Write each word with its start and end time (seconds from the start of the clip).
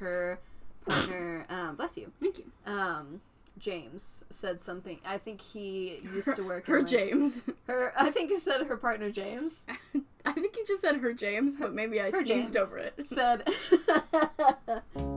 her 0.00 0.40
partner, 0.88 1.46
um, 1.50 1.76
bless 1.76 1.96
you, 1.96 2.12
Thank 2.20 2.38
you. 2.38 2.44
um, 2.66 3.20
James 3.58 4.24
said 4.30 4.60
something. 4.60 4.98
I 5.06 5.18
think 5.18 5.40
he 5.40 6.00
used 6.14 6.34
to 6.36 6.42
work. 6.42 6.66
Her 6.66 6.78
in, 6.78 6.84
like, 6.84 6.90
James. 6.90 7.42
Her. 7.66 7.92
I 7.96 8.10
think 8.10 8.30
you 8.30 8.38
said 8.38 8.66
her 8.66 8.76
partner 8.76 9.10
James 9.10 9.66
I 10.24 10.32
think 10.32 10.56
you 10.56 10.64
just 10.66 10.82
said 10.82 10.96
her 10.96 11.12
James, 11.12 11.54
but 11.56 11.72
maybe 11.74 12.00
I 12.00 12.04
her 12.10 12.24
sneezed 12.24 12.54
James. 12.54 12.56
over 12.56 12.78
it. 12.78 13.06
said. 13.06 13.48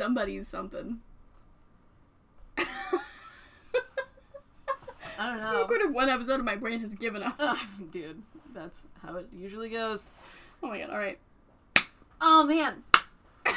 somebody's 0.00 0.48
something. 0.48 0.98
I 2.56 2.64
don't 5.18 5.36
know. 5.42 5.60
Recorded 5.60 5.92
one 5.92 6.08
episode 6.08 6.40
of 6.40 6.46
my 6.46 6.56
brain 6.56 6.80
has 6.80 6.94
given 6.94 7.22
up. 7.22 7.34
Ugh, 7.38 7.58
dude, 7.92 8.22
that's 8.54 8.84
how 9.02 9.16
it 9.16 9.28
usually 9.30 9.68
goes. 9.68 10.08
Oh 10.62 10.68
my 10.68 10.78
god, 10.78 10.88
alright. 10.88 11.18
Oh 12.18 12.44
man. 12.44 12.82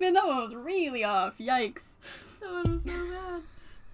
Man, 0.00 0.14
that 0.14 0.26
one 0.26 0.38
was 0.38 0.54
really 0.54 1.04
off. 1.04 1.38
Yikes. 1.38 1.92
That 2.40 2.50
one 2.50 2.74
was 2.74 2.82
so 2.84 2.90
bad. 2.90 3.42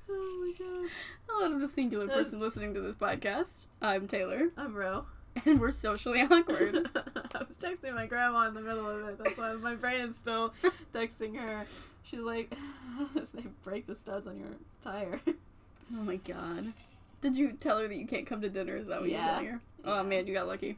Oh 0.09 0.45
my 0.47 0.53
god. 0.65 0.89
Hello 1.29 1.53
to 1.53 1.59
the 1.59 1.69
singular 1.69 2.05
uh, 2.11 2.15
person 2.15 2.39
listening 2.41 2.73
to 2.75 2.81
this 2.81 2.95
podcast. 2.95 3.67
I'm 3.83 4.07
Taylor, 4.09 4.49
I'm 4.57 4.73
bro. 4.73 5.05
and 5.47 5.61
we're 5.61 5.71
socially 5.71 6.21
awkward. 6.23 6.89
I 7.35 7.39
was 7.39 7.57
texting 7.61 7.95
my 7.95 8.07
grandma 8.07 8.49
in 8.49 8.55
the 8.55 8.61
middle 8.61 8.89
of 8.89 9.07
it. 9.09 9.19
That's 9.23 9.37
why 9.37 9.53
my 9.55 9.75
brain 9.75 10.01
is 10.03 10.17
still 10.17 10.53
texting 10.95 11.37
her. 11.39 11.67
She's 12.05 12.21
like, 12.21 12.55
they 13.35 13.43
break 13.65 13.87
the 13.87 13.95
studs 13.95 14.27
on 14.27 14.39
your 14.39 14.49
tire. 14.83 15.21
oh 15.29 15.35
my 16.03 16.17
god. 16.17 16.73
Did 17.21 17.37
you 17.37 17.53
tell 17.53 17.79
her 17.81 17.89
that 17.89 17.97
you 17.97 18.07
can't 18.07 18.27
come 18.27 18.41
to 18.43 18.49
dinner? 18.49 18.77
Is 18.77 18.87
that 18.87 19.01
what 19.01 19.11
Yeah. 19.11 19.25
you're 19.25 19.31
telling 19.35 19.47
her? 19.47 19.61
Yeah. 19.85 19.91
Oh 20.01 20.03
man, 20.05 20.27
you 20.27 20.35
got 20.35 20.47
lucky. 20.47 20.77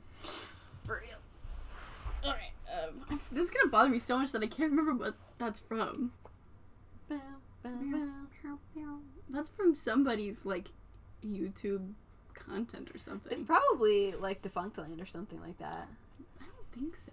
For 0.84 1.00
real. 1.02 1.18
Alright, 2.24 2.52
um, 2.82 3.04
this 3.10 3.30
is 3.32 3.50
gonna 3.50 3.70
bother 3.70 3.88
me 3.90 3.98
so 3.98 4.18
much 4.18 4.32
that 4.32 4.42
I 4.42 4.46
can't 4.46 4.70
remember 4.70 4.94
what 4.94 5.14
that's 5.38 5.60
from. 5.60 6.12
That's 9.30 9.48
from 9.50 9.74
somebody's, 9.74 10.44
like, 10.46 10.68
YouTube 11.24 11.92
content 12.34 12.90
or 12.94 12.98
something. 12.98 13.32
It's 13.32 13.42
probably 13.42 14.12
like 14.12 14.42
Defunctland 14.42 15.02
or 15.02 15.06
something 15.06 15.40
like 15.40 15.58
that. 15.58 15.88
I 16.40 16.44
don't 16.44 16.72
think 16.72 16.96
so. 16.96 17.12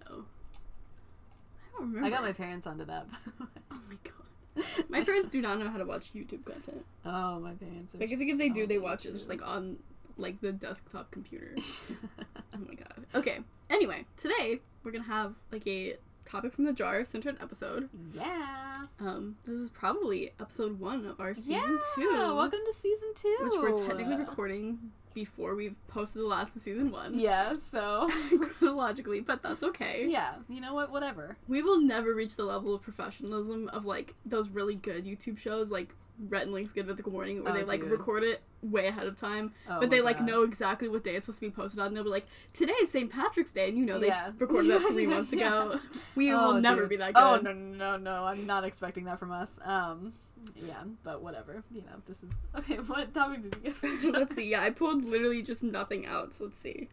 I 1.74 1.78
don't 1.78 1.88
remember. 1.92 2.06
I 2.06 2.10
got 2.10 2.22
my 2.22 2.32
parents 2.32 2.66
onto 2.66 2.84
that. 2.86 3.06
Oh 3.70 3.80
my 3.88 3.96
god. 4.04 4.86
My 4.88 5.04
parents 5.04 5.28
do 5.28 5.40
not 5.42 5.58
know 5.58 5.68
how 5.68 5.76
to 5.76 5.84
watch 5.84 6.12
YouTube 6.14 6.44
content. 6.44 6.84
oh, 7.04 7.38
my 7.40 7.52
parents. 7.52 7.94
Are 7.94 7.98
think 7.98 8.30
if 8.30 8.38
they 8.38 8.48
do, 8.48 8.66
they 8.66 8.78
watch 8.78 9.04
it 9.04 9.12
just 9.12 9.28
like 9.28 9.46
on 9.46 9.78
like 10.16 10.40
the 10.40 10.52
desktop 10.52 11.10
computer. 11.10 11.54
oh 11.58 12.58
my 12.66 12.74
god. 12.74 13.04
Okay. 13.14 13.40
Anyway, 13.68 14.04
today 14.16 14.60
we're 14.82 14.92
gonna 14.92 15.04
have 15.04 15.34
like 15.52 15.66
a 15.66 15.96
topic 16.24 16.52
from 16.52 16.64
the 16.64 16.72
jar 16.72 17.04
centered 17.04 17.36
episode. 17.40 17.88
yeah. 18.12 18.84
Um, 19.00 19.36
this 19.44 19.56
is 19.56 19.68
probably 19.70 20.32
episode 20.40 20.78
one 20.80 21.06
of 21.06 21.20
our 21.20 21.34
season 21.34 21.78
yeah. 21.98 22.04
two, 22.04 22.34
Welcome 22.34 22.60
to 22.66 22.72
season 22.72 23.08
two. 23.14 23.36
which 23.42 23.52
we're 23.56 23.86
technically 23.86 24.16
recording 24.16 24.78
before 25.16 25.56
we've 25.56 25.74
posted 25.88 26.22
the 26.22 26.26
last 26.26 26.54
of 26.54 26.62
season 26.62 26.92
one. 26.92 27.18
Yeah. 27.18 27.54
So. 27.58 28.08
chronologically, 28.58 29.20
but 29.20 29.42
that's 29.42 29.62
okay. 29.64 30.06
yeah. 30.08 30.34
You 30.48 30.60
know 30.60 30.74
what? 30.74 30.90
Whatever. 30.92 31.36
We 31.48 31.62
will 31.62 31.80
never 31.80 32.14
reach 32.14 32.36
the 32.36 32.44
level 32.44 32.74
of 32.74 32.82
professionalism 32.82 33.68
of 33.72 33.84
like 33.84 34.14
those 34.24 34.48
really 34.48 34.74
good 34.76 35.04
YouTube 35.06 35.38
shows 35.38 35.70
like 35.70 35.94
Rhett 36.28 36.44
and 36.44 36.52
Link's 36.52 36.72
Good 36.72 36.86
Mythical 36.86 37.12
Morning 37.12 37.42
where 37.42 37.52
Oh, 37.52 37.56
they 37.56 37.64
like 37.64 37.80
dude. 37.80 37.90
record 37.90 38.22
it 38.22 38.40
way 38.62 38.86
ahead 38.88 39.06
of 39.06 39.16
time. 39.16 39.52
Oh 39.68 39.80
but 39.80 39.90
they 39.90 40.00
like 40.00 40.18
God. 40.18 40.26
know 40.26 40.42
exactly 40.42 40.88
what 40.88 41.04
day 41.04 41.14
it's 41.16 41.26
supposed 41.26 41.40
to 41.40 41.46
be 41.46 41.50
posted 41.50 41.80
on. 41.80 41.92
They'll 41.94 42.04
be 42.04 42.10
like, 42.10 42.26
Today 42.52 42.72
is 42.82 42.90
St. 42.90 43.10
Patrick's 43.10 43.50
Day 43.52 43.68
and 43.68 43.76
you 43.78 43.84
know 43.84 43.98
they 43.98 44.08
Yeah. 44.08 44.30
recorded 44.38 44.70
that 44.70 44.82
three 44.82 45.06
months 45.06 45.32
Yeah. 45.32 45.64
ago. 45.72 45.80
We 46.14 46.32
Oh, 46.32 46.54
will 46.54 46.60
never 46.60 46.82
dude. 46.82 46.90
be 46.90 46.96
that 46.98 47.14
good. 47.14 47.22
Oh 47.22 47.36
no 47.36 47.52
no 47.52 47.76
no 47.76 47.96
no! 47.98 48.24
I'm 48.24 48.46
not 48.46 48.64
expecting 48.64 49.04
that 49.04 49.18
from 49.18 49.30
us. 49.32 49.58
Um, 49.64 50.12
yeah, 50.56 50.82
but 51.02 51.22
whatever. 51.22 51.62
You 51.72 51.82
know, 51.82 52.02
this 52.06 52.22
is 52.22 52.42
okay. 52.56 52.76
What 52.76 53.12
topic 53.14 53.42
did 53.42 53.56
you 53.62 53.74
get? 54.02 54.04
Let's 54.12 54.36
see, 54.36 54.50
yeah, 54.50 54.62
I 54.62 54.70
pulled 54.70 55.04
literally 55.04 55.42
just 55.42 55.62
nothing 55.62 56.06
out, 56.06 56.34
so 56.34 56.44
let's 56.44 56.58
see. 56.58 56.88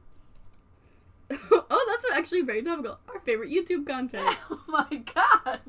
oh, 1.31 1.85
that's 1.87 2.17
actually 2.17 2.41
very 2.41 2.61
topical. 2.61 2.99
Our 3.13 3.19
favorite 3.21 3.49
YouTube 3.49 3.87
content. 3.87 4.37
oh 4.49 4.61
my 4.67 5.03
god! 5.13 5.59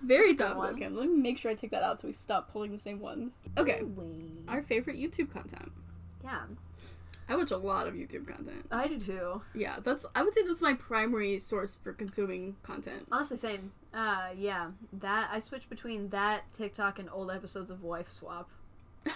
Very 0.00 0.32
That's 0.32 0.50
a 0.50 0.54
good 0.54 0.60
topical. 0.60 0.76
Okay, 0.76 0.88
let 0.88 1.08
me 1.08 1.16
make 1.16 1.38
sure 1.38 1.50
I 1.50 1.54
take 1.54 1.70
that 1.70 1.82
out 1.82 2.00
so 2.00 2.08
we 2.08 2.14
stop 2.14 2.52
pulling 2.52 2.72
the 2.72 2.78
same 2.78 3.00
ones. 3.00 3.38
Okay. 3.56 3.80
Ooh-wee. 3.82 4.44
Our 4.48 4.62
favorite 4.62 4.96
YouTube 4.96 5.32
content. 5.32 5.72
yeah, 6.24 6.42
I 7.28 7.36
watch 7.36 7.50
a 7.50 7.58
lot 7.58 7.86
of 7.86 7.94
YouTube 7.94 8.26
content. 8.26 8.66
I 8.70 8.88
do 8.88 8.98
too. 8.98 9.42
Yeah, 9.54 9.76
that's 9.82 10.06
I 10.14 10.22
would 10.22 10.32
say 10.32 10.42
that's 10.46 10.62
my 10.62 10.74
primary 10.74 11.38
source 11.38 11.76
for 11.82 11.92
consuming 11.92 12.56
content. 12.62 13.06
Honestly, 13.12 13.36
same. 13.36 13.72
Uh, 13.98 14.28
yeah, 14.36 14.70
that 14.92 15.28
I 15.32 15.40
switch 15.40 15.68
between 15.68 16.10
that 16.10 16.44
TikTok 16.52 17.00
and 17.00 17.08
old 17.10 17.32
episodes 17.32 17.68
of 17.68 17.82
Wife 17.82 18.08
Swap. 18.08 18.48
you 19.06 19.12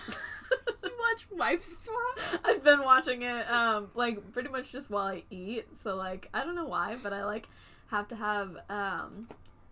watch 0.82 1.28
Wife 1.31 1.62
Swap? 1.62 2.19
I've 2.44 2.65
been 2.65 2.82
watching 2.82 3.22
it, 3.22 3.48
um, 3.48 3.93
like 3.94 4.32
pretty 4.32 4.48
much 4.48 4.72
just 4.72 4.91
while 4.91 5.06
I 5.06 5.22
eat. 5.31 5.66
So 5.76 5.94
like, 5.94 6.28
I 6.34 6.43
don't 6.43 6.56
know 6.56 6.65
why, 6.65 6.97
but 7.00 7.12
I 7.12 7.25
like 7.25 7.48
have 7.93 8.09
to 8.09 8.16
have 8.16 8.56
um 8.69 9.28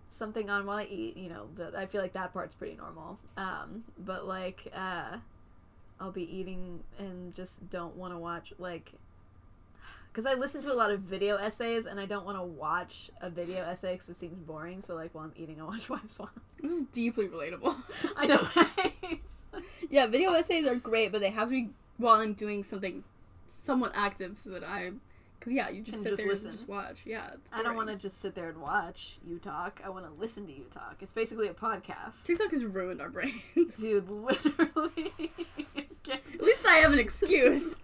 something 0.09 0.49
on 0.49 0.65
while 0.65 0.79
I 0.79 0.85
eat. 0.85 1.17
You 1.17 1.31
know, 1.31 1.49
the, 1.57 1.77
I 1.77 1.87
feel 1.87 2.03
like 2.03 2.13
that 2.13 2.33
part's 2.33 2.55
pretty 2.55 2.77
normal. 2.77 3.19
Um, 3.37 3.83
but 3.99 4.29
like, 4.29 4.73
uh, 4.73 5.17
I'll 5.99 6.13
be 6.13 6.39
eating 6.39 6.85
and 7.01 7.35
just 7.35 7.69
don't 7.69 7.97
want 7.97 8.15
to 8.15 8.19
watch 8.19 8.53
like. 8.61 8.93
Because 10.13 10.27
I 10.27 10.35
listen 10.35 10.61
to 10.63 10.73
a 10.73 10.75
lot 10.75 10.91
of 10.91 11.01
video 11.01 11.37
essays 11.37 11.87
and 11.87 12.01
I 12.01 12.07
don't 12.07 12.25
want 12.27 12.37
to 12.37 12.43
watch 12.43 13.11
a 13.21 13.31
video 13.31 13.65
essay 13.65 13.93
because 13.93 14.09
it 14.09 14.17
seems 14.17 14.39
boring. 14.39 14.83
So 14.83 14.95
like 14.95 15.15
while 15.15 15.25
I'm 15.25 15.33
eating, 15.37 15.61
I 15.61 15.65
watch 15.65 15.89
Wife 15.91 16.11
Swap. 16.11 16.39
This 16.61 16.73
is 16.73 16.83
deeply 16.93 17.29
relatable. 17.29 17.77
I 18.17 18.27
know, 18.27 18.49
right? 18.57 19.21
yeah, 19.89 20.07
video 20.07 20.33
essays 20.33 20.67
are 20.67 20.75
great, 20.75 21.13
but 21.13 21.21
they 21.21 21.31
have 21.31 21.49
to 21.49 21.53
be 21.53 21.71
while 21.97 22.21
I'm 22.21 22.33
doing 22.35 22.65
something 22.65 23.05
somewhat 23.47 23.93
active 23.95 24.39
so 24.39 24.51
that 24.51 24.65
I 24.65 24.93
Cause 25.41 25.55
yeah, 25.55 25.71
you 25.71 25.83
just 25.83 25.97
And 25.97 26.03
sit 26.03 26.11
just 26.11 26.23
there 26.23 26.33
listen. 26.33 26.49
and 26.49 26.57
just 26.59 26.69
watch. 26.69 27.01
Yeah, 27.07 27.31
I 27.51 27.63
don't 27.63 27.75
want 27.75 27.89
to 27.89 27.97
just 27.97 28.21
sit 28.21 28.35
there 28.35 28.51
and 28.51 28.61
watch 28.61 29.17
you 29.27 29.39
talk. 29.39 29.81
I 29.83 29.89
want 29.89 30.05
to 30.05 30.13
listen 30.21 30.47
to 30.47 30.53
you 30.53 30.67
talk. 30.71 30.97
It's 31.01 31.13
basically 31.13 31.49
a 31.49 31.55
podcast. 31.55 32.25
TikTok 32.27 32.51
has 32.51 32.63
ruined 32.63 33.01
our 33.01 33.09
brains. 33.09 33.79
Dude, 33.81 34.11
literally. 34.11 35.33
At 36.11 36.43
least 36.43 36.67
I 36.67 36.75
have 36.77 36.93
an 36.93 36.99
excuse. 36.99 37.79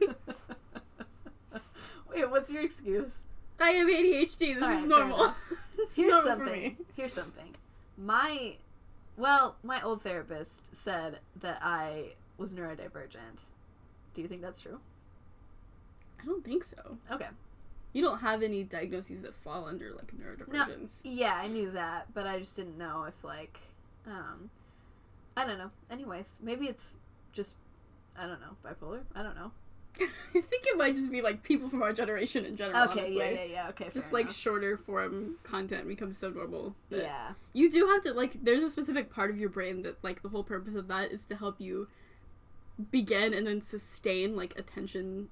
Wait, 2.16 2.31
what's 2.31 2.50
your 2.50 2.62
excuse? 2.62 3.25
I 3.60 3.72
have 3.72 3.88
ADHD. 3.88 4.38
This 4.38 4.62
Alright, 4.62 4.78
is 4.78 4.84
normal. 4.87 5.34
Here's 5.77 5.99
normal 5.99 6.22
for 6.22 6.28
something. 6.28 6.62
me. 6.62 6.77
Here's 6.97 7.12
something. 7.12 7.54
My, 7.99 8.54
well, 9.19 9.56
my 9.62 9.82
old 9.82 10.00
therapist 10.00 10.82
said 10.82 11.19
that 11.41 11.59
I 11.62 12.15
was 12.38 12.55
neurodivergent. 12.55 13.43
Do 14.15 14.22
you 14.22 14.28
think 14.28 14.41
that's 14.41 14.62
true? 14.62 14.81
I 16.19 16.25
don't 16.25 16.43
think 16.43 16.64
so. 16.64 16.96
Okay. 17.12 17.29
You 17.93 18.02
don't 18.02 18.20
have 18.20 18.43
any 18.43 18.64
diagnoses 18.64 19.20
that 19.20 19.35
fall 19.35 19.67
under 19.67 19.93
like 19.93 20.17
neurodivergence. 20.17 21.00
Yeah, 21.05 21.38
I 21.43 21.49
knew 21.49 21.70
that, 21.73 22.14
but 22.14 22.26
I 22.26 22.38
just 22.38 22.56
didn't 22.56 22.79
know 22.79 23.05
if 23.05 23.23
like, 23.23 23.58
um, 24.06 24.49
I 25.37 25.46
don't 25.46 25.58
know. 25.58 25.70
Anyways, 25.91 26.38
maybe 26.43 26.64
it's 26.64 26.94
just, 27.35 27.55
I 28.19 28.26
don't 28.26 28.41
know, 28.41 28.56
bipolar. 28.64 29.00
I 29.14 29.23
don't 29.23 29.37
know. 29.37 29.50
I 30.34 30.40
think 30.40 30.64
it 30.66 30.76
might 30.76 30.94
just 30.94 31.10
be 31.10 31.22
like 31.22 31.43
people 31.43 31.69
from 31.69 31.82
our 31.82 31.93
generation 31.93 32.44
in 32.44 32.56
general. 32.56 32.84
Okay, 32.90 33.00
honestly. 33.00 33.19
yeah, 33.19 33.31
yeah, 33.31 33.44
yeah. 33.44 33.69
Okay, 33.70 33.88
Just 33.93 34.12
like 34.12 34.26
enough. 34.26 34.37
shorter 34.37 34.76
form 34.76 35.37
content 35.43 35.88
becomes 35.88 36.19
so 36.19 36.31
normal. 36.31 36.75
yeah, 36.90 37.32
You 37.52 37.70
do 37.70 37.87
have 37.88 38.02
to 38.02 38.12
like. 38.12 38.43
There's 38.44 38.62
a 38.62 38.70
specific 38.70 39.10
part 39.12 39.31
of 39.31 39.38
your 39.38 39.48
brain 39.48 39.82
that 39.82 40.02
like 40.04 40.22
the 40.22 40.28
whole 40.28 40.44
purpose 40.44 40.75
of 40.75 40.88
that 40.88 41.10
is 41.12 41.25
to 41.26 41.37
help 41.37 41.60
you 41.60 41.88
begin 42.90 43.32
and 43.32 43.46
then 43.46 43.62
sustain 43.62 44.37
like 44.37 44.58
attention 44.58 45.28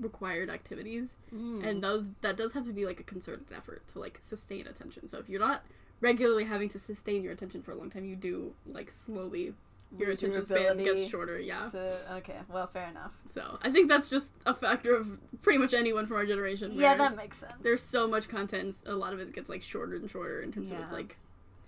required 0.00 0.48
activities 0.48 1.16
Mm. 1.34 1.66
and 1.66 1.82
those 1.82 2.10
that 2.20 2.36
does 2.36 2.52
have 2.52 2.66
to 2.66 2.72
be 2.72 2.86
like 2.86 3.00
a 3.00 3.02
concerted 3.02 3.46
effort 3.52 3.82
to 3.88 3.98
like 3.98 4.18
sustain 4.20 4.68
attention 4.68 5.08
so 5.08 5.18
if 5.18 5.28
you're 5.28 5.40
not 5.40 5.64
regularly 6.00 6.44
having 6.44 6.68
to 6.68 6.78
sustain 6.78 7.24
your 7.24 7.32
attention 7.32 7.62
for 7.62 7.72
a 7.72 7.74
long 7.74 7.90
time 7.90 8.04
you 8.04 8.14
do 8.14 8.52
like 8.64 8.92
slowly 8.92 9.54
your 9.98 10.10
attention 10.10 10.46
span 10.46 10.78
gets 10.78 11.08
shorter. 11.08 11.38
Yeah. 11.38 11.68
So, 11.68 11.98
okay, 12.12 12.36
well, 12.48 12.66
fair 12.66 12.88
enough. 12.88 13.12
So 13.28 13.58
I 13.62 13.70
think 13.70 13.88
that's 13.88 14.08
just 14.08 14.32
a 14.46 14.54
factor 14.54 14.94
of 14.94 15.18
pretty 15.42 15.58
much 15.58 15.74
anyone 15.74 16.06
from 16.06 16.16
our 16.16 16.26
generation. 16.26 16.72
Yeah, 16.74 16.96
that 16.96 17.16
makes 17.16 17.38
sense. 17.38 17.52
there's 17.62 17.82
so 17.82 18.06
much 18.06 18.28
content. 18.28 18.74
A 18.86 18.94
lot 18.94 19.12
of 19.12 19.20
it 19.20 19.34
gets 19.34 19.48
like 19.48 19.62
shorter 19.62 19.96
and 19.96 20.10
shorter, 20.10 20.40
and 20.40 20.56
of 20.56 20.72
it's 20.72 20.92
like, 20.92 21.16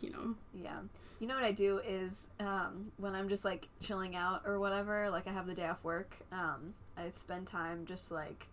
you 0.01 0.11
know, 0.11 0.35
Yeah. 0.55 0.81
You 1.21 1.29
know 1.29 1.37
what 1.37 1.45
I 1.45 1.53
do 1.53 1.81
is 1.87 2.29
um, 2.41 2.93
when 2.99 3.15
I'm 3.15 3.29
just 3.29 3.45
like 3.45 3.69
chilling 3.81 4.17
out 4.17 4.43
or 4.45 4.59
whatever, 4.59 5.09
like 5.11 5.27
I 5.27 5.33
have 5.33 5.47
the 5.47 5.55
day 5.55 5.67
off 5.67 5.83
work, 5.85 6.17
um, 6.33 6.75
I 6.97 7.09
spend 7.11 7.47
time 7.47 7.87
just 7.87 8.11
like 8.11 8.47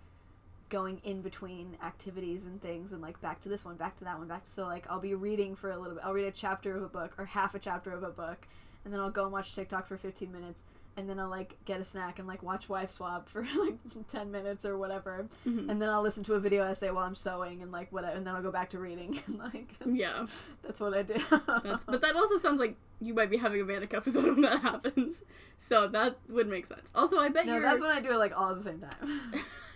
going 0.69 1.01
in 1.03 1.21
between 1.21 1.75
activities 1.83 2.45
and 2.45 2.61
things 2.61 2.93
and 2.93 3.01
like 3.01 3.19
back 3.19 3.41
to 3.41 3.49
this 3.49 3.65
one, 3.65 3.75
back 3.75 3.97
to 3.97 4.05
that 4.05 4.17
one, 4.17 4.27
back 4.27 4.43
to 4.45 4.51
so 4.51 4.65
like 4.65 4.85
I'll 4.89 5.01
be 5.01 5.15
reading 5.15 5.55
for 5.55 5.69
a 5.69 5.77
little 5.77 5.95
bit. 5.95 6.03
I'll 6.05 6.13
read 6.13 6.25
a 6.25 6.31
chapter 6.31 6.75
of 6.75 6.83
a 6.83 6.87
book 6.87 7.13
or 7.17 7.25
half 7.25 7.55
a 7.55 7.59
chapter 7.59 7.91
of 7.91 8.03
a 8.03 8.09
book 8.09 8.47
and 8.85 8.93
then 8.93 8.99
I'll 8.99 9.11
go 9.11 9.23
and 9.23 9.31
watch 9.31 9.53
TikTok 9.55 9.87
for 9.87 9.97
15 9.97 10.31
minutes 10.31 10.63
and 10.97 11.09
then 11.09 11.19
I'll 11.19 11.29
like 11.29 11.55
get 11.63 11.79
a 11.79 11.85
snack 11.85 12.19
and 12.19 12.27
like 12.27 12.43
watch 12.43 12.67
Wife 12.67 12.91
Swap 12.91 13.29
for 13.29 13.43
like 13.57 13.75
10 14.09 14.29
minutes 14.29 14.65
or 14.65 14.77
whatever. 14.77 15.27
Mhm. 15.47 15.69
And 15.69 15.81
then 15.81 15.89
I'll 15.89 16.01
listen 16.01 16.23
to 16.25 16.33
a 16.33 16.39
video 16.39 16.63
essay 16.65 16.91
while 16.91 17.05
I'm 17.05 17.15
sewing 17.15 17.61
and 17.61 17.71
like 17.71 17.91
whatever 17.93 18.17
and 18.17 18.27
then 18.27 18.35
I'll 18.35 18.41
go 18.41 18.51
back 18.51 18.71
to 18.71 18.79
reading 18.79 19.21
and 19.27 19.37
like 19.39 19.73
yeah. 19.85 20.25
that's 20.63 20.79
what 20.81 20.93
I 20.93 21.03
do. 21.03 21.15
But 21.29 22.01
that 22.01 22.15
also 22.15 22.37
sounds 22.37 22.59
like 22.59 22.75
you 22.99 23.13
might 23.13 23.29
be 23.31 23.37
having 23.37 23.61
a 23.61 23.63
manic 23.65 23.93
episode 23.93 24.25
when 24.25 24.41
that 24.41 24.61
happens. 24.61 25.23
So 25.57 25.87
that 25.87 26.17
would 26.29 26.47
make 26.49 26.65
sense. 26.65 26.89
Also, 26.93 27.17
I 27.19 27.29
bet 27.29 27.45
No, 27.45 27.53
your 27.53 27.61
that's 27.61 27.81
when 27.81 27.89
I 27.91 28.01
do 28.01 28.11
it 28.11 28.17
like 28.17 28.37
all 28.37 28.49
at 28.51 28.57
the 28.57 28.63
same 28.63 28.79
time. 28.81 29.21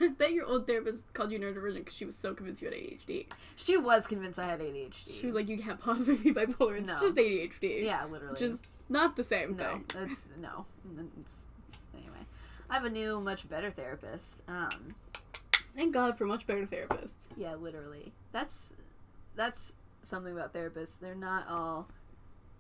I 0.02 0.10
bet 0.10 0.34
your 0.34 0.46
old 0.46 0.68
therapist 0.68 1.12
called 1.14 1.32
you 1.32 1.40
neurodivergent 1.40 1.76
because 1.76 1.94
she 1.96 2.04
was 2.06 2.18
so 2.18 2.34
convinced 2.34 2.62
you 2.62 2.68
had 2.68 2.76
ADHD. 2.78 3.28
she 3.56 3.78
was 3.78 4.06
convinced 4.06 4.38
I 4.38 4.48
had 4.48 4.60
ADHD. 4.60 5.20
She 5.22 5.26
was 5.26 5.34
like, 5.34 5.48
"You 5.48 5.58
can't 5.58 5.80
possibly 5.80 6.16
be 6.18 6.34
bipolar. 6.34 6.78
It's 6.78 6.92
No. 6.92 7.00
just 7.00 7.16
ADHD." 7.16 7.84
"Yeah, 7.86 8.04
literally." 8.06 8.44
is 8.44 8.60
not 8.90 9.16
the 9.16 9.24
same 9.24 9.56
no, 9.56 9.64
thing. 9.64 9.86
that's 9.94 10.30
no. 10.40 10.66
It's, 11.22 11.48
anyway, 11.98 12.26
I 12.70 12.76
have 12.76 12.86
a 12.86 12.90
new, 12.90 13.20
much 13.20 13.48
better 13.50 13.72
therapist. 13.72 14.42
Um, 14.48 14.96
Thank 15.76 15.94
God 15.94 16.18
for 16.18 16.26
much 16.26 16.48
better 16.48 16.66
therapists. 16.66 17.28
yeah, 17.36 17.56
literally. 17.56 18.14
That's 18.32 18.74
that's 19.36 19.74
something 20.04 20.34
about 20.34 20.54
therapists. 20.54 21.00
They're 21.00 21.16
not 21.16 21.48
all 21.50 21.88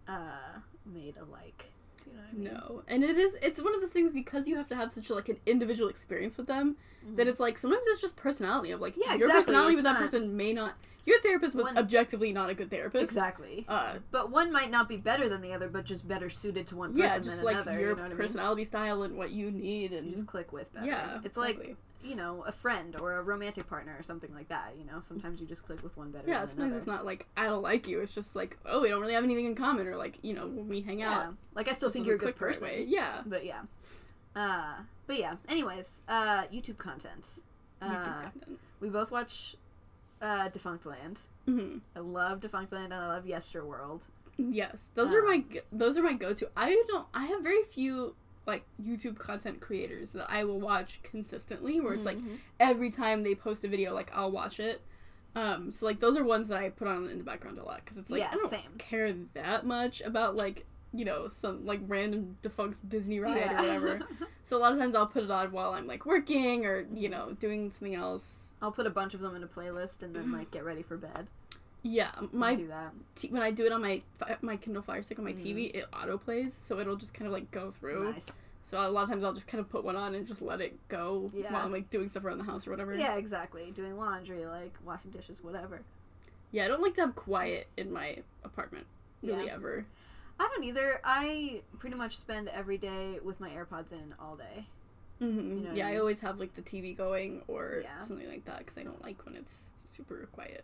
uh 0.07 0.60
made 0.86 1.18
alike. 1.18 1.66
Do 2.04 2.12
you 2.12 2.18
know 2.18 2.22
what 2.22 2.30
I 2.30 2.33
mean? 2.36 2.44
No, 2.69 2.83
and 2.88 3.04
it 3.04 3.18
is. 3.18 3.38
It's 3.42 3.62
one 3.62 3.74
of 3.74 3.81
those 3.81 3.89
things 3.92 4.12
because 4.12 4.48
you 4.48 4.57
have 4.57 4.68
to 4.69 4.75
have 4.75 4.92
such 4.92 5.10
like 5.10 5.30
an 5.30 5.38
individual 5.45 5.89
experience 5.89 6.38
with 6.38 6.48
them 6.48 6.75
that 7.16 7.27
it's 7.27 7.39
like 7.39 7.57
sometimes 7.57 7.83
it's 7.88 8.01
just 8.01 8.16
personality 8.18 8.72
of 8.72 8.81
like 8.81 8.94
Mm-hmm. 8.94 9.01
Yeah, 9.01 9.16
your 9.16 9.27
exactly, 9.27 9.39
personality 9.42 9.74
it's 9.74 9.77
with 9.77 9.83
that 9.86 9.98
person 10.00 10.36
may 10.38 10.54
not. 10.54 10.74
Your 11.06 11.19
therapist 11.22 11.56
was 11.56 11.66
One- 11.66 11.78
objectively 11.78 12.34
not 12.34 12.50
a 12.50 12.56
good 12.56 12.69
therapist. 12.72 13.12
Exactly. 13.12 13.66
Uh, 13.68 13.96
But 14.12 14.31
one 14.31 14.52
might 14.52 14.72
not 14.72 14.90
be 14.90 14.98
better 14.98 15.30
than 15.30 15.42
the 15.42 15.54
other, 15.54 15.69
but 15.69 15.86
just 15.86 16.07
better 16.07 16.30
suited 16.30 16.66
to 16.68 16.75
one 16.75 16.92
person 16.94 17.04
yeah, 17.04 17.19
just 17.19 17.38
than 17.38 17.46
like 17.46 17.56
another. 17.57 17.72
your 17.80 17.80
you 17.81 17.86
know 17.96 18.02
what 18.02 18.06
I 18.06 18.10
mean? 18.10 18.18
personality 18.18 18.63
style 18.66 19.04
and 19.04 19.16
what 19.16 19.30
you 19.31 19.52
need, 19.52 19.92
and 19.94 20.07
You 20.07 20.13
just 20.16 20.28
click 20.28 20.52
with 20.52 20.74
better. 20.74 20.86
yeah, 20.86 21.18
it's 21.18 21.38
exactly. 21.38 21.68
like 21.69 21.78
you 22.04 22.16
know 22.16 22.44
a 22.46 22.52
friend 22.52 22.96
or 23.02 23.13
a 23.18 23.24
romantic 23.24 23.68
partner 23.68 23.96
or 24.00 24.04
something 24.04 24.31
like 24.34 24.48
that. 24.50 24.74
You 24.78 24.86
know, 24.86 25.00
sometimes 25.02 25.42
you 25.42 25.48
just 25.48 25.66
click 25.66 25.81
with 25.84 25.96
one 25.98 26.12
better. 26.12 26.25
yeah. 26.28 26.40
Sometimes 26.46 26.57
another. 26.57 26.75
it's 26.78 26.88
not 26.88 27.06
like 27.06 27.28
I 27.38 27.46
don't 27.48 27.63
like 27.63 27.88
you. 27.88 28.00
It's 28.01 28.13
just 28.16 28.36
like 28.36 28.58
oh, 28.66 28.81
we 28.81 28.90
don't 28.90 29.01
really 29.01 29.13
have 29.13 29.24
anything 29.24 29.46
in 29.46 29.56
common, 29.56 29.88
or 29.88 29.96
like 29.98 30.18
you 30.24 30.34
know 30.34 30.48
when 30.48 30.68
we 30.68 30.81
hang 30.81 31.00
Yeah, 31.00 31.12
out. 31.28 31.36
like 31.56 31.68
I 31.68 31.74
still 31.74 31.90
think 31.92 32.06
you're 32.08 32.16
a 32.16 32.18
good 32.19 32.36
the 32.38 32.46
right 32.46 32.54
person. 32.60 32.86
Yeah. 32.88 33.22
But 33.25 33.46
yeah. 33.46 33.62
Uh, 34.36 34.75
but 35.08 35.18
yeah. 35.19 35.36
Anyways, 35.48 36.01
uh, 36.08 36.44
YouTube 36.54 36.78
content. 36.78 37.25
YouTube 37.81 37.90
Uh, 37.92 38.22
content. 38.24 38.60
we 38.80 38.90
both 38.90 39.12
watch 39.12 39.56
uh, 40.22 40.50
Defunctland. 40.50 41.18
Mhm. 41.48 41.82
I 41.96 42.00
love 42.00 42.40
Defunctland 42.40 42.86
and 42.86 42.94
I 42.94 43.08
love 43.08 43.26
Yesterworld. 43.26 44.02
Yes, 44.38 44.90
those 44.96 45.14
are 45.14 45.24
my 45.24 45.36
Um, 45.36 45.60
those 45.72 45.98
are 45.98 46.04
my 46.04 46.14
go 46.14 46.34
to. 46.34 46.50
I 46.58 46.84
don't. 46.88 47.08
I 47.14 47.26
have 47.26 47.42
very 47.42 47.64
few 47.64 48.16
like 48.48 48.64
YouTube 48.82 49.18
content 49.18 49.60
creators 49.60 50.12
that 50.14 50.30
I 50.30 50.44
will 50.44 50.60
watch 50.60 51.00
consistently. 51.04 51.80
Where 51.80 51.94
it's 51.94 52.06
like 52.06 52.18
Mhm. 52.18 52.40
every 52.60 52.90
time 52.90 53.24
they 53.24 53.34
post 53.36 53.64
a 53.64 53.68
video, 53.68 53.94
like 53.94 54.12
I'll 54.14 54.32
watch 54.32 54.60
it. 54.60 54.82
Um, 55.36 55.72
so 55.72 55.86
like 55.86 56.00
those 56.00 56.18
are 56.18 56.24
ones 56.24 56.48
that 56.50 56.58
I 56.60 56.70
put 56.70 56.88
on 56.88 57.10
in 57.10 57.18
the 57.18 57.24
background 57.24 57.58
a 57.60 57.64
lot 57.64 57.82
because 57.84 57.98
it's 57.98 58.10
like 58.12 58.22
Yeah, 58.22 58.30
I 58.32 58.36
don't 58.36 58.50
same. 58.50 58.76
care 58.78 59.14
that 59.34 59.66
much 59.66 60.02
about 60.02 60.36
like 60.36 60.66
you 60.94 61.04
know 61.06 61.28
some 61.28 61.66
like 61.66 61.82
random 61.88 62.38
defunct 62.42 62.88
Disney 62.88 63.20
ride 63.20 63.38
Yeah. 63.38 63.52
or 63.54 63.56
whatever. 63.58 64.00
so 64.44 64.58
a 64.58 64.60
lot 64.60 64.72
of 64.74 64.80
times 64.80 64.96
I'll 64.96 65.08
put 65.08 65.24
it 65.24 65.32
on 65.32 65.52
while 65.52 65.74
I'm 65.74 65.88
like 65.88 66.06
working 66.06 66.66
or 66.66 66.86
you 66.94 67.10
know 67.10 67.36
doing 67.40 67.72
something 67.72 67.96
else. 67.96 68.54
I'll 68.66 68.72
put 68.72 68.88
a 68.88 68.90
bunch 68.90 69.14
of 69.14 69.20
them 69.22 69.36
in 69.36 69.44
a 69.44 69.48
playlist 69.48 70.02
and 70.02 70.16
then 70.16 70.32
like 70.32 70.50
get 70.50 70.66
ready 70.66 70.82
for 70.82 70.98
bed. 70.98 71.28
Yeah, 71.84 72.10
I 72.18 72.28
my 72.32 72.56
do 72.56 72.68
that. 72.68 72.94
t- 73.16 73.28
when 73.28 73.44
I 73.44 73.52
do 73.52 73.64
it 73.64 73.72
on 73.72 73.80
my 73.80 74.02
fi- 74.18 74.38
my 74.42 74.58
Kindle 74.58 74.82
Fire 74.82 75.04
Stick 75.04 75.20
on 75.20 75.26
my 75.26 75.34
TV, 75.34 75.72
mm. 75.72 75.76
it 75.76 75.86
auto 75.94 76.18
plays, 76.18 76.58
so 76.60 76.80
it'll 76.80 76.96
just 76.96 77.14
kind 77.14 77.28
of 77.28 77.32
like 77.32 77.52
go 77.52 77.70
through. 77.70 78.14
Nice. 78.14 78.42
So 78.64 78.80
a 78.80 78.90
lot 78.90 79.04
of 79.04 79.10
times 79.10 79.24
I'll 79.24 79.34
just 79.34 79.46
kind 79.46 79.62
of 79.62 79.70
put 79.70 79.84
one 79.84 79.96
on 79.96 80.16
and 80.16 80.26
just 80.28 80.42
let 80.42 80.62
it 80.62 80.76
go 80.88 81.32
Yeah. 81.36 81.54
while 81.54 81.64
I'm 81.64 81.72
like 81.72 81.92
doing 81.92 82.10
stuff 82.10 82.26
around 82.26 82.40
the 82.40 82.46
house 82.46 82.66
or 82.66 82.72
whatever. 82.72 82.96
Yeah, 82.96 83.18
exactly. 83.18 83.70
Doing 83.70 84.00
laundry, 84.00 84.48
like 84.48 84.74
washing 84.84 85.12
dishes, 85.12 85.44
whatever. 85.44 85.82
Yeah, 86.52 86.66
I 86.66 86.68
don't 86.68 86.82
like 86.82 86.96
to 86.96 87.02
have 87.02 87.16
quiet 87.16 87.68
in 87.78 87.94
my 87.94 88.18
apartment 88.44 88.88
really 89.22 89.46
Yeah. 89.46 89.54
ever. 89.54 89.86
I 90.40 90.50
don't 90.56 90.64
either. 90.64 91.02
I 91.04 91.62
pretty 91.78 91.96
much 91.96 92.18
spend 92.18 92.50
every 92.50 92.80
day 92.80 93.20
with 93.24 93.40
my 93.40 93.52
AirPods 93.52 93.92
in 93.92 94.16
all 94.20 94.36
day. 94.36 94.66
Hmm 95.20 95.64
know 95.64 95.74
yeah, 95.74 95.88
I 95.88 95.94
I 95.94 95.98
always 95.98 96.20
have 96.22 96.40
like 96.40 96.56
the 96.56 96.62
TV 96.62 96.96
going 96.96 97.44
or 97.48 97.82
Yeah. 97.84 98.00
something 98.00 98.28
like 98.28 98.46
that 98.46 98.60
because 98.60 98.78
I 98.78 98.84
don't 98.84 99.02
like 99.02 99.26
when 99.26 99.36
it's 99.36 99.70
super 99.84 100.28
quiet. 100.32 100.64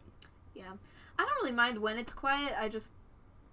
Yeah. 0.54 0.74
I 1.18 1.24
don't 1.26 1.36
really 1.42 1.56
mind 1.56 1.80
when 1.80 1.98
it's 1.98 2.14
quiet. 2.14 2.54
I 2.60 2.68
just 2.70 2.92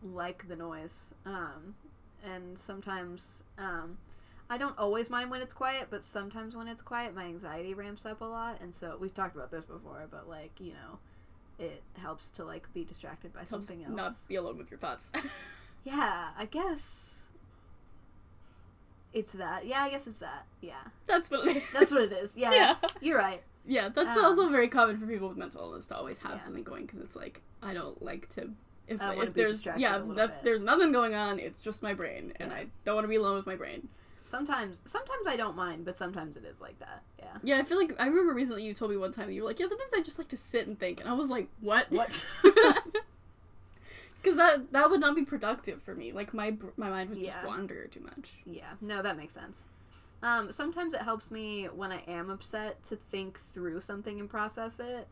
like 0.02 0.48
the 0.48 0.56
noise. 0.56 1.12
Um, 1.26 1.74
and 2.24 2.58
sometimes, 2.58 3.44
um, 3.58 3.98
I 4.50 4.56
don't 4.58 4.78
always 4.78 5.10
mind 5.10 5.30
when 5.30 5.40
it's 5.42 5.52
quiet, 5.54 5.88
but 5.90 6.02
sometimes 6.02 6.56
when 6.56 6.68
it's 6.68 6.82
quiet, 6.82 7.14
my 7.14 7.24
anxiety 7.24 7.74
ramps 7.74 8.06
up 8.06 8.20
a 8.20 8.24
lot. 8.24 8.60
And 8.60 8.74
so 8.74 8.96
we've 8.98 9.14
talked 9.14 9.36
about 9.36 9.50
this 9.50 9.64
before, 9.64 10.06
but 10.10 10.28
like, 10.28 10.52
you 10.58 10.72
know, 10.72 10.98
it 11.58 11.82
helps 12.00 12.30
to 12.30 12.44
like 12.44 12.72
be 12.72 12.84
distracted 12.84 13.32
by 13.32 13.40
Helps 13.40 13.50
something 13.50 13.84
else. 13.84 13.94
Not 13.94 14.28
be 14.28 14.36
alone 14.36 14.58
with 14.58 14.70
your 14.70 14.78
thoughts. 14.78 15.10
Yeah, 15.84 16.30
I 16.36 16.44
guess 16.44 17.27
it's 19.12 19.32
that. 19.32 19.66
Yeah, 19.66 19.82
I 19.82 19.90
guess 19.90 20.06
it's 20.06 20.18
that. 20.18 20.46
Yeah. 20.60 20.74
That's 21.06 21.30
what 21.30 21.46
it 21.48 21.56
is. 21.58 21.62
That's 21.72 21.90
what 21.90 22.02
it 22.02 22.12
is. 22.12 22.36
Yeah. 22.36 22.52
yeah. 22.52 22.74
You're 23.00 23.18
right. 23.18 23.42
Yeah, 23.66 23.90
that's 23.90 24.16
Um, 24.16 24.24
also 24.24 24.48
very 24.48 24.68
common 24.68 24.98
for 24.98 25.06
people 25.06 25.28
with 25.28 25.36
mental 25.36 25.60
illness 25.60 25.84
to 25.88 25.96
always 25.96 26.16
have 26.18 26.32
Yeah. 26.32 26.38
something 26.38 26.62
going 26.64 26.86
because 26.86 27.00
it's 27.00 27.14
like 27.16 27.42
I 27.62 27.74
don't 27.74 28.00
like 28.02 28.28
to. 28.30 28.50
If, 28.86 29.02
I 29.02 29.14
if 29.22 29.34
there's 29.34 29.66
yeah 29.76 30.02
if 30.06 30.42
there's 30.42 30.62
nothing 30.62 30.90
going 30.92 31.14
on, 31.14 31.38
it's 31.38 31.60
just 31.60 31.82
my 31.82 31.92
brain, 31.92 32.32
and 32.36 32.50
I 32.50 32.68
don't 32.86 32.94
want 32.94 33.04
to 33.04 33.08
be 33.08 33.16
alone 33.16 33.36
with 33.36 33.44
my 33.46 33.56
brain. 33.56 33.88
Sometimes 34.24 34.80
sometimes 34.86 35.26
I 35.26 35.36
don't 35.36 35.54
mind, 35.54 35.84
but 35.84 35.96
sometimes 35.96 36.38
it 36.38 36.44
is 36.46 36.62
like 36.62 36.78
that. 36.78 37.02
Yeah. 37.18 37.26
Yeah, 37.42 37.58
I 37.58 37.62
feel 37.64 37.76
like 37.76 37.94
I 38.00 38.06
remember 38.06 38.32
recently 38.32 38.64
you 38.64 38.72
told 38.72 38.90
me 38.90 38.96
one 38.96 39.12
time 39.12 39.30
you 39.30 39.42
were 39.42 39.48
like, 39.48 39.60
yeah, 39.60 39.68
sometimes 39.68 39.90
I 39.94 40.00
just 40.00 40.18
like 40.18 40.28
to 40.28 40.38
sit 40.38 40.66
and 40.66 40.78
think, 40.78 41.00
and 41.00 41.08
I 41.10 41.12
was 41.12 41.28
like, 41.28 41.48
what? 41.60 41.90
What? 41.90 42.18
Because 44.22 44.36
that 44.36 44.72
that 44.72 44.90
would 44.90 45.00
not 45.00 45.14
be 45.14 45.24
productive 45.24 45.80
for 45.82 45.94
me. 45.94 46.12
Like 46.12 46.34
my 46.34 46.56
my 46.76 46.90
mind 46.90 47.10
would 47.10 47.18
Yeah. 47.18 47.34
just 47.34 47.46
wander 47.46 47.86
too 47.86 48.00
much. 48.00 48.38
Yeah, 48.44 48.72
no, 48.80 49.02
that 49.02 49.16
makes 49.16 49.34
sense. 49.34 49.66
Um, 50.22 50.50
sometimes 50.50 50.94
it 50.94 51.02
helps 51.02 51.30
me 51.30 51.66
when 51.66 51.92
I 51.92 52.02
am 52.08 52.28
upset 52.28 52.82
to 52.88 52.96
think 52.96 53.38
through 53.38 53.80
something 53.80 54.18
and 54.18 54.28
process 54.28 54.80
it. 54.80 55.06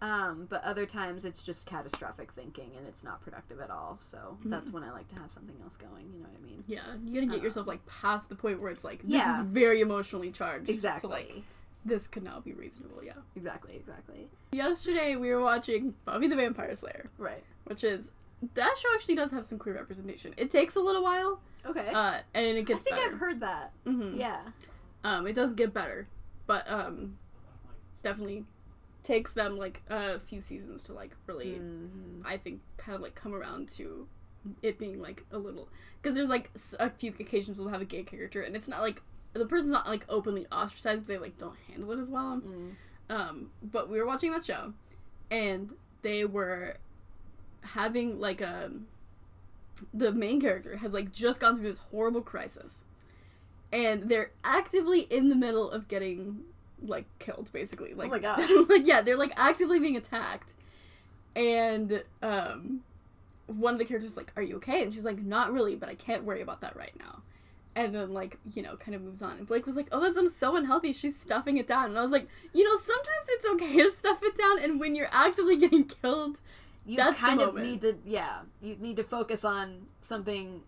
Um, 0.00 0.46
but 0.50 0.62
other 0.62 0.84
times 0.84 1.24
it's 1.24 1.42
just 1.42 1.66
catastrophic 1.66 2.30
thinking 2.32 2.70
and 2.76 2.86
it's 2.86 3.02
not 3.02 3.22
productive 3.22 3.60
at 3.60 3.70
all. 3.70 3.96
So 4.00 4.36
that's 4.44 4.70
when 4.70 4.82
I 4.82 4.90
like 4.92 5.08
to 5.08 5.14
have 5.16 5.32
something 5.32 5.56
else 5.62 5.76
going. 5.76 6.10
You 6.12 6.20
know 6.20 6.28
what 6.28 6.38
I 6.38 6.42
mean? 6.46 6.64
Yeah, 6.66 6.82
you 7.04 7.14
gotta 7.14 7.26
get 7.26 7.40
Uh, 7.40 7.44
yourself 7.44 7.66
like 7.66 7.84
past 7.86 8.28
the 8.28 8.34
point 8.34 8.60
where 8.60 8.70
it's 8.70 8.84
like 8.84 9.00
this 9.02 9.10
Yeah. 9.10 9.40
is 9.40 9.46
very 9.46 9.80
emotionally 9.80 10.30
charged. 10.30 10.68
Exactly. 10.70 11.10
Like 11.10 11.42
this 11.84 12.08
could 12.08 12.22
not 12.24 12.44
be 12.44 12.52
reasonable. 12.52 13.02
Yeah. 13.04 13.14
Exactly. 13.36 13.76
Exactly. 13.76 14.28
Yesterday 14.52 15.16
we 15.16 15.30
were 15.32 15.40
watching 15.40 15.94
Buffy 16.04 16.28
the 16.28 16.36
Vampire 16.36 16.74
Slayer, 16.74 17.08
Right. 17.16 17.42
which 17.64 17.82
is 17.84 18.10
that 18.54 18.74
show 18.78 18.88
actually 18.94 19.14
does 19.16 19.30
have 19.30 19.46
some 19.46 19.58
queer 19.58 19.74
representation. 19.74 20.34
It 20.36 20.50
takes 20.50 20.76
a 20.76 20.80
little 20.80 21.02
while, 21.02 21.40
Okay. 21.64 21.90
uh, 21.92 22.18
and 22.34 22.46
it 22.58 22.66
gets. 22.66 22.80
I 22.80 22.84
think 22.84 22.96
better. 22.96 23.12
I've 23.12 23.18
heard 23.18 23.40
that. 23.40 23.72
Mhm. 23.86 24.18
Yeah. 24.18 24.40
Um, 25.04 25.26
it 25.26 25.34
does 25.34 25.54
get 25.54 25.72
better, 25.72 26.08
but 26.46 26.68
um, 26.70 27.18
definitely 28.02 28.44
takes 29.02 29.32
them 29.32 29.56
like 29.56 29.82
a 29.88 30.18
few 30.18 30.40
seasons 30.40 30.82
to 30.82 30.92
like 30.92 31.16
really, 31.26 31.54
Mhm. 31.60 32.22
I 32.24 32.36
think, 32.36 32.60
kind 32.76 32.94
of 32.96 33.00
like 33.02 33.14
come 33.14 33.34
around 33.34 33.68
to 33.70 34.08
it 34.62 34.78
being 34.78 35.00
like 35.00 35.24
a 35.32 35.38
little 35.38 35.68
because 36.00 36.14
there's 36.14 36.28
like 36.28 36.50
a 36.78 36.88
few 36.90 37.12
occasions 37.18 37.58
we'll 37.58 37.68
have 37.68 37.80
a 37.80 37.84
gay 37.84 38.04
character 38.04 38.42
and 38.42 38.54
it's 38.54 38.68
not 38.68 38.80
like 38.80 39.02
the 39.32 39.44
person's 39.44 39.72
not 39.72 39.86
like 39.88 40.04
openly 40.08 40.46
ostracized, 40.52 41.00
but 41.02 41.06
they 41.08 41.18
like 41.18 41.36
don't 41.36 41.56
handle 41.68 41.90
it 41.92 41.98
as 41.98 42.08
well. 42.10 42.40
Mm. 42.40 42.74
Um, 43.10 43.50
but 43.62 43.88
we 43.90 43.98
were 43.98 44.06
watching 44.06 44.32
that 44.32 44.44
show, 44.44 44.72
and 45.30 45.72
they 46.02 46.24
were 46.24 46.76
having 47.74 48.20
like 48.20 48.40
a 48.40 48.70
the 49.92 50.12
main 50.12 50.40
character 50.40 50.76
has 50.78 50.92
like 50.92 51.12
just 51.12 51.40
gone 51.40 51.56
through 51.56 51.66
this 51.66 51.78
horrible 51.90 52.22
crisis, 52.22 52.82
and 53.72 54.08
they're 54.08 54.30
actively 54.44 55.00
in 55.00 55.28
the 55.28 55.36
middle 55.36 55.70
of 55.70 55.88
getting 55.88 56.44
like 56.82 57.06
killed, 57.18 57.50
basically. 57.52 57.94
Like, 57.94 58.08
Oh 58.08 58.10
my 58.10 58.18
God. 58.18 58.40
like 58.68 58.86
yeah, 58.86 59.00
they're 59.02 59.18
like 59.18 59.32
actively 59.36 59.78
being 59.78 59.96
attacked, 59.96 60.54
and 61.34 62.02
um, 62.22 62.80
one 63.46 63.74
of 63.74 63.78
the 63.78 63.84
characters 63.84 64.12
is 64.12 64.16
like, 64.16 64.32
"Are 64.36 64.42
you 64.42 64.56
okay?" 64.56 64.82
And 64.82 64.92
she's 64.94 65.04
like, 65.04 65.22
"Not 65.22 65.52
really, 65.52 65.76
but 65.76 65.88
I 65.88 65.94
can't 65.94 66.24
worry 66.24 66.40
about 66.40 66.60
that 66.62 66.76
right 66.76 66.96
now." 66.98 67.22
and 67.76 67.94
then 67.94 68.12
like 68.12 68.38
you 68.54 68.62
know 68.62 68.74
kind 68.76 68.94
of 68.94 69.02
moves 69.02 69.22
on 69.22 69.36
and 69.36 69.46
blake 69.46 69.66
was 69.66 69.76
like 69.76 69.86
oh 69.92 70.00
that's 70.00 70.16
i'm 70.16 70.28
so 70.28 70.56
unhealthy 70.56 70.92
she's 70.92 71.16
stuffing 71.16 71.58
it 71.58 71.68
down 71.68 71.86
and 71.86 71.98
i 71.98 72.00
was 72.00 72.10
like 72.10 72.26
you 72.52 72.64
know 72.64 72.76
sometimes 72.76 73.26
it's 73.28 73.46
okay 73.46 73.76
to 73.76 73.90
stuff 73.90 74.18
it 74.22 74.34
down 74.34 74.58
and 74.60 74.80
when 74.80 74.96
you're 74.96 75.08
actively 75.12 75.56
getting 75.56 75.84
killed 76.02 76.40
you 76.86 76.96
That's 76.96 77.18
kind 77.20 77.40
of 77.40 77.54
need 77.56 77.80
to 77.82 77.98
yeah 78.04 78.40
you 78.62 78.76
need 78.76 78.96
to 78.96 79.04
focus 79.04 79.44
on 79.44 79.86
something 80.00 80.62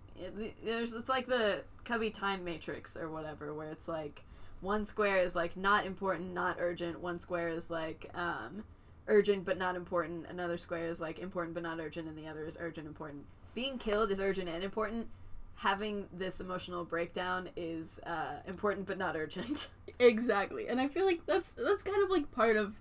there's 0.65 0.93
it's 0.93 1.09
like 1.09 1.27
the 1.29 1.63
Covey 1.85 2.11
time 2.11 2.45
matrix 2.45 2.97
or 2.97 3.09
whatever 3.09 3.55
where 3.55 3.71
it's 3.71 3.89
like 3.89 4.23
one 4.61 4.85
square 4.85 5.19
is 5.19 5.35
like 5.35 5.57
not 5.57 5.87
important 5.87 6.35
not 6.35 6.57
urgent 6.59 7.01
one 7.01 7.21
square 7.21 7.49
is 7.49 7.71
like 7.71 8.11
um 8.15 8.65
urgent 9.09 9.45
but 9.45 9.59
not 9.59 9.75
important 9.75 10.27
another 10.29 10.57
square 10.57 10.87
is 10.87 11.01
like 11.01 11.19
important 11.19 11.55
but 11.55 11.63
not 11.63 11.81
urgent 11.81 12.07
and 12.09 12.17
the 12.17 12.29
other 12.29 12.47
is 12.47 12.57
urgent 12.61 12.87
important. 12.87 13.25
Being 13.55 13.79
killed 13.79 14.13
is 14.13 14.21
urgent 14.21 14.49
and 14.49 14.63
important. 14.63 15.09
Having 15.57 16.07
this 16.13 16.41
emotional 16.41 16.85
breakdown 16.85 17.49
is 17.57 17.99
uh, 18.07 18.37
important 18.47 18.87
but 18.87 18.99
not 18.99 19.17
urgent. 19.17 19.69
Exactly 20.01 20.69
and 20.69 20.81
i 20.81 20.87
feel 20.87 21.05
like 21.05 21.27
that's 21.27 21.51
that's 21.51 21.83
kind 21.83 22.01
of 22.05 22.09
like 22.09 22.31
part 22.31 22.57
of 22.57 22.75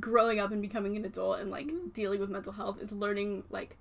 growing 0.00 0.38
up 0.38 0.50
and 0.52 0.60
becoming 0.62 0.96
an 0.96 1.04
adult 1.04 1.40
and 1.40 1.50
like 1.50 1.66
Mm-hmm. 1.68 1.88
dealing 1.88 2.20
with 2.20 2.30
mental 2.30 2.52
health 2.52 2.80
is 2.80 2.92
learning 2.92 3.44
like 3.50 3.76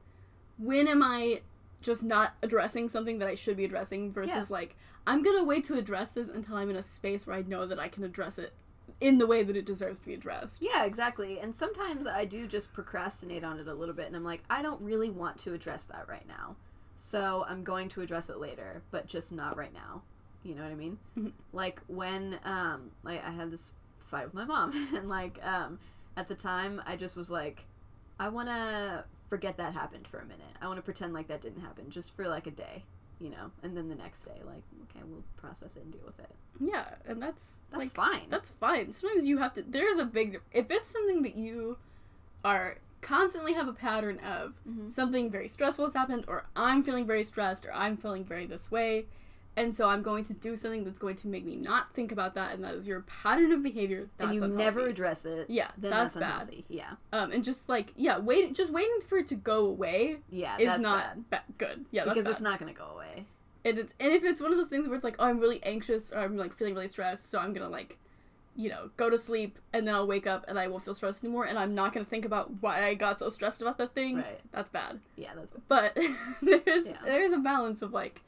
when 0.57 0.87
am 0.87 1.03
i 1.03 1.41
just 1.81 2.03
not 2.03 2.33
addressing 2.41 2.87
something 2.89 3.19
that 3.19 3.27
i 3.27 3.35
should 3.35 3.57
be 3.57 3.65
addressing 3.65 4.11
versus 4.11 4.35
Yeah. 4.35 4.45
like 4.49 4.75
i'm 5.05 5.21
gonna 5.21 5.43
wait 5.43 5.63
to 5.65 5.75
address 5.77 6.11
this 6.11 6.27
until 6.29 6.55
i'm 6.55 6.69
in 6.69 6.75
a 6.75 6.83
space 6.83 7.27
where 7.27 7.35
i 7.35 7.41
know 7.43 7.65
that 7.67 7.79
i 7.79 7.87
can 7.87 8.03
address 8.03 8.39
it 8.39 8.53
in 9.01 9.17
the 9.19 9.27
way 9.27 9.43
that 9.43 9.55
it 9.55 9.65
deserves 9.65 9.99
to 9.99 10.05
be 10.07 10.13
addressed 10.15 10.57
Yeah, 10.61 10.85
exactly. 10.85 11.39
And 11.39 11.53
sometimes 11.53 12.07
I 12.07 12.25
do 12.25 12.47
just 12.47 12.73
procrastinate 12.73 13.43
on 13.43 13.59
it 13.59 13.67
a 13.67 13.73
little 13.73 13.93
bit 13.93 14.07
and 14.07 14.15
I'm 14.15 14.23
like, 14.23 14.43
I 14.49 14.61
don't 14.63 14.81
really 14.81 15.09
want 15.11 15.37
to 15.39 15.53
address 15.53 15.85
that 15.85 16.07
right 16.07 16.27
now. 16.27 16.55
So 16.95 17.45
I'm 17.47 17.63
going 17.63 17.89
to 17.89 18.01
address 18.01 18.29
it 18.29 18.39
later, 18.39 18.81
but 18.89 19.05
just 19.05 19.31
not 19.31 19.55
right 19.55 19.73
now. 19.73 20.01
You 20.41 20.55
know 20.55 20.63
what 20.63 20.71
I 20.71 20.75
mean? 20.75 20.97
Mhm. 21.19 21.33
Like 21.53 21.81
when 21.87 22.39
um 22.43 22.89
like 23.03 23.23
I 23.23 23.29
had 23.29 23.51
this 23.51 23.73
fight 24.09 24.23
with 24.25 24.33
my 24.33 24.45
mom 24.45 24.71
and 24.95 25.07
like 25.09 25.37
um 25.45 25.77
at 26.17 26.27
the 26.27 26.35
time 26.35 26.81
I 26.85 26.95
just 26.97 27.15
was 27.15 27.29
like 27.29 27.63
I 28.19 28.27
want 28.29 28.47
to 28.49 29.05
forget 29.29 29.57
that 29.57 29.73
happened 29.73 30.07
for 30.07 30.17
a 30.19 30.25
minute. 30.25 30.41
I 30.61 30.65
want 30.67 30.77
to 30.77 30.81
pretend 30.81 31.13
like 31.13 31.27
that 31.27 31.39
didn't 31.41 31.61
happen 31.61 31.89
just 31.91 32.15
for 32.15 32.27
like 32.27 32.47
a 32.47 32.51
day, 32.51 32.83
you 33.19 33.29
know. 33.29 33.51
And 33.61 33.77
then 33.77 33.87
the 33.89 33.95
next 33.95 34.25
day 34.25 34.41
like 34.43 34.63
okay, 34.83 35.05
we'll 35.05 35.23
process 35.37 35.75
it 35.75 35.83
and 35.83 35.91
deal 35.93 36.01
with 36.05 36.19
it. 36.19 36.31
yeah 36.59 36.85
and 37.05 37.21
that's 37.21 37.59
That's 37.69 37.79
like 37.79 37.91
fine. 37.93 38.27
That's 38.29 38.49
fine. 38.49 38.91
Sometimes 38.91 39.27
you 39.27 39.37
have 39.37 39.53
to. 39.53 39.61
There 39.61 39.89
is 39.89 39.99
a 39.99 40.05
big. 40.05 40.41
If 40.51 40.71
it's 40.71 40.89
something 40.89 41.21
that 41.21 41.35
you 41.35 41.77
are 42.43 42.77
constantly 43.01 43.53
have 43.53 43.67
a 43.67 43.73
pattern 43.73 44.19
of 44.19 44.53
Mhm. 44.67 44.89
something 44.89 45.29
very 45.29 45.47
stressful 45.47 45.85
has 45.85 45.93
happened, 45.93 46.25
or 46.27 46.47
I'm 46.55 46.81
feeling 46.83 47.05
very 47.05 47.23
stressed, 47.23 47.65
or 47.65 47.73
I'm 47.73 47.95
feeling 47.97 48.23
very 48.25 48.45
this 48.47 48.71
way, 48.71 49.05
and 49.57 49.75
so 49.75 49.89
I'm 49.89 50.01
going 50.03 50.23
to 50.25 50.33
do 50.33 50.55
something 50.55 50.85
that's 50.85 50.99
going 50.99 51.17
to 51.17 51.27
make 51.27 51.43
me 51.43 51.57
not 51.57 51.93
think 51.93 52.13
about 52.13 52.35
that, 52.35 52.53
and 52.53 52.63
that 52.63 52.75
is 52.75 52.87
your 52.87 53.01
pattern 53.01 53.51
of 53.51 53.61
behavior. 53.61 54.07
That's 54.17 54.29
and 54.29 54.35
you 54.37 54.43
unhealthy. 54.45 54.63
never 54.63 54.87
address 54.87 55.25
it. 55.25 55.49
Yeah, 55.49 55.71
then 55.77 55.91
that's, 55.91 56.15
that's, 56.15 56.45
bad. 56.49 56.63
Yeah. 56.69 56.91
Um, 57.11 57.31
and 57.33 57.43
just 57.43 57.67
like 57.67 57.91
yeah, 57.97 58.19
waiting, 58.19 58.53
just 58.53 58.71
waiting 58.71 58.99
for 59.05 59.17
it 59.17 59.27
to 59.27 59.35
go 59.35 59.65
away 59.65 60.17
Yeah, 60.31 60.55
is 60.57 60.67
that's 60.67 60.81
not 60.81 61.29
bad. 61.29 61.29
ba- 61.29 61.53
good. 61.57 61.85
Yeah, 61.91 62.05
that's 62.05 62.13
because 62.15 62.23
bad. 62.25 62.31
it's 62.33 62.41
not 62.41 62.59
going 62.59 62.73
to 62.73 62.79
go 62.79 62.85
away. 62.95 63.25
and 63.65 63.77
it's 63.77 63.93
and 63.99 64.13
if 64.13 64.23
it's 64.23 64.39
one 64.39 64.51
of 64.51 64.57
those 64.57 64.67
things 64.69 64.87
where 64.87 64.95
it's 64.95 65.03
like 65.03 65.15
oh 65.19 65.25
i'm 65.25 65.39
really 65.39 65.61
anxious 65.63 66.13
or 66.13 66.19
i'm 66.19 66.37
like 66.37 66.53
feeling 66.53 66.73
really 66.75 66.87
stressed 66.87 67.29
so 67.29 67.37
i'm 67.39 67.51
gonna 67.53 67.67
like 67.67 67.97
you 68.55 68.69
know 68.69 68.89
go 68.95 69.09
to 69.09 69.17
sleep 69.17 69.57
and 69.73 69.85
then 69.85 69.93
i'll 69.93 70.07
wake 70.07 70.25
up 70.27 70.45
and 70.47 70.57
i 70.57 70.67
won't 70.67 70.83
feel 70.85 70.93
stressed 70.93 71.23
anymore 71.23 71.43
and 71.45 71.57
i'm 71.59 71.75
not 71.75 71.91
gonna 71.91 72.05
think 72.05 72.23
about 72.23 72.49
why 72.61 72.85
i 72.85 72.93
got 72.93 73.19
so 73.19 73.27
stressed 73.29 73.61
about 73.61 73.77
that 73.77 73.93
thing 73.93 74.17
Right. 74.17 74.39
that's 74.53 74.69
bad 74.69 74.99
Yeah, 75.17 75.31
that's 75.35 75.51
but 75.67 75.95
there's 76.41 76.87
Yeah. 76.87 76.93
there's 77.03 77.33
a 77.33 77.39
balance 77.39 77.81
of 77.81 77.91
like 77.93 78.21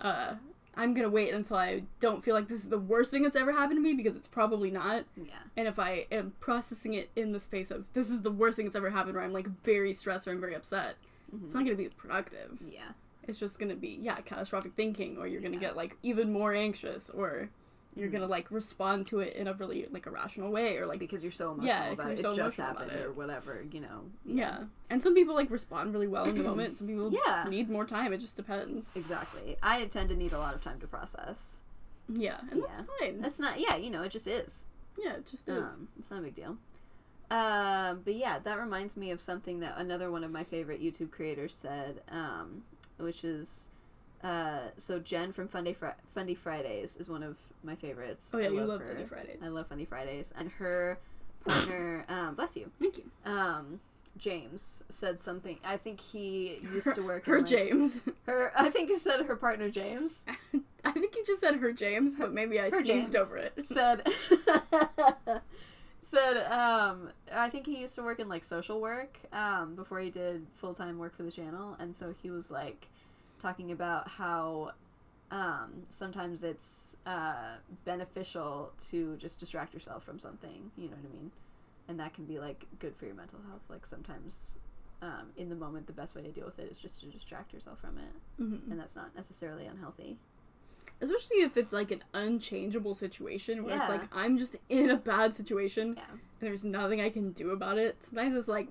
uh 0.00 0.34
i'm 0.76 0.92
gonna 0.94 1.08
wait 1.08 1.32
until 1.32 1.56
i 1.56 1.82
don't 2.00 2.22
feel 2.24 2.34
like 2.34 2.48
this 2.48 2.62
is 2.62 2.68
the 2.68 2.78
worst 2.78 3.10
thing 3.10 3.22
that's 3.22 3.36
ever 3.36 3.52
happened 3.52 3.76
to 3.76 3.82
me 3.82 3.94
because 3.94 4.16
it's 4.16 4.28
probably 4.28 4.70
not 4.70 5.04
yeah. 5.16 5.32
and 5.56 5.66
if 5.68 5.78
i 5.78 6.06
am 6.12 6.32
processing 6.40 6.94
it 6.94 7.10
in 7.16 7.32
the 7.32 7.40
space 7.40 7.70
of 7.70 7.84
this 7.94 8.10
is 8.10 8.22
the 8.22 8.30
worst 8.30 8.56
thing 8.56 8.66
that's 8.66 8.76
ever 8.76 8.90
happened 8.90 9.14
where 9.14 9.24
i'm 9.24 9.32
like 9.32 9.48
very 9.64 9.92
stressed 9.92 10.26
or 10.28 10.32
i'm 10.32 10.40
very 10.40 10.54
upset 10.54 10.96
it's 11.44 11.52
Mhm. 11.52 11.56
not 11.56 11.64
gonna 11.64 11.76
be 11.76 11.88
productive 11.88 12.58
Yeah. 12.66 12.80
it's 13.24 13.38
just 13.38 13.58
gonna 13.58 13.74
be 13.74 13.98
yeah 14.00 14.16
catastrophic 14.20 14.72
thinking 14.76 15.16
or 15.18 15.26
you're 15.26 15.40
gonna 15.40 15.54
Yeah. 15.54 15.60
get 15.60 15.76
like 15.76 15.96
even 16.02 16.32
more 16.32 16.52
anxious 16.54 17.10
or 17.10 17.48
you're 17.96 18.10
gonna 18.10 18.26
like 18.26 18.50
respond 18.50 19.06
to 19.06 19.20
it 19.20 19.34
in 19.34 19.48
a 19.48 19.54
really 19.54 19.86
like 19.90 20.06
irrational 20.06 20.50
way 20.50 20.76
or 20.76 20.86
like 20.86 20.98
Because 20.98 21.22
you're 21.22 21.32
so 21.32 21.52
emotional 21.52 21.66
Yeah, 21.66 21.90
about 21.92 22.10
it. 22.12 22.20
so 22.20 22.30
it 22.32 22.36
just 22.36 22.56
happened 22.58 22.92
it. 22.92 23.04
or 23.06 23.12
whatever, 23.12 23.64
you 23.72 23.80
know. 23.80 24.02
yeah 24.24 24.64
and 24.90 25.02
some 25.02 25.14
people 25.14 25.34
like 25.34 25.50
respond 25.50 25.92
really 25.94 26.06
well 26.06 26.24
in 26.26 26.36
the 26.36 26.44
moment 26.44 26.76
some 26.76 26.86
people 26.86 27.10
Yeah. 27.26 27.46
need 27.48 27.70
more 27.70 27.84
time 27.86 28.12
it 28.12 28.18
just 28.18 28.36
depends 28.36 28.92
Exactly. 28.94 29.56
I 29.62 29.84
tend 29.86 30.10
to 30.10 30.14
need 30.16 30.32
a 30.32 30.38
lot 30.38 30.54
of 30.54 30.62
time 30.62 30.78
to 30.80 30.86
process. 30.86 31.60
yeah 32.08 32.38
and 32.50 32.62
that's 32.62 32.82
fine 33.00 33.20
That's 33.22 33.38
not, 33.38 33.58
yeah, 33.58 33.76
you 33.76 33.90
know, 33.90 34.02
it 34.02 34.10
just 34.12 34.26
is. 34.26 34.64
yeah 35.02 35.14
it 35.14 35.26
just 35.26 35.48
is 35.48 35.74
Um, 35.74 35.88
it's 35.98 36.10
not 36.10 36.20
a 36.20 36.22
big 36.22 36.34
deal. 36.34 36.58
Um, 37.28 38.02
but 38.04 38.14
yeah, 38.14 38.38
that 38.38 38.56
reminds 38.60 38.96
me 38.96 39.10
of 39.10 39.20
something 39.20 39.58
that 39.60 39.74
another 39.78 40.10
one 40.12 40.22
of 40.22 40.30
my 40.30 40.44
favorite 40.44 40.80
YouTube 40.80 41.10
creators 41.10 41.52
said, 41.54 42.00
um, 42.08 42.62
which 42.98 43.24
is, 43.24 43.64
uh, 44.24 44.58
so 44.76 44.98
Jen 44.98 45.32
from 45.32 45.48
Funday 45.48 45.74
Fri- 45.76 45.90
Fundy 46.14 46.34
Fridays 46.34 46.96
is 46.96 47.08
one 47.08 47.22
of 47.22 47.36
my 47.62 47.74
favorites. 47.76 48.26
oh 48.32 48.38
yeah 48.38 48.46
I 48.48 48.50
you 48.50 48.64
love 48.64 48.80
her. 48.80 48.94
Funny 48.94 49.06
Fridays 49.06 49.40
I 49.42 49.48
love 49.48 49.66
Funny 49.68 49.84
Fridays, 49.84 50.32
and 50.38 50.50
her 50.52 50.98
partner, 51.46 52.04
um, 52.08 52.34
bless 52.34 52.56
you, 52.56 52.70
thank 52.80 52.98
you 52.98 53.04
um, 53.24 53.80
James 54.18 54.82
said 54.88 55.20
something. 55.20 55.58
I 55.64 55.76
think 55.76 56.00
he 56.00 56.58
used 56.72 56.86
her, 56.86 56.94
to 56.94 57.02
work. 57.02 57.26
her 57.26 57.36
in, 57.36 57.42
like, 57.44 57.50
James 57.50 58.02
Her, 58.24 58.50
I 58.56 58.70
think 58.70 58.88
you 58.88 58.98
said 58.98 59.26
her 59.26 59.36
partner 59.36 59.68
James 59.70 60.24
I 60.84 60.92
think 60.92 61.14
you 61.16 61.24
just 61.26 61.40
said 61.40 61.56
her 61.56 61.72
James 61.72 62.14
but 62.14 62.32
maybe 62.32 62.58
I 62.60 62.64
Her 62.70 62.82
sneezed 62.84 63.12
James. 63.12 63.16
over 63.16 63.36
it 63.36 63.52
said 63.66 64.08
said 66.10 66.46
um 66.50 67.10
I 67.34 67.50
think 67.50 67.66
he 67.66 67.80
used 67.80 67.94
to 67.96 68.02
work 68.02 68.20
in 68.20 68.28
like 68.28 68.44
social 68.44 68.80
work 68.80 69.18
um 69.32 69.74
before 69.74 69.98
he 70.00 70.10
did 70.10 70.46
full 70.54 70.74
time 70.74 70.98
work 70.98 71.16
for 71.16 71.22
the 71.24 71.30
channel, 71.30 71.76
and 71.78 71.94
so 71.94 72.14
he 72.22 72.30
was 72.30 72.50
like 72.50 72.86
talking 73.46 73.70
about 73.70 74.08
how 74.08 74.72
um 75.30 75.70
sometimes 75.88 76.42
it's 76.42 76.96
uh 77.06 77.54
beneficial 77.84 78.72
to 78.90 79.16
just 79.18 79.38
distract 79.38 79.72
yourself 79.72 80.02
from 80.04 80.18
something. 80.18 80.70
You 80.76 80.84
know 80.90 80.96
what 81.00 81.10
I 81.10 81.14
mean? 81.14 81.30
And 81.88 82.00
that 82.00 82.12
can 82.14 82.24
be 82.24 82.38
like 82.40 82.64
good 82.80 82.96
for 82.96 83.06
your 83.06 83.14
mental 83.14 83.38
health. 83.48 83.62
Like 83.68 83.86
sometimes. 83.86 84.52
Um, 85.02 85.26
in 85.36 85.50
the 85.50 85.54
moment, 85.54 85.86
the 85.86 85.92
best 85.92 86.16
way 86.16 86.22
to 86.22 86.30
deal 86.32 86.46
with 86.46 86.58
it 86.58 86.70
is 86.70 86.78
just 86.78 87.00
to 87.00 87.06
distract 87.06 87.52
yourself 87.52 87.78
from 87.82 87.98
it, 87.98 88.42
Mhm. 88.42 88.70
and 88.70 88.80
that's 88.80 88.96
not 88.96 89.14
necessarily 89.14 89.66
unhealthy. 89.66 90.16
especially 91.02 91.38
if 91.42 91.58
it's 91.58 91.70
like 91.74 91.90
an 91.90 92.02
unchangeable 92.14 92.94
situation 92.94 93.62
where 93.62 93.76
it's 93.76 93.88
like 93.90 94.08
I'm 94.10 94.38
just 94.38 94.56
in 94.70 94.88
a 94.88 94.96
bad 94.96 95.34
situation 95.34 95.94
Yeah, 95.96 96.04
and 96.12 96.20
there's 96.40 96.64
nothing 96.64 97.02
I 97.02 97.10
can 97.10 97.32
do 97.32 97.50
about 97.50 97.76
it. 97.76 98.02
Sometimes 98.04 98.34
it's 98.34 98.48
like, 98.48 98.68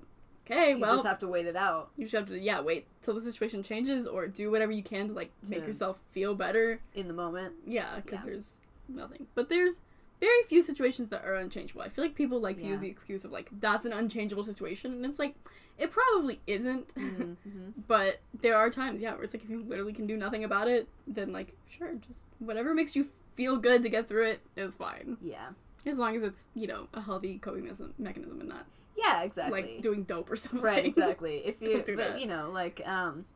okay, 0.50 0.70
you 0.70 0.78
well, 0.78 0.92
you 0.92 0.96
just 0.98 1.06
have 1.06 1.18
to 1.18 1.28
wait 1.28 1.46
it 1.46 1.56
out 1.56 1.90
you 1.96 2.04
just 2.04 2.14
have 2.14 2.28
to 2.28 2.38
yeah 2.38 2.60
wait 2.60 2.86
till 3.02 3.14
the 3.14 3.20
situation 3.20 3.62
changes 3.62 4.06
or 4.06 4.26
do 4.26 4.50
whatever 4.50 4.72
you 4.72 4.82
can 4.82 5.08
to 5.08 5.14
like 5.14 5.30
make 5.48 5.66
yourself 5.66 5.98
feel 6.12 6.34
better. 6.34 6.80
in 6.94 7.08
the 7.08 7.14
moment. 7.14 7.54
Yeah, 7.66 7.96
because 7.96 8.20
Yeah. 8.24 8.30
there's 8.32 8.56
nothing. 8.88 9.26
But 9.34 9.48
there's 9.48 9.80
very 10.20 10.42
few 10.48 10.62
situations 10.62 11.08
that 11.10 11.24
are 11.26 11.34
unchangeable. 11.34 11.82
I 11.82 11.90
feel 11.90 12.02
like 12.02 12.14
people 12.14 12.40
like 12.40 12.56
to 12.58 12.66
use 12.66 12.80
the 12.80 12.88
excuse 12.88 13.24
of 13.24 13.32
like 13.32 13.50
that's 13.60 13.84
an 13.84 13.92
unchangeable 13.92 14.44
situation, 14.44 14.92
and 14.92 15.04
it's 15.04 15.18
like 15.18 15.34
it 15.78 15.90
probably 15.90 16.40
isn't. 16.46 16.92
Mm-hmm. 16.96 17.82
but 17.86 18.20
there 18.40 18.56
are 18.56 18.70
times, 18.70 19.02
yeah, 19.02 19.12
where 19.14 19.24
it's 19.24 19.34
like 19.34 19.44
if 19.44 19.50
you 19.50 19.62
literally 19.62 19.92
can 19.92 20.06
do 20.06 20.16
nothing 20.16 20.42
about 20.44 20.68
it, 20.68 20.88
then 21.06 21.32
like 21.32 21.54
sure, 21.68 21.92
just 22.06 22.20
whatever 22.38 22.72
makes 22.74 22.96
you 22.96 23.08
feel 23.34 23.56
good 23.58 23.82
to 23.82 23.88
get 23.90 24.08
through 24.08 24.24
it 24.24 24.40
is 24.56 24.74
fine. 24.74 25.18
Yeah. 25.20 25.48
As 25.84 25.98
long 25.98 26.16
as 26.16 26.22
it's 26.22 26.44
you 26.54 26.66
know 26.66 26.88
a 26.94 27.00
healthy 27.02 27.38
coping 27.38 27.62
mechanism, 27.64 27.92
mechanism 27.98 28.40
and 28.40 28.48
not 28.48 28.64
Yeah, 28.96 29.22
exactly. 29.22 29.60
like 29.62 29.82
doing 29.82 30.04
dope 30.04 30.30
or 30.30 30.36
something. 30.36 30.60
right, 30.60 30.84
exactly. 30.84 31.36
If 31.44 31.60
you, 31.60 31.82
do 31.82 31.96
but 31.96 32.12
that. 32.12 32.20
you 32.20 32.26
know, 32.26 32.50
like, 32.50 32.80
um, 32.86 33.26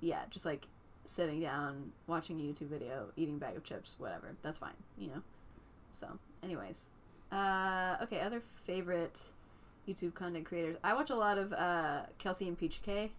yeah, 0.00 0.22
just 0.30 0.44
like 0.44 0.66
sitting 1.06 1.40
down, 1.40 1.92
watching 2.06 2.38
a 2.40 2.42
YouTube 2.42 2.68
video, 2.68 3.06
eating 3.16 3.36
a 3.36 3.38
bag 3.38 3.56
of 3.56 3.64
chips, 3.64 3.96
whatever. 3.98 4.36
That's 4.42 4.58
fine, 4.58 4.74
you 4.98 5.08
know. 5.08 5.22
So, 5.94 6.18
anyways, 6.42 6.88
uh, 7.30 7.96
okay, 8.02 8.20
other 8.20 8.42
favorite 8.66 9.18
YouTube 9.88 10.14
content 10.14 10.44
creators. 10.46 10.76
I 10.84 10.94
watch 10.94 11.10
a 11.10 11.16
lot 11.16 11.38
of 11.38 11.52
uh, 11.52 12.02
Kelsey 12.18 12.50
Impicciche. 12.50 13.10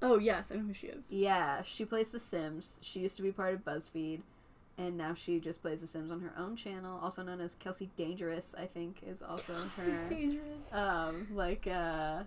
oh 0.00 0.18
yes, 0.18 0.50
I 0.50 0.56
know 0.56 0.62
who 0.64 0.74
she 0.74 0.88
is. 0.88 1.10
Yeah, 1.10 1.62
she 1.62 1.84
plays 1.84 2.10
The 2.10 2.20
Sims. 2.20 2.78
She 2.82 3.00
used 3.00 3.16
to 3.16 3.22
be 3.22 3.32
part 3.32 3.54
of 3.54 3.64
BuzzFeed, 3.64 4.20
and 4.78 4.96
now 4.96 5.14
she 5.14 5.38
just 5.40 5.60
plays 5.62 5.80
The 5.80 5.86
Sims 5.86 6.10
on 6.10 6.20
her 6.20 6.32
own 6.38 6.56
channel, 6.56 6.98
also 7.02 7.22
known 7.22 7.40
as 7.40 7.54
Kelsey 7.56 7.90
Dangerous. 7.96 8.54
I 8.58 8.66
think 8.66 8.98
is 9.06 9.22
also 9.22 9.52
her. 9.54 10.08
dangerous. 10.08 10.72
um, 10.72 11.26
like 11.32 11.66
uh, 11.66 12.22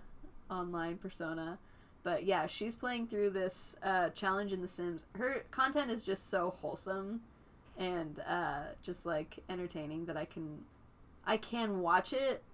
online 0.50 0.96
persona. 0.98 1.58
But 2.02 2.24
yeah, 2.24 2.46
she's 2.46 2.76
playing 2.76 3.08
through 3.08 3.30
this 3.30 3.74
uh, 3.82 4.10
challenge 4.10 4.52
in 4.52 4.62
The 4.62 4.68
Sims. 4.68 5.06
Her 5.16 5.44
content 5.50 5.90
is 5.90 6.04
just 6.04 6.30
so 6.30 6.50
wholesome 6.60 7.22
and 7.76 8.20
uh, 8.28 8.60
just 8.82 9.04
like 9.04 9.40
entertaining 9.50 10.06
that 10.06 10.16
I 10.16 10.24
can, 10.24 10.60
I 11.26 11.36
can 11.36 11.80
watch 11.80 12.12
it 12.12 12.44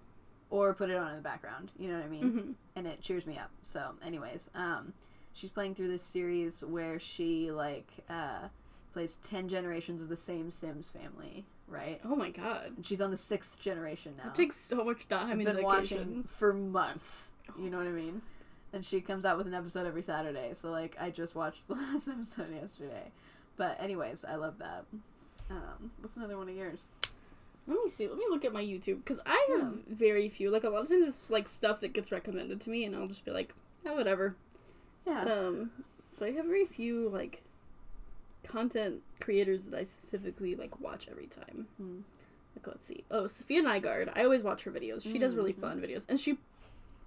or 0.49 0.73
put 0.73 0.89
it 0.89 0.97
on 0.97 1.11
in 1.11 1.15
the 1.17 1.21
background. 1.21 1.71
You 1.77 1.89
know 1.89 1.97
what 1.97 2.05
I 2.05 2.09
mean? 2.09 2.31
hmm 2.31 2.51
and 2.75 2.87
it 2.87 3.01
cheers 3.01 3.27
me 3.27 3.37
up. 3.37 3.51
So, 3.61 3.91
anyways, 4.03 4.49
um, 4.55 4.93
she's 5.33 5.51
playing 5.51 5.75
through 5.75 5.89
this 5.89 6.01
series 6.01 6.63
where 6.63 6.99
she 6.99 7.51
like 7.51 7.91
uh, 8.09 8.47
plays 8.93 9.17
ten 9.23 9.49
generations 9.49 10.01
of 10.01 10.09
the 10.09 10.15
same 10.15 10.51
Sims 10.51 10.89
family, 10.89 11.45
right? 11.67 11.99
Oh 12.05 12.15
my 12.15 12.29
god. 12.29 12.73
And 12.77 12.85
she's 12.85 13.01
on 13.01 13.11
the 13.11 13.17
sixth 13.17 13.59
generation 13.59 14.13
now. 14.17 14.29
It 14.29 14.35
takes 14.35 14.55
so 14.55 14.83
much 14.83 15.07
time 15.07 15.31
I've 15.31 15.37
been 15.37 15.47
dedication. 15.47 15.97
watching 15.97 16.23
for 16.23 16.53
months. 16.53 17.31
You 17.59 17.69
know 17.69 17.77
what 17.77 17.87
I 17.87 17.91
mean? 17.91 18.21
And 18.71 18.85
she 18.85 19.01
comes 19.01 19.25
out 19.25 19.37
with 19.37 19.47
an 19.47 19.53
episode 19.53 19.85
every 19.85 20.01
Saturday. 20.01 20.53
So 20.53 20.71
like 20.71 20.95
I 20.99 21.09
just 21.09 21.35
watched 21.35 21.67
the 21.67 21.75
last 21.75 22.07
episode 22.07 22.53
yesterday. 22.53 23.11
But 23.57 23.77
anyways, 23.81 24.25
I 24.25 24.35
love 24.35 24.57
that. 24.59 24.85
Um, 25.49 25.91
what's 25.99 26.15
another 26.15 26.37
one 26.37 26.49
of 26.49 26.55
yours? 26.55 26.81
Let 27.67 27.83
me 27.83 27.89
see. 27.89 28.07
Let 28.07 28.17
me 28.17 28.25
look 28.29 28.43
at 28.45 28.51
my 28.51 28.63
YouTube 28.63 29.03
because 29.03 29.19
I 29.25 29.47
have 29.51 29.73
very 29.89 30.27
few. 30.27 30.49
Like 30.49 30.63
a 30.63 30.69
lot 30.69 30.81
of 30.81 30.89
times, 30.89 31.07
it's 31.07 31.29
like 31.29 31.47
stuff 31.47 31.79
that 31.81 31.93
gets 31.93 32.11
recommended 32.11 32.59
to 32.61 32.69
me, 32.69 32.83
and 32.83 32.93
I'll 32.95 33.07
just 33.07 33.23
be 33.23 33.31
like, 33.31 33.53
"Oh, 33.85 33.95
whatever." 33.95 34.35
Yeah. 35.07 35.21
Um, 35.21 35.71
so 36.17 36.25
I 36.25 36.31
have 36.31 36.45
very 36.45 36.65
few 36.65 37.07
like 37.09 37.41
content 38.53 39.01
creators 39.19 39.63
that 39.65 39.77
I 39.79 39.83
specifically 39.83 40.55
like 40.55 40.79
watch 40.79 41.07
every 41.09 41.27
time. 41.27 41.67
Hmm. 41.77 41.99
Like, 42.55 42.67
let's 42.67 42.85
see. 42.85 43.03
Oh, 43.09 43.25
Sophia 43.27 43.63
Nygaard. 43.63 44.11
I 44.15 44.23
always 44.23 44.43
watch 44.43 44.63
her 44.63 44.71
videos. 44.71 45.01
She 45.03 45.17
does 45.17 45.35
really 45.35 45.53
Mhm. 45.53 45.59
fun 45.61 45.81
videos, 45.81 46.05
and 46.07 46.19
she 46.19 46.37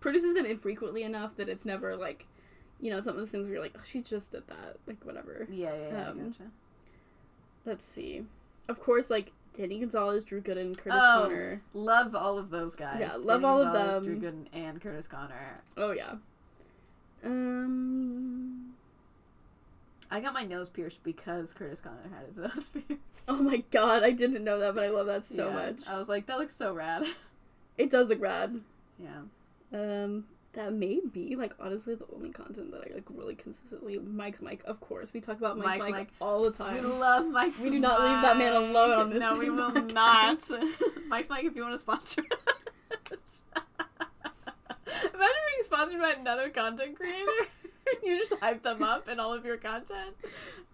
produces 0.01 0.35
them 0.35 0.45
infrequently 0.45 1.03
enough 1.05 1.37
that 1.37 1.49
it's 1.49 1.65
never 1.65 1.95
like, 1.97 2.27
you 2.81 2.91
know, 2.91 3.01
some 3.01 3.11
of 3.13 3.17
those 3.19 3.31
things 3.31 3.47
where 3.47 3.55
you're 3.55 3.63
like, 3.63 3.77
"Oh, 3.79 3.83
she 3.85 4.01
just 4.03 4.33
did 4.33 4.47
that." 4.49 4.77
Like, 4.87 5.05
whatever. 5.05 5.47
Yeah, 5.51 5.75
yeah, 5.75 5.89
yeah. 5.89 6.09
um, 6.11 6.31
gotcha. 6.31 6.51
Let's 7.65 7.87
see. 7.87 8.27
Of 8.69 8.81
course, 8.81 9.09
like 9.09 9.33
Danny 9.57 9.79
Gonzalez, 9.81 10.25
Drew 10.25 10.41
Gooden, 10.41 10.77
Curtis 10.77 11.01
Oh. 11.03 11.23
Connor. 11.25 11.63
Love 11.73 12.15
all 12.17 12.37
of 12.39 12.51
those 12.51 12.75
guys. 12.75 12.99
Yeah, 13.01 13.15
love 13.17 13.41
Danny 13.43 13.45
all 13.45 13.61
of 13.63 13.73
Gonzalez, 13.73 13.95
them. 13.95 14.05
Drew 14.05 14.31
Gooden, 14.31 14.47
and 14.53 14.81
Curtis 14.83 15.07
Connor. 15.09 15.63
Oh 15.77 15.93
yeah. 15.93 16.17
Um. 17.25 18.76
I 20.11 20.21
got 20.21 20.33
my 20.35 20.45
nose 20.45 20.69
pierced 20.69 21.03
because 21.03 21.53
Curtis 21.53 21.81
Connor 21.81 22.09
had 22.17 22.27
his 22.29 22.37
nose 22.39 22.69
pierced. 22.69 23.03
Oh 23.29 23.43
my 23.43 23.63
god, 23.71 24.03
I 24.03 24.11
didn't 24.13 24.45
know 24.45 24.59
that, 24.61 24.75
but 24.75 24.85
I 24.85 24.89
love 24.89 25.07
that 25.07 25.25
so 25.25 25.49
Yeah. 25.49 25.55
much. 25.55 25.77
I 25.89 25.99
was 25.99 26.09
like, 26.09 26.27
that 26.27 26.39
looks 26.39 26.55
so 26.57 26.73
rad. 26.73 27.05
It 27.79 27.91
does 27.91 28.09
look 28.09 28.23
rad. 28.23 28.59
yeah. 28.99 29.21
Um, 29.71 30.25
that 30.55 30.73
may 30.73 30.99
be 31.13 31.37
like 31.37 31.53
honestly 31.61 31.95
the 31.95 32.07
only 32.15 32.31
content 32.31 32.71
that 32.71 32.81
I 32.91 32.95
like 32.95 33.05
really 33.11 33.35
consistently. 33.35 33.99
Mike's 33.99 34.41
Mic, 34.41 34.63
of 34.65 34.81
course. 34.81 35.13
We 35.13 35.21
talk 35.21 35.37
about 35.37 35.59
Mike's, 35.59 35.69
Mike's 35.81 35.85
Mic, 35.85 35.95
Mike. 35.95 36.09
all 36.19 36.43
the 36.45 36.51
time. 36.53 36.75
We 36.77 36.81
love 36.81 37.27
Mike. 37.27 37.53
We 37.61 37.69
do 37.69 37.79
not 37.79 38.01
leave 38.01 38.23
that 38.23 38.39
man 38.39 38.55
alone 38.55 38.99
on 38.99 39.11
this 39.11 39.21
No, 39.21 39.39
we 39.39 39.51
will 39.51 39.71
podcast. 39.73 39.93
not. 39.93 40.63
Mike's 41.09 41.29
Mic, 41.29 41.45
if 41.45 41.55
you 41.55 41.61
want 41.61 41.75
to 41.75 41.79
sponsor 41.79 42.23
us. 43.13 43.43
Imagine 44.87 45.13
being 45.13 45.65
sponsored 45.65 46.01
by 46.01 46.15
another 46.19 46.49
content 46.49 46.97
creator. 46.97 47.51
you 48.03 48.19
just 48.19 48.35
hype 48.41 48.63
them 48.63 48.83
up 48.83 49.09
in 49.09 49.19
all 49.21 49.33
of 49.33 49.45
your 49.45 49.57
content. 49.57 50.15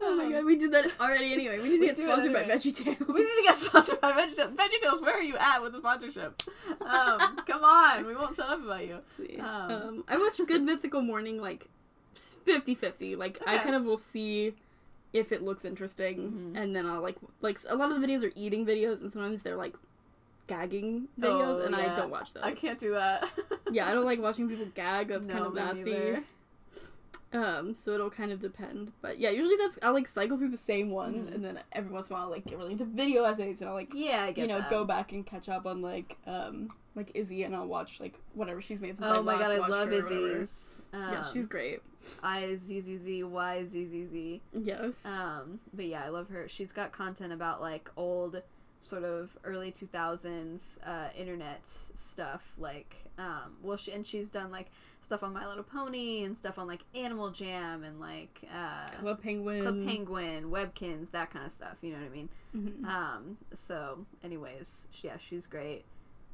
Oh 0.01 0.17
my 0.17 0.25
Um, 0.25 0.33
god, 0.33 0.45
we 0.45 0.57
did 0.57 0.73
that 0.73 0.91
already 1.01 1.33
anyway. 1.33 1.61
We 1.61 1.69
need 1.71 1.81
to 1.81 1.87
get 1.87 1.99
sponsored 1.99 2.33
by 2.33 2.41
anyway. 2.43 2.57
VeggieTales. 2.57 3.07
We 3.09 3.21
need 3.21 3.37
to 3.37 3.43
get 3.45 3.57
sponsored 3.57 4.01
by 4.01 4.13
VeggieTales. 4.13 4.55
VeggieTales, 4.57 5.03
where 5.03 5.15
are 5.15 5.23
you 5.23 5.37
at 5.37 5.63
with 5.63 5.73
the 5.73 5.79
sponsorship? 5.79 6.43
Um, 6.81 7.37
come 7.47 7.65
on, 7.65 8.07
we 8.07 8.15
won't 8.15 8.35
shut 8.37 8.49
up 8.49 8.63
about 8.65 8.87
you. 8.87 8.99
Um. 9.41 9.71
Um, 9.71 10.05
I 10.09 10.17
watch 10.17 10.41
Good 10.47 10.63
Mythical 10.63 11.03
Morning 11.03 11.41
like 11.41 11.67
50 12.15 12.75
50. 12.75 13.17
Like, 13.17 13.39
I 13.47 13.59
kind 13.59 13.75
of 13.75 13.85
will 13.85 13.97
see 13.97 14.55
if 15.13 15.31
it 15.31 15.43
looks 15.43 15.65
interesting, 15.67 16.53
Mhm. 16.55 16.61
and 16.63 16.75
then 16.75 16.87
I'll 16.87 17.03
like, 17.03 17.17
like, 17.43 17.59
a 17.69 17.77
lot 17.77 17.93
of 17.93 18.01
the 18.01 18.07
videos 18.07 18.25
are 18.25 18.33
eating 18.35 18.65
videos, 18.65 19.03
and 19.03 19.13
sometimes 19.13 19.43
they're 19.43 19.57
like 19.57 19.75
gagging 20.49 21.09
videos, 21.21 21.57
Oh, 21.61 21.65
and 21.67 21.77
I 21.77 21.95
don't 21.95 22.11
watch 22.11 22.33
those. 22.35 22.43
I 22.43 22.53
can't 22.53 22.79
do 22.79 22.93
that. 22.95 23.29
Yeah, 23.71 23.89
I 23.89 23.95
don't 23.95 24.05
like 24.05 24.21
watching 24.21 24.49
people 24.49 24.67
gag. 24.75 25.09
That's 25.09 25.27
kind 25.27 25.45
of 25.45 25.55
nasty. 25.55 25.85
neither. 25.93 26.25
Um, 27.33 27.75
so 27.75 27.93
it'll 27.93 28.11
kind 28.11 28.31
of 28.33 28.41
depend. 28.41 28.93
But 29.01 29.19
yeah, 29.19 29.31
usually 29.31 29.57
that's 29.57 29.79
I'll 29.83 29.95
like 29.95 30.07
cycle 30.09 30.37
through 30.37 30.51
the 30.51 30.57
same 30.57 30.91
ones, 30.91 31.27
Mhm. 31.27 31.35
and 31.35 31.45
then 31.45 31.61
every 31.73 31.91
once 31.91 32.09
in 32.09 32.15
a 32.15 32.17
while, 32.17 32.25
I'll, 32.27 32.31
like 32.31 32.45
get 32.45 32.59
really 32.59 32.73
into 32.73 32.85
video 32.85 33.25
essays, 33.25 33.61
and 33.61 33.69
I'll 33.71 33.75
like 33.77 33.93
Yeah, 33.95 34.25
I 34.25 34.33
get 34.33 34.43
you 34.43 34.49
know 34.49 34.61
that. 34.61 34.69
go 34.71 34.85
back 34.85 35.13
and 35.13 35.25
catch 35.25 35.49
up 35.49 35.67
on 35.67 35.81
like 35.83 36.19
um 36.27 36.69
like 36.95 37.11
Izzy, 37.15 37.43
and 37.45 37.57
I'll 37.57 37.67
watch 37.67 38.01
like 38.01 38.19
whatever 38.35 38.61
she's 38.61 38.81
made 38.81 38.97
since 38.99 39.07
I 39.09 39.17
Oh 39.17 39.23
my 39.23 39.37
last 39.37 39.49
god, 39.49 39.53
I 39.53 39.59
love 39.69 39.89
her 39.89 39.95
or 39.95 40.03
whatever. 40.03 40.41
Izzy's. 40.43 40.69
Um, 40.93 41.01
yeah, 41.13 41.23
she's 41.23 41.47
great. 41.47 41.81
I 42.23 42.55
Z 42.57 42.81
Z 42.81 42.97
Z 42.99 43.25
Y 43.25 43.65
Z 43.65 43.87
Z 43.87 44.05
Z. 44.07 44.43
Yes. 44.53 45.07
Um, 45.07 45.61
but 45.73 45.87
yeah, 45.87 46.05
I 46.05 46.09
love 46.11 46.29
her. 46.29 46.49
She's 46.49 46.71
got 46.73 46.93
content 46.93 47.33
about 47.33 47.63
like 47.63 47.91
old, 47.97 48.43
sort 48.83 49.05
of 49.05 49.39
early 49.43 49.71
two 49.71 49.87
thousands 49.87 50.79
uh, 50.85 51.09
internet 51.17 51.61
stuff. 51.65 52.53
Like, 52.59 53.02
um, 53.19 53.57
well, 53.63 53.77
she 53.77 53.93
and 53.93 54.07
she's 54.07 54.29
done 54.31 54.51
like 54.51 54.71
stuff 55.03 55.23
on 55.23 55.33
My 55.33 55.47
Little 55.47 55.65
Pony 55.65 56.23
and 56.25 56.37
stuff 56.37 56.59
on 56.59 56.67
like 56.67 56.85
Animal 56.95 57.31
Jam 57.31 57.85
and 57.85 58.01
like 58.01 58.43
uh, 58.55 58.89
Club 58.99 59.23
Penguin. 59.23 59.63
Club 59.63 59.85
Penguin, 59.87 60.45
Webkinz, 60.51 61.11
that 61.11 61.31
kind 61.31 61.45
of 61.47 61.53
stuff. 61.53 61.79
You 61.83 61.93
know 61.93 61.99
what 61.99 62.07
I 62.07 62.09
mean? 62.11 62.29
Mhm. 62.57 62.85
Um, 62.87 63.37
so, 63.55 64.07
anyways, 64.25 64.87
yeah, 65.03 65.17
she's 65.19 65.47
great. 65.47 65.85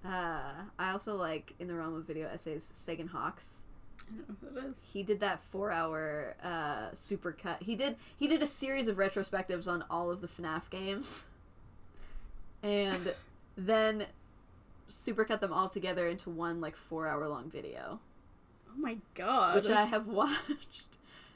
Uh, 0.04 0.52
I 0.78 0.90
also 0.92 1.16
like 1.16 1.54
in 1.58 1.66
the 1.68 1.74
realm 1.74 1.94
of 1.96 2.04
video 2.06 2.28
essays, 2.28 2.70
Sagan 2.72 3.08
Hawks. 3.08 3.64
I 4.10 4.14
don't 4.16 4.28
know 4.28 4.36
who 4.40 4.54
that 4.60 4.64
is. 4.68 4.80
He 4.92 5.02
did 5.02 5.20
that 5.20 5.40
four 5.40 5.70
hour 5.72 6.36
uh, 6.42 6.94
super 6.94 7.32
cut. 7.32 7.62
He 7.64 7.74
did 7.74 7.96
he 8.16 8.26
did 8.28 8.40
a 8.42 8.46
series 8.46 8.88
of 8.88 8.96
retrospectives 8.96 9.66
on 9.66 9.84
all 9.90 10.10
of 10.10 10.20
the 10.20 10.28
FNAF 10.28 10.70
games, 10.70 11.26
and 12.62 13.14
then 13.56 14.06
super 14.88 15.24
cut 15.24 15.40
them 15.40 15.52
all 15.52 15.68
together 15.68 16.06
into 16.06 16.30
one 16.30 16.60
like 16.60 16.76
four 16.76 17.06
hour 17.06 17.26
long 17.28 17.50
video, 17.50 18.00
Oh 18.68 18.78
my 18.80 18.96
god. 19.14 19.56
which 19.56 19.68
I 19.70 19.84
have 19.84 20.06
watched 20.08 20.86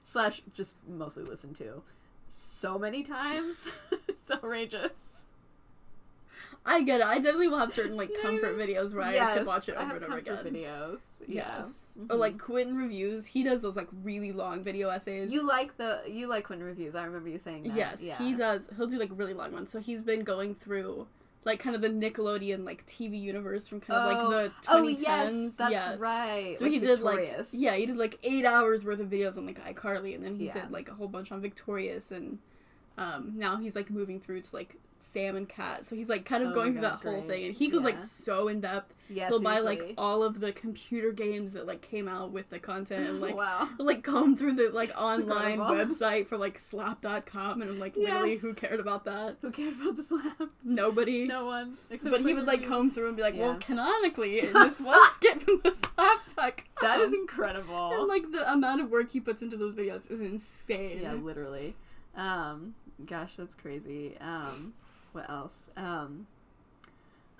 slash 0.03 0.43
just 0.55 0.75
mostly 0.89 1.23
listened 1.25 1.57
to 1.57 1.83
so 2.29 2.79
many 2.79 3.03
times. 3.03 3.69
it's 4.09 4.31
outrageous. 4.31 5.27
I 6.65 6.83
get 6.83 7.01
it. 7.01 7.07
I 7.07 7.17
definitely 7.17 7.49
will 7.49 7.59
have 7.59 7.73
certain 7.73 7.97
like 7.97 8.11
You 8.11 8.15
know 8.23 8.31
what 8.31 8.39
I 8.39 8.41
comfort 8.41 8.59
videos 8.59 8.95
where 8.95 9.03
I 9.03 9.35
can 9.37 9.45
watch 9.47 9.69
it 9.69 9.73
over 9.73 9.97
and 9.97 10.05
over 10.05 10.21
comfort 10.21 10.47
again. 10.47 10.55
Videos, 10.55 11.01
yeah. 11.27 11.59
Yes. 11.59 11.99
Or 12.09 12.15
Mhm. 12.15 12.19
like 12.21 12.39
Quinton 12.39 12.77
reviews. 12.77 13.27
He 13.27 13.43
does 13.43 13.63
those 13.63 13.75
like 13.75 13.89
really 14.05 14.31
long 14.31 14.63
video 14.63 14.89
essays. 14.89 15.33
You 15.33 15.45
like 15.47 15.77
the 15.77 16.03
you 16.07 16.29
like 16.29 16.45
Quinton 16.45 16.65
reviews. 16.67 16.95
I 16.95 17.03
remember 17.05 17.29
you 17.29 17.39
saying 17.41 17.65
that. 17.65 17.75
Yes, 17.77 18.01
yeah. 18.05 18.17
he 18.19 18.35
does. 18.35 18.69
He'll 18.77 18.87
do 18.87 18.97
like 18.99 19.11
really 19.13 19.35
long 19.35 19.53
ones. 19.53 19.71
So 19.73 19.81
he's 19.81 20.03
been 20.05 20.23
going 20.23 20.55
through 20.55 21.09
like 21.45 21.59
kind 21.59 21.75
of 21.75 21.83
the 21.83 21.89
Nickelodeon 21.89 22.65
like 22.65 22.87
TV 22.87 23.21
universe 23.21 23.67
from 23.67 23.81
kind 23.81 23.99
of 24.01 24.31
like 24.33 24.53
the 24.63 24.69
2010s. 24.69 24.69
Oh 24.69 24.83
yes, 24.87 25.53
that's 25.57 25.71
yes. 25.73 25.99
right. 26.01 26.57
So 26.57 26.65
Like 26.65 26.73
he 26.73 26.79
did 26.79 26.99
Victorious. 26.99 27.39
like 27.53 27.61
yeah, 27.61 27.75
he 27.75 27.87
did 27.87 27.97
like 27.97 28.19
eight 28.23 28.45
hours 28.45 28.85
worth 28.85 29.01
of 29.01 29.09
videos 29.09 29.37
on 29.37 29.47
like 29.47 29.59
iCarly, 29.65 30.15
and 30.15 30.25
then 30.25 30.37
he 30.37 30.47
Yeah. 30.47 30.53
did 30.53 30.71
like 30.71 30.89
a 30.89 30.95
whole 30.95 31.09
bunch 31.09 31.33
on 31.33 31.41
Victorious, 31.41 32.13
and 32.13 32.39
um, 32.99 33.33
now 33.37 33.57
he's 33.57 33.75
like 33.75 33.91
moving 33.91 34.21
through 34.21 34.43
to 34.43 34.55
like 34.55 34.77
Sam 35.03 35.37
and 35.37 35.49
Cat. 35.49 35.85
So 35.87 35.97
he's 35.97 36.09
like 36.09 36.25
kind 36.25 36.43
of 36.43 36.51
Oh 36.51 36.55
going 36.55 36.73
through 36.73 36.83
God, 36.83 37.01
that 37.01 37.09
whole 37.09 37.23
thing, 37.23 37.45
and 37.47 37.55
he 37.55 37.69
goes 37.69 37.83
like 37.83 37.99
so 37.99 38.49
in 38.49 38.61
depth. 38.61 38.95
yeah, 39.09 39.29
He'll 39.29 39.43
buy 39.43 39.59
like 39.59 39.95
all 39.99 40.23
of 40.23 40.41
the 40.41 40.53
computer 40.53 41.13
games 41.13 41.53
that 41.55 41.67
like 41.67 41.83
came 41.83 42.09
out 42.09 42.31
with 42.33 42.49
the 42.51 42.59
content, 42.59 43.09
and 43.09 43.21
like 43.21 43.37
wow. 43.37 43.69
Like 43.79 44.03
comb 44.05 44.37
through 44.37 44.55
the 44.55 44.71
like 44.71 44.91
online 44.97 45.59
website 45.59 46.29
for 46.29 46.37
like 46.37 46.59
slap.com 46.59 47.63
and 47.63 47.71
I'm 47.71 47.79
like 47.81 47.97
literally 47.97 48.37
who 48.37 48.55
cared 48.55 48.81
about 48.81 49.05
that? 49.05 49.37
Who 49.43 49.51
cared 49.51 49.75
about 49.81 49.97
the 49.97 50.03
slap? 50.03 50.51
Nobody. 50.65 51.27
No 51.27 51.47
one. 51.47 51.77
Except 51.91 52.11
but 52.13 52.23
he 52.23 52.35
would 52.35 52.47
like 52.47 52.67
comb 52.67 52.91
through 52.91 53.09
and 53.09 53.17
be 53.17 53.23
like, 53.23 53.37
well, 53.37 53.57
canonically, 53.57 54.41
in 54.47 54.53
this 54.53 54.81
one 54.81 54.99
skit 55.11 55.43
from 55.43 55.61
the 55.65 55.75
slap.com. 55.75 56.53
That 56.81 57.01
is 57.01 57.13
incredible. 57.13 57.93
And 57.93 58.09
like 58.09 58.31
the 58.33 58.51
amount 58.53 58.81
of 58.81 58.91
work 58.91 59.11
he 59.13 59.21
puts 59.21 59.43
into 59.43 59.57
those 59.57 59.75
videos 59.75 60.11
is 60.11 60.21
insane. 60.21 61.01
yeah, 61.03 61.13
literally. 61.15 61.75
Um, 62.17 62.75
gosh, 63.07 63.37
that's 63.37 63.55
crazy. 63.55 64.17
Um, 64.21 64.75
what 65.13 65.29
else? 65.31 65.71
Um, 65.77 66.27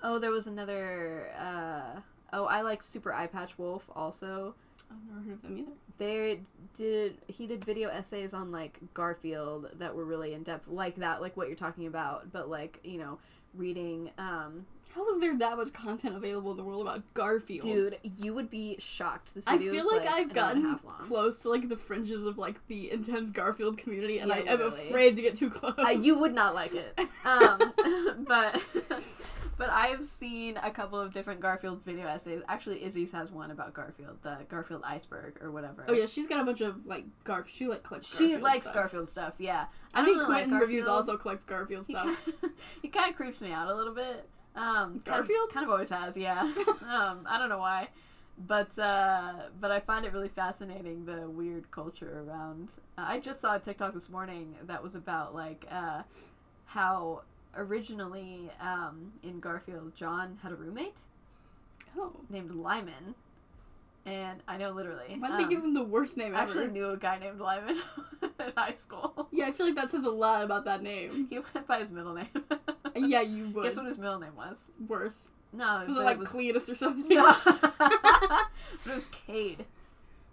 oh, 0.01 0.19
there 0.19 0.31
was 0.31 0.47
another. 0.47 1.31
Uh, 1.37 1.99
oh, 2.31 2.45
I 2.45 2.61
like 2.61 2.83
Super 2.83 3.11
Eyepatch 3.11 3.57
Wolf 3.57 3.89
also. 3.95 4.55
I've 4.91 4.97
never 5.07 5.21
heard 5.21 5.33
of 5.33 5.41
them 5.41 5.57
either. 5.57 5.71
They 5.97 6.41
did 6.75 7.17
he 7.27 7.47
did 7.47 7.63
video 7.63 7.89
essays 7.89 8.33
on 8.33 8.51
like 8.51 8.79
Garfield 8.93 9.69
that 9.79 9.95
were 9.95 10.05
really 10.05 10.33
in 10.33 10.43
depth, 10.43 10.67
like 10.67 10.95
that, 10.97 11.21
like 11.21 11.37
what 11.37 11.47
you're 11.47 11.55
talking 11.55 11.87
about, 11.87 12.31
but 12.31 12.49
like 12.49 12.79
you 12.83 12.97
know, 12.97 13.19
reading. 13.53 14.11
Um, 14.17 14.65
How 14.95 15.07
is 15.09 15.19
there 15.19 15.35
that 15.37 15.57
much 15.57 15.73
content 15.73 16.15
available 16.15 16.51
in 16.51 16.57
the 16.57 16.63
world 16.63 16.81
about 16.81 17.01
Garfield? 17.15 17.65
dude, 17.65 17.97
you 18.03 18.33
would 18.33 18.49
be 18.49 18.75
shocked. 18.79 19.33
This 19.33 19.47
I 19.47 19.57
feel 19.57 19.73
is, 19.73 19.85
like, 19.85 20.05
like 20.05 20.07
I've 20.07 20.07
an 20.07 20.13
hour 20.13 20.21
and 20.21 20.31
a 20.31 20.33
gotten 20.33 20.61
half 20.65 20.83
long. 20.83 20.97
close 20.99 21.39
to 21.39 21.49
like 21.49 21.67
the 21.67 21.77
fringes 21.77 22.25
of 22.25 22.37
like 22.37 22.65
the 22.67 22.91
intense 22.91 23.31
Garfield 23.31 23.77
community, 23.77 24.19
and 24.19 24.29
Yeah, 24.29 24.35
I 24.35 24.53
am 24.53 24.61
afraid 24.61 25.15
to 25.15 25.21
get 25.23 25.35
too 25.35 25.49
close. 25.49 25.73
Uh, 25.77 25.89
you 25.89 26.19
would 26.19 26.33
not 26.33 26.53
like 26.53 26.73
it. 26.73 26.99
Um, 27.25 27.73
but 28.27 28.61
but 29.57 29.69
I've 29.69 30.03
seen 30.03 30.57
a 30.57 30.69
couple 30.69 30.99
of 30.99 31.11
different 31.11 31.39
Garfield 31.39 31.83
video 31.83 32.07
essays. 32.07 32.41
Actually, 32.47 32.83
Izzy's 32.83 33.11
has 33.13 33.31
one 33.31 33.49
about 33.49 33.73
Garfield, 33.73 34.17
the 34.21 34.37
Garfield 34.47 34.81
iceberg 34.83 35.39
or 35.41 35.49
whatever. 35.51 35.85
Oh 35.87 35.93
yeah, 35.93 36.05
she's 36.05 36.27
got 36.27 36.39
a 36.39 36.43
bunch 36.43 36.61
of 36.61 36.85
like 36.85 37.05
Garf. 37.25 37.47
She 37.47 37.67
like 37.67 37.81
collects. 37.81 38.15
She 38.15 38.25
Garfield 38.25 38.41
likes 38.43 38.61
stuff. 38.61 38.73
Garfield 38.75 39.11
stuff. 39.11 39.33
Yeah, 39.39 39.65
I, 39.93 39.97
don't 39.97 40.05
think 40.05 40.17
really 40.17 40.29
like 40.29 40.43
Quinton 40.43 40.59
reviews 40.59 40.87
also 40.87 41.17
collects 41.17 41.45
Garfield 41.45 41.85
stuff. 41.85 42.29
he 42.83 42.89
kind 42.89 43.09
of 43.09 43.15
creeps 43.15 43.41
me 43.41 43.51
out 43.51 43.69
a 43.69 43.75
little 43.75 43.95
bit. 43.95 44.29
Um, 44.55 44.63
kind 44.65 44.95
of- 44.95 45.03
Garfield? 45.05 45.49
kind 45.51 45.63
of 45.65 45.71
always 45.71 45.89
has. 45.89 46.15
Yeah. 46.17 46.41
um, 46.89 47.25
I 47.27 47.37
don't 47.39 47.49
know 47.49 47.57
why. 47.59 47.89
but 48.37 48.77
uh, 48.79 49.33
but 49.59 49.71
I 49.71 49.79
find 49.79 50.05
it 50.05 50.13
really 50.13 50.29
fascinating 50.29 51.05
the 51.05 51.29
weird 51.29 51.69
culture 51.71 52.23
around. 52.27 52.69
Uh, 52.97 53.05
I 53.07 53.19
just 53.19 53.39
saw 53.41 53.55
a 53.55 53.59
TikTok 53.59 53.93
this 53.93 54.09
morning 54.09 54.55
that 54.65 54.81
was 54.83 54.95
about 54.95 55.33
like 55.35 55.65
uh, 55.71 56.01
how 56.65 57.21
originally 57.55 58.49
um, 58.59 59.13
in 59.21 59.39
Garfield 59.39 59.95
John 59.95 60.39
had 60.43 60.51
a 60.51 60.55
roommate 60.55 60.99
Oh. 61.95 62.13
named 62.29 62.49
Lyman, 62.51 63.13
and 64.05 64.41
I 64.47 64.57
know 64.57 64.71
literally. 64.71 65.15
Why 65.17 65.29
did 65.29 65.39
they 65.39 65.43
um, 65.43 65.49
give 65.49 65.63
him 65.63 65.73
the 65.73 65.83
worst 65.83 66.17
name 66.17 66.35
I 66.35 66.41
ever? 66.41 66.51
actually 66.51 66.67
knew 66.67 66.89
a 66.89 66.97
guy 66.97 67.19
named 67.19 67.39
Lyman 67.39 67.77
in 68.21 68.53
high 68.57 68.73
school. 68.73 69.29
Yeah, 69.31 69.47
I 69.47 69.51
feel 69.51 69.65
like 69.65 69.75
that 69.75 69.91
says 69.91 70.03
a 70.03 70.09
lot 70.11 70.43
about 70.43 70.65
that 70.65 70.83
name. 70.83 71.27
He 71.29 71.39
went 71.39 71.67
by 71.67 71.79
his 71.79 71.91
middle 71.91 72.13
name. 72.13 72.27
yeah, 72.95 73.21
you 73.21 73.49
would. 73.49 73.63
Guess 73.63 73.77
what 73.77 73.85
his 73.85 73.97
middle 73.97 74.19
name 74.19 74.35
was? 74.35 74.67
Worse. 74.87 75.29
No, 75.53 75.81
it 75.81 75.87
Was 75.87 75.97
it 75.97 76.01
like 76.01 76.19
was 76.19 76.29
Cletus 76.29 76.69
or 76.69 76.75
something? 76.75 77.09
Yeah. 77.09 77.37
but 77.45 78.49
it 78.85 78.93
was 78.93 79.05
Cade, 79.11 79.65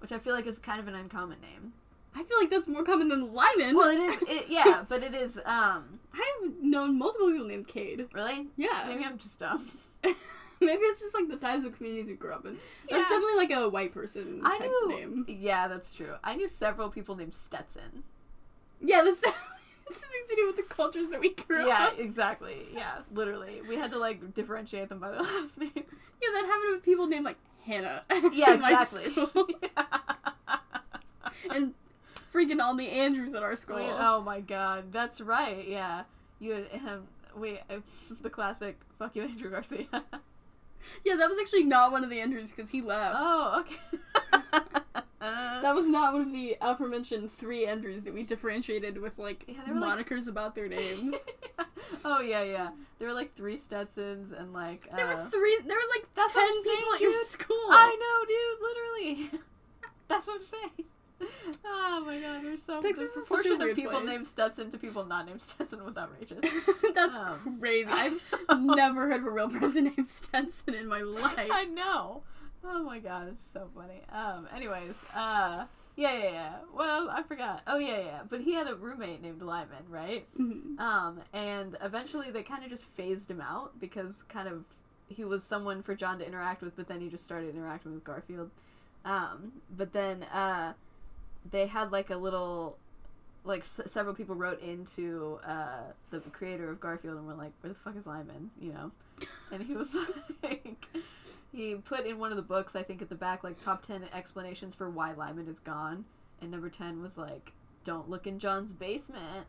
which 0.01 0.13
I 0.13 0.19
feel 0.19 0.35
like 0.35 0.47
is 0.47 0.59
kind 0.59 0.81
of 0.81 0.89
an 0.89 0.95
uncommon 0.95 1.41
name. 1.41 1.75
I 2.15 2.25
feel 2.25 2.39
like 2.39 2.51
that's 2.51 2.67
more 2.67 2.83
common 2.83 3.09
than 3.09 3.33
Lyman. 3.33 3.77
Well, 3.77 3.91
it 3.91 4.01
is. 4.01 4.23
It, 4.29 4.47
yeah, 4.49 4.85
but 4.89 5.05
it 5.05 5.15
is. 5.15 5.39
Um, 5.45 6.01
I've 6.13 6.55
known 6.61 6.99
multiple 6.99 7.31
people 7.31 7.47
named 7.47 7.69
Cade. 7.69 8.09
really? 8.13 8.49
Yeah. 8.57 8.85
Maybe 8.89 9.05
I'm 9.05 9.19
just 9.19 9.39
dumb. 9.39 9.69
Maybe 10.67 10.83
it's 10.83 11.01
just 11.01 11.15
like 11.15 11.29
the 11.29 11.37
types 11.37 11.65
of 11.65 11.77
communities 11.77 12.09
we 12.09 12.15
grew 12.15 12.33
up 12.33 12.45
in. 12.45 12.57
That's 12.89 13.03
Yeah. 13.11 13.17
definitely 13.17 13.37
like 13.37 13.51
a 13.51 13.69
white 13.69 13.93
person 13.95 14.43
I 14.45 14.59
type 14.59 14.69
knew. 14.69 14.89
name. 14.89 15.25
Yeah, 15.29 15.69
that's 15.69 15.95
true. 15.95 16.15
I 16.23 16.37
knew 16.37 16.49
several 16.49 16.91
people 16.91 17.17
named 17.17 17.35
Stetson. 17.35 18.05
Yeah, 18.81 19.03
that's 19.03 19.21
something 19.91 20.21
to 20.29 20.37
do 20.37 20.47
with 20.47 20.57
the 20.57 20.63
cultures 20.63 21.09
that 21.09 21.21
we 21.21 21.35
grew 21.35 21.67
Yeah, 21.67 21.85
up. 21.87 21.95
Yeah, 21.97 22.05
exactly. 22.05 22.67
Yeah, 22.75 22.99
literally. 23.13 23.63
We 23.69 23.77
had 23.77 23.91
to 23.93 23.99
like 23.99 24.35
differentiate 24.35 24.89
them 24.91 24.99
by 25.01 25.11
their 25.13 25.21
last 25.23 25.59
names. 25.59 25.73
Yeah, 25.75 26.29
that 26.35 26.45
happened 26.47 26.75
with 26.75 26.85
people 26.85 27.07
named 27.07 27.25
like 27.25 27.39
Hannah. 27.65 28.03
Yeah, 28.33 28.55
exactly. 28.55 29.11
school. 29.13 29.47
and 31.51 31.75
freaking 32.33 32.61
all 32.61 32.75
the 32.75 32.89
Andrews 32.89 33.35
at 33.35 33.43
our 33.43 33.57
school. 33.57 33.77
Wait, 33.77 33.91
oh 33.99 34.21
my 34.23 34.41
god, 34.41 34.93
that's 34.93 35.21
right. 35.21 35.67
Yeah, 35.67 36.05
you 36.39 36.53
had 36.53 36.67
um, 36.89 37.03
wait 37.37 37.61
the 38.23 38.31
classic 38.31 38.79
"fuck 38.99 39.17
you, 39.17 39.23
Andrew 39.23 39.51
Garcia." 39.51 39.87
Yeah, 41.05 41.17
that 41.17 41.29
was 41.29 41.39
actually 41.41 41.65
not 41.65 41.93
one 41.93 42.05
of 42.05 42.11
the 42.11 42.21
Andrews 42.21 42.51
because 42.51 42.71
he 42.71 42.83
left. 42.83 43.17
oh, 43.19 43.61
okay. 43.65 43.99
That 45.21 45.75
was 45.75 45.87
not 45.87 46.15
one 46.15 46.23
of 46.23 46.33
the 46.33 46.57
aforementioned 46.63 47.31
three 47.31 47.67
Andrews 47.67 48.05
that 48.05 48.15
we 48.15 48.23
differentiated 48.23 48.99
with 48.99 49.19
like 49.19 49.45
Yeah, 49.47 49.73
were, 49.75 49.79
like- 49.79 50.07
monikers 50.09 50.27
about 50.27 50.55
their 50.55 50.69
names. 50.69 51.15
oh 52.05 52.21
yeah, 52.21 52.43
yeah. 52.43 52.71
There 52.99 53.07
were 53.09 53.15
like 53.15 53.35
three 53.37 53.59
Stetsons 53.59 54.33
and 54.33 54.55
like. 54.55 54.89
Uh, 54.91 54.97
there 54.97 55.07
were 55.07 55.27
three. 55.31 55.59
There 55.67 55.77
was 55.77 55.89
like 55.95 56.07
That's 56.15 56.35
what 56.35 56.41
ten 56.41 56.49
I'm 56.49 56.65
saying, 56.65 56.77
people 56.79 56.95
at 56.95 57.01
your 57.03 57.13
dude. 57.13 57.27
school. 57.27 57.57
I 57.71 57.97
know, 58.01 59.19
dude. 59.21 59.29
Literally. 59.31 59.41
That's 60.09 60.27
what 60.27 60.37
I'm 60.37 60.45
saying. 60.45 60.71
Oh 61.65 62.03
my 62.07 62.19
god, 62.19 62.43
there's 62.45 62.63
so 62.63 62.81
Texas 62.81 63.13
the 63.15 63.21
proportion 63.21 63.61
of 63.61 63.75
people 63.77 63.93
place. 63.93 64.07
named 64.07 64.27
Stetson 64.27 64.71
to 64.71 64.79
people 64.79 65.05
not 65.05 65.27
named 65.27 65.43
Stetson 65.43 65.85
was 65.85 65.97
outrageous. 65.99 66.39
That's 66.95 67.19
Um, 67.19 67.59
crazy. 67.61 67.89
I've 67.91 68.21
never 68.59 69.09
heard 69.09 69.21
of 69.21 69.27
a 69.27 69.31
real 69.31 69.49
person 69.51 69.85
named 69.85 70.09
Stetson 70.09 70.75
in 70.75 70.87
my 70.89 71.03
life. 71.03 71.51
I 71.53 71.65
know. 71.65 72.23
Oh 72.65 72.83
my 72.85 72.99
god, 72.99 73.29
it's 73.29 73.47
so 73.53 73.69
funny. 73.75 74.03
Um, 74.13 74.49
anyways, 74.55 74.97
uh, 75.15 75.65
yeah, 75.97 76.17
yeah, 76.19 76.31
yeah. 76.31 76.53
Well, 76.75 77.11
I 77.11 77.23
forgot. 77.23 77.63
Oh 77.67 77.79
yeah, 77.79 78.01
yeah. 78.01 78.21
But 78.29 78.41
he 78.41 78.55
had 78.55 78.67
a 78.69 78.75
roommate 78.75 79.21
named 79.23 79.43
Lyman, 79.43 79.85
right? 79.89 80.27
Mhm. 80.39 80.79
Um, 80.79 81.21
and 81.33 81.77
eventually 81.83 82.31
they 82.31 82.43
kind 82.43 82.65
of 82.65 82.71
just 82.71 82.85
phased 82.87 83.31
him 83.31 83.41
out 83.41 83.79
because 83.81 84.23
kind 84.29 84.49
of 84.49 84.65
he 85.09 85.25
was 85.25 85.43
someone 85.45 85.83
for 85.83 85.95
John 85.95 86.19
to 86.21 86.27
interact 86.27 86.63
with, 86.63 86.77
but 86.77 86.87
then 86.89 87.01
he 87.01 87.09
just 87.09 87.25
started 87.25 87.55
interacting 87.55 87.93
with 87.93 88.05
Garfield. 88.05 88.51
Um, 89.05 89.53
but 89.77 89.93
then 89.93 90.23
uh, 90.25 90.75
they 91.49 91.67
had 91.67 91.93
like 91.93 92.11
a 92.11 92.17
little, 92.17 92.79
like 93.45 93.61
s- 93.61 93.81
several 93.87 94.15
people 94.15 94.35
wrote 94.35 94.61
into 94.61 95.39
uh, 95.47 95.93
the 96.11 96.21
creator 96.21 96.71
of 96.71 96.81
Garfield 96.81 97.17
and 97.19 97.27
were 97.27 97.35
like, 97.35 97.53
"Where 97.61 97.73
the 97.73 97.79
fuck 97.79 97.97
is 97.97 98.07
Lyman?" 98.07 98.51
You 98.61 98.73
know, 98.73 98.91
and 99.53 99.63
he 99.63 99.75
was 99.75 99.95
like. 100.43 100.77
He 101.53 101.75
put 101.75 102.07
in 102.07 102.19
one 102.21 102.31
of 102.31 102.37
the 102.37 102.43
books, 102.45 102.77
I 102.77 102.85
think 102.85 103.03
at 103.03 103.09
the 103.09 103.17
back, 103.17 103.43
like 103.43 103.61
top 103.61 103.85
10 103.85 104.05
explanations 104.13 104.77
for 104.77 104.89
why 104.89 105.15
Lyman 105.15 105.49
is 105.49 105.59
gone. 105.59 106.05
And 106.41 106.53
number 106.53 106.69
10 106.69 107.03
was 107.03 107.19
like, 107.19 107.51
don't 107.83 108.09
look 108.09 108.25
in 108.25 108.39
John's 108.39 108.73
basement. 108.73 109.47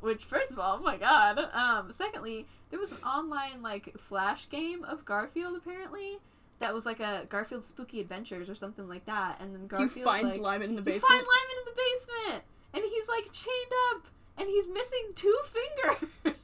Which, 0.00 0.24
first 0.24 0.52
of 0.52 0.58
all, 0.58 0.78
oh 0.80 0.82
my 0.82 0.96
god. 0.96 1.38
Um, 1.52 1.92
secondly, 1.92 2.46
there 2.70 2.78
was 2.78 2.92
an 2.92 3.04
online 3.04 3.60
like 3.60 3.94
flash 3.98 4.48
game 4.48 4.84
of 4.84 5.04
Garfield 5.04 5.54
apparently 5.54 6.16
that 6.60 6.74
was 6.74 6.84
like 6.86 7.00
a 7.00 7.24
Garfield 7.28 7.66
Spooky 7.66 8.00
Adventures 8.00 8.48
or 8.48 8.54
something 8.54 8.88
like 8.88 9.04
that. 9.06 9.40
And 9.40 9.54
then 9.54 9.62
Do 9.62 9.68
Garfield 9.76 9.96
you 9.96 10.04
find 10.04 10.28
like, 10.28 10.40
Lyman 10.40 10.70
in 10.70 10.76
the 10.76 10.82
basement. 10.82 11.02
you 11.04 11.08
find 11.08 11.26
Lyman 11.26 11.56
in 11.58 11.64
the 11.64 11.72
basement, 11.76 12.44
and 12.74 12.84
he's 12.84 13.08
like 13.08 13.32
chained 13.32 13.72
up, 13.92 14.06
and 14.36 14.48
he's 14.48 14.66
missing 14.68 15.12
two 15.14 15.36
fingers. 15.44 16.10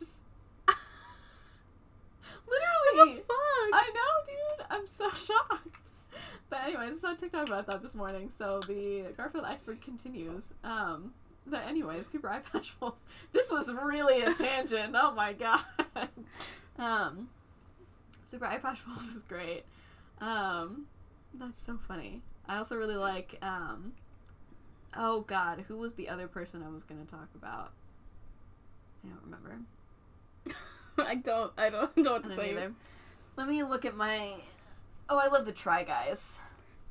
Literally. 2.46 3.16
what 3.16 3.16
the 3.16 3.22
Fuck. 3.22 3.72
I 3.72 3.90
know, 3.94 4.24
dude. 4.59 4.66
I'm 4.70 4.87
so 4.87 5.11
shocked. 5.11 5.90
But 6.50 6.61
anyways, 6.66 6.94
I 6.94 6.98
saw 6.98 7.14
TikTok 7.14 7.48
about 7.48 7.66
that 7.66 7.83
this 7.83 7.94
morning. 7.94 8.29
So 8.37 8.61
the 8.66 9.07
Garfield 9.16 9.44
iceberg 9.44 9.81
continues. 9.81 10.53
Um, 10.62 11.12
but 11.46 11.66
anyways, 11.66 12.07
Super 12.07 12.29
Eyepatch 12.29 12.72
Wolf. 12.81 12.94
This 13.33 13.50
was 13.50 13.72
really 13.72 14.22
a 14.22 14.35
tangent. 14.35 14.94
Oh 14.96 15.12
my 15.12 15.33
god. 15.35 15.64
Um, 16.79 17.29
Super 18.24 18.46
Eyepatch 18.46 18.87
Wolf 18.87 19.16
is 19.16 19.22
great. 19.22 19.64
Um, 20.20 20.87
that's 21.35 21.61
so 21.61 21.79
funny. 21.88 22.22
I 22.48 22.59
also 22.59 22.77
really 22.77 22.96
like. 22.96 23.38
Um, 23.42 23.92
oh 24.96 25.22
god, 25.22 25.64
who 25.68 25.77
was 25.79 25.94
the 25.94 26.09
other 26.09 26.29
person 26.29 26.62
I 26.62 26.70
was 26.70 26.85
gonna 26.85 27.05
talk 27.05 27.29
about? 27.35 27.72
I 29.05 29.09
don't 29.09 29.24
remember. 29.24 29.59
I 30.98 31.14
don't. 31.16 31.53
I 31.59 31.70
don't 31.70 31.96
know 31.96 32.12
what 32.12 32.22
to 32.22 32.29
don't 32.29 32.37
tell 32.37 32.46
you. 32.46 32.53
either. 32.53 32.72
Let 33.37 33.48
me 33.48 33.62
look 33.62 33.85
at 33.85 33.96
my. 33.96 34.35
Oh, 35.09 35.18
I 35.18 35.27
love 35.29 35.46
the 35.46 35.53
Try 35.53 35.85
Guys. 35.85 36.38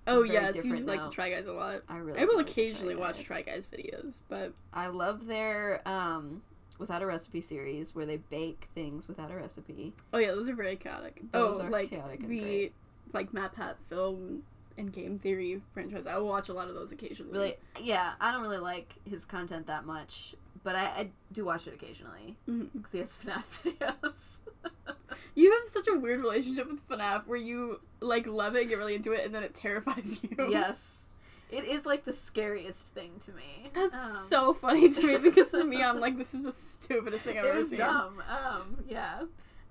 Oh 0.06 0.24
yes, 0.24 0.64
you 0.64 0.76
like 0.78 1.02
the. 1.02 1.10
Try 1.10 1.30
Guys 1.30 1.48
a 1.48 1.54
lot. 1.54 1.82
I 1.88 1.98
really. 1.98 2.20
I 2.20 2.26
will 2.26 2.40
occasionally 2.40 2.96
Try 2.96 3.04
watch 3.04 3.24
Try 3.24 3.42
Guys 3.42 3.68
videos, 3.72 4.20
but 4.28 4.54
I 4.74 4.88
love 4.88 5.28
their 5.28 5.82
um, 5.88 6.42
without 6.78 7.02
a 7.02 7.06
recipe 7.06 7.42
series 7.42 7.96
where 7.96 8.06
they 8.06 8.18
bake 8.18 8.68
things 8.76 9.08
without 9.08 9.32
a 9.32 9.36
recipe. 9.36 9.94
oh 10.12 10.18
yeah, 10.18 10.32
those 10.32 10.50
are 10.50 10.56
very 10.56 10.76
chaotic. 10.76 11.22
Those 11.32 11.60
oh, 11.60 11.64
are 11.64 11.70
like 11.70 11.92
chaotic 11.92 12.20
the 12.20 12.26
great. 12.26 12.74
Like 13.12 13.32
MatPat 13.32 13.76
film 13.90 14.44
and 14.78 14.92
game 14.92 15.20
theory 15.20 15.62
franchise. 15.74 16.08
I 16.08 16.18
will 16.18 16.28
watch 16.30 16.50
a 16.50 16.54
lot 16.54 16.68
of 16.68 16.76
those 16.76 16.92
occasionally. 16.92 17.32
Really, 17.34 17.56
yeah. 17.82 18.14
I 18.20 18.32
don't 18.32 18.42
really 18.42 18.58
like 18.58 18.96
his 19.08 19.24
content 19.26 19.68
that 19.68 19.86
much, 19.86 20.34
but 20.64 20.76
I, 20.76 20.86
I 20.86 21.10
do 21.32 21.46
watch 21.46 21.68
it 21.68 21.74
occasionally 21.76 22.38
because 22.48 22.92
he 22.92 23.00
has 23.00 23.16
FNAF 23.16 23.44
videos. 23.80 24.40
You 25.36 25.52
have 25.52 25.68
such 25.70 25.88
a 25.88 25.98
weird 25.98 26.22
relationship 26.22 26.70
with 26.72 26.88
FNAF 26.88 27.28
where 27.28 27.38
you 27.38 27.82
like 28.00 28.26
love 28.26 28.56
it, 28.56 28.70
get 28.70 28.78
really 28.80 28.96
into 28.96 29.12
it, 29.12 29.26
and 29.26 29.34
then 29.34 29.44
it 29.44 29.54
terrifies 29.54 30.22
you. 30.30 30.48
yes, 30.50 31.06
it 31.52 31.66
is 31.66 31.86
like 31.86 32.04
the 32.06 32.14
scariest 32.14 32.88
thing 32.88 33.12
to 33.26 33.32
me. 33.32 33.70
That's 33.74 33.96
Um, 33.96 34.10
so 34.26 34.54
funny 34.54 34.90
to 34.90 35.02
me 35.06 35.18
because 35.18 35.52
to 35.52 35.64
me 35.64 35.84
I'm 35.84 36.00
like 36.00 36.18
this 36.18 36.34
is 36.34 36.42
the 36.42 36.54
stupidest 36.54 37.26
thing 37.26 37.38
I've 37.38 37.46
it 37.46 37.50
ever 37.50 37.60
was 37.60 37.70
seen. 37.70 37.78
dumb. 37.78 38.24
Um, 38.28 38.78
yeah. 38.88 39.24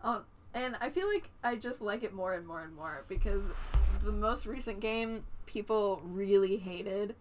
Um, 0.04 0.22
and 0.54 0.76
I 0.80 0.88
feel 0.90 1.08
like 1.08 1.30
I 1.42 1.56
just 1.56 1.80
like 1.80 2.02
it 2.02 2.12
more 2.12 2.34
and 2.34 2.46
more 2.46 2.60
and 2.62 2.74
more 2.74 3.04
because 3.08 3.44
the 4.04 4.12
most 4.12 4.46
recent 4.46 4.80
game 4.80 5.24
people 5.46 6.00
really 6.04 6.56
hated. 6.56 7.14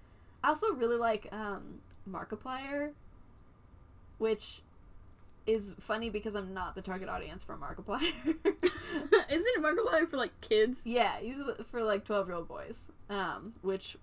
I 0.44 0.50
also 0.50 0.74
really 0.74 0.98
like 0.98 1.28
um, 1.32 1.80
Markiplier, 2.10 2.92
which 4.18 4.62
is 5.48 5.74
funny 5.80 6.10
because 6.10 6.36
I'm 6.36 6.54
not 6.54 6.76
the 6.76 6.82
target 6.82 7.10
audience 7.10 7.44
for 7.44 7.58
Markiplier. 7.58 8.02
Isn't 9.32 9.64
Markiplier 9.64 10.08
for 10.10 10.18
like 10.18 10.40
kids? 10.42 10.82
yeah, 10.86 11.20
he's 11.20 11.36
for 11.68 11.84
like 11.84 12.06
12 12.06 12.28
year 12.28 12.36
old 12.38 12.48
boys, 12.48 12.90
um, 13.10 13.54
which 13.62 13.98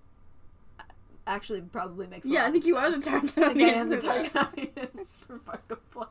actually 1.26 1.60
probably 1.60 2.06
makes 2.06 2.26
Yeah, 2.26 2.46
I 2.46 2.50
think 2.50 2.64
you 2.64 2.76
are 2.76 2.90
the 2.90 3.02
sense. 3.02 3.32
target 3.32 3.44
I 3.44 3.54
think 3.54 3.68
I 3.70 3.72
am 3.74 3.86
audience. 3.92 4.02
the 4.02 4.08
target 4.08 4.36
audience 4.86 5.22
for 5.26 5.38
Markiplier. 5.40 6.06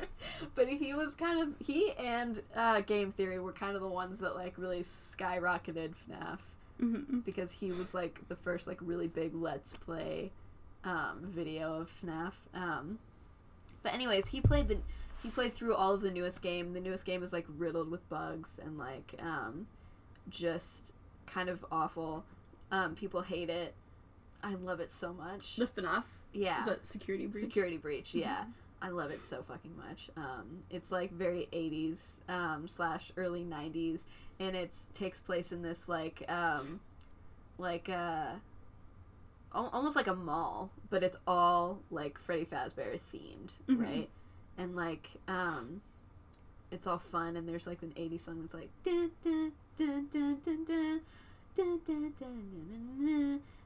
but 0.54 0.68
he 0.68 0.94
was 0.94 1.14
kind 1.14 1.40
of 1.40 1.66
he 1.66 1.92
and 1.98 2.40
uh, 2.54 2.80
Game 2.80 3.12
Theory 3.12 3.38
were 3.38 3.52
kind 3.52 3.74
of 3.76 3.82
the 3.82 3.88
ones 3.88 4.18
that 4.18 4.34
like 4.34 4.54
really 4.56 4.80
skyrocketed 4.80 5.94
FNAF 6.08 6.38
Mhm. 6.80 7.24
because 7.24 7.50
he 7.52 7.72
was 7.72 7.92
like 7.92 8.20
the 8.28 8.36
first 8.36 8.66
like 8.68 8.78
really 8.80 9.08
big 9.08 9.34
Let's 9.34 9.72
Play 9.76 10.30
um, 10.84 11.18
video 11.24 11.74
of 11.80 11.90
FNAF. 12.02 12.32
Um, 12.54 12.98
but 13.82 13.92
anyways, 13.94 14.28
he 14.28 14.40
played 14.40 14.68
the 14.68 14.78
he 15.22 15.30
played 15.30 15.54
through 15.54 15.74
all 15.74 15.92
of 15.94 16.00
the 16.02 16.10
newest 16.12 16.40
game. 16.42 16.74
The 16.74 16.80
newest 16.80 17.04
game 17.04 17.22
is 17.24 17.32
like 17.32 17.46
riddled 17.48 17.90
with 17.90 18.08
bugs 18.08 18.60
and 18.62 18.78
like 18.78 19.14
um, 19.20 19.66
just 20.28 20.92
kind 21.26 21.48
of 21.48 21.64
awful. 21.72 22.24
Um, 22.70 22.94
people 22.94 23.22
hate 23.22 23.50
it. 23.50 23.74
I 24.42 24.54
love 24.54 24.78
it 24.78 24.92
so 24.92 25.12
much. 25.12 25.56
The 25.56 25.66
FNAF 25.66 26.04
Yeah, 26.32 26.60
is 26.60 26.66
that 26.66 26.86
security 26.86 27.26
breach? 27.26 27.42
security 27.42 27.76
breach. 27.76 28.14
Yeah. 28.14 28.44
I 28.80 28.90
love 28.90 29.10
it 29.10 29.20
so 29.20 29.42
fucking 29.42 29.76
much. 29.76 30.10
Um, 30.16 30.62
it's 30.70 30.92
like 30.92 31.12
very 31.12 31.48
80s 31.52 32.20
um, 32.28 32.68
slash 32.68 33.10
early 33.16 33.44
90s, 33.44 34.00
and 34.38 34.54
it 34.54 34.72
takes 34.94 35.20
place 35.20 35.50
in 35.50 35.62
this 35.62 35.88
like 35.88 36.24
um, 36.30 36.80
like 37.58 37.88
uh, 37.88 38.34
almost 39.52 39.96
like 39.96 40.06
a 40.06 40.14
mall, 40.14 40.70
but 40.90 41.02
it's 41.02 41.16
all 41.26 41.80
like 41.90 42.18
Freddy 42.18 42.44
Fazbear 42.44 43.00
themed, 43.12 43.52
mm-hmm. 43.68 43.82
right? 43.82 44.08
And 44.56 44.76
like 44.76 45.10
um, 45.26 45.80
it's 46.70 46.86
all 46.86 46.98
fun, 46.98 47.36
and 47.36 47.48
there's 47.48 47.66
like 47.66 47.82
an 47.82 47.92
80s 47.96 48.24
song 48.24 48.40
that's 48.42 48.54
like 48.54 48.70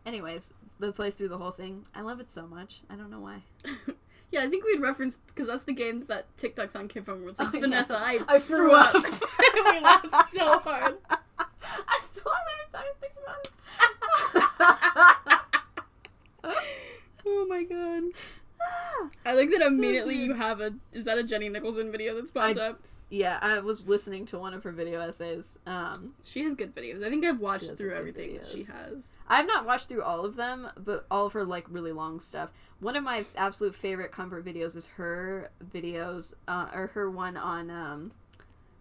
Anyways, 0.04 0.52
the 0.78 0.92
place 0.92 1.14
through 1.14 1.28
the 1.28 1.38
whole 1.38 1.50
thing. 1.50 1.84
I 1.94 2.00
love 2.00 2.18
it 2.20 2.30
so 2.30 2.46
much. 2.46 2.80
I 2.90 2.94
don't 2.96 3.10
know 3.10 3.20
why. 3.20 3.42
Yeah, 4.32 4.42
I 4.42 4.48
think 4.48 4.64
we'd 4.64 4.80
reference 4.80 5.18
because 5.28 5.46
that's 5.46 5.62
the 5.64 5.72
games 5.74 6.06
that 6.08 6.24
TikTok 6.38 6.70
song 6.70 6.88
came 6.88 7.04
from. 7.04 7.20
Where 7.20 7.30
it's 7.30 7.38
like 7.38 7.48
Oh, 7.48 7.52
yeah. 7.54 7.60
Vanessa, 7.60 7.96
I, 7.96 8.20
I 8.26 8.38
threw 8.38 8.74
up. 8.74 8.94
up. 8.94 9.04
we 9.04 9.80
laughed 9.80 10.30
so 10.30 10.58
hard. 10.64 10.96
I 11.08 12.00
still 12.02 12.32
have 12.32 12.84
every 12.86 13.08
time 13.14 13.40
about 14.64 14.78
it. 16.44 16.54
Oh 17.24 17.46
my 17.48 17.62
god. 17.62 18.02
I 19.26 19.34
like 19.34 19.50
that 19.50 19.62
oh, 19.62 19.66
immediately 19.68 20.16
you 20.16 20.34
have 20.34 20.60
a. 20.60 20.72
Is 20.92 21.04
that 21.04 21.18
a 21.18 21.22
Jenny 21.22 21.48
Nicholson 21.48 21.92
video 21.92 22.14
that's 22.16 22.30
popped 22.32 22.58
I- 22.58 22.68
up? 22.68 22.80
Yeah, 23.12 23.38
I 23.42 23.58
was 23.60 23.86
listening 23.86 24.24
to 24.26 24.38
one 24.38 24.54
of 24.54 24.64
her 24.64 24.72
video 24.72 24.98
essays. 25.02 25.58
Um, 25.66 26.14
She 26.24 26.44
has 26.44 26.54
good 26.54 26.74
videos. 26.74 27.04
I 27.04 27.10
think 27.10 27.26
I've 27.26 27.40
watched 27.40 27.76
through 27.76 27.92
everything 27.92 28.32
that 28.32 28.46
she 28.46 28.62
has. 28.64 29.12
I've 29.28 29.46
not 29.46 29.66
watched 29.66 29.90
through 29.90 30.02
all 30.02 30.24
of 30.24 30.36
them, 30.36 30.70
but 30.78 31.04
all 31.10 31.26
of 31.26 31.34
her 31.34 31.44
like 31.44 31.66
really 31.68 31.92
long 31.92 32.20
stuff. 32.20 32.54
One 32.80 32.96
of 32.96 33.04
my 33.04 33.26
absolute 33.36 33.74
favorite 33.74 34.12
comfort 34.12 34.46
videos 34.46 34.76
is 34.76 34.86
her 34.96 35.50
videos, 35.62 36.32
uh, 36.48 36.68
or 36.72 36.86
her 36.94 37.10
one 37.10 37.36
on 37.36 37.70
um, 37.70 38.12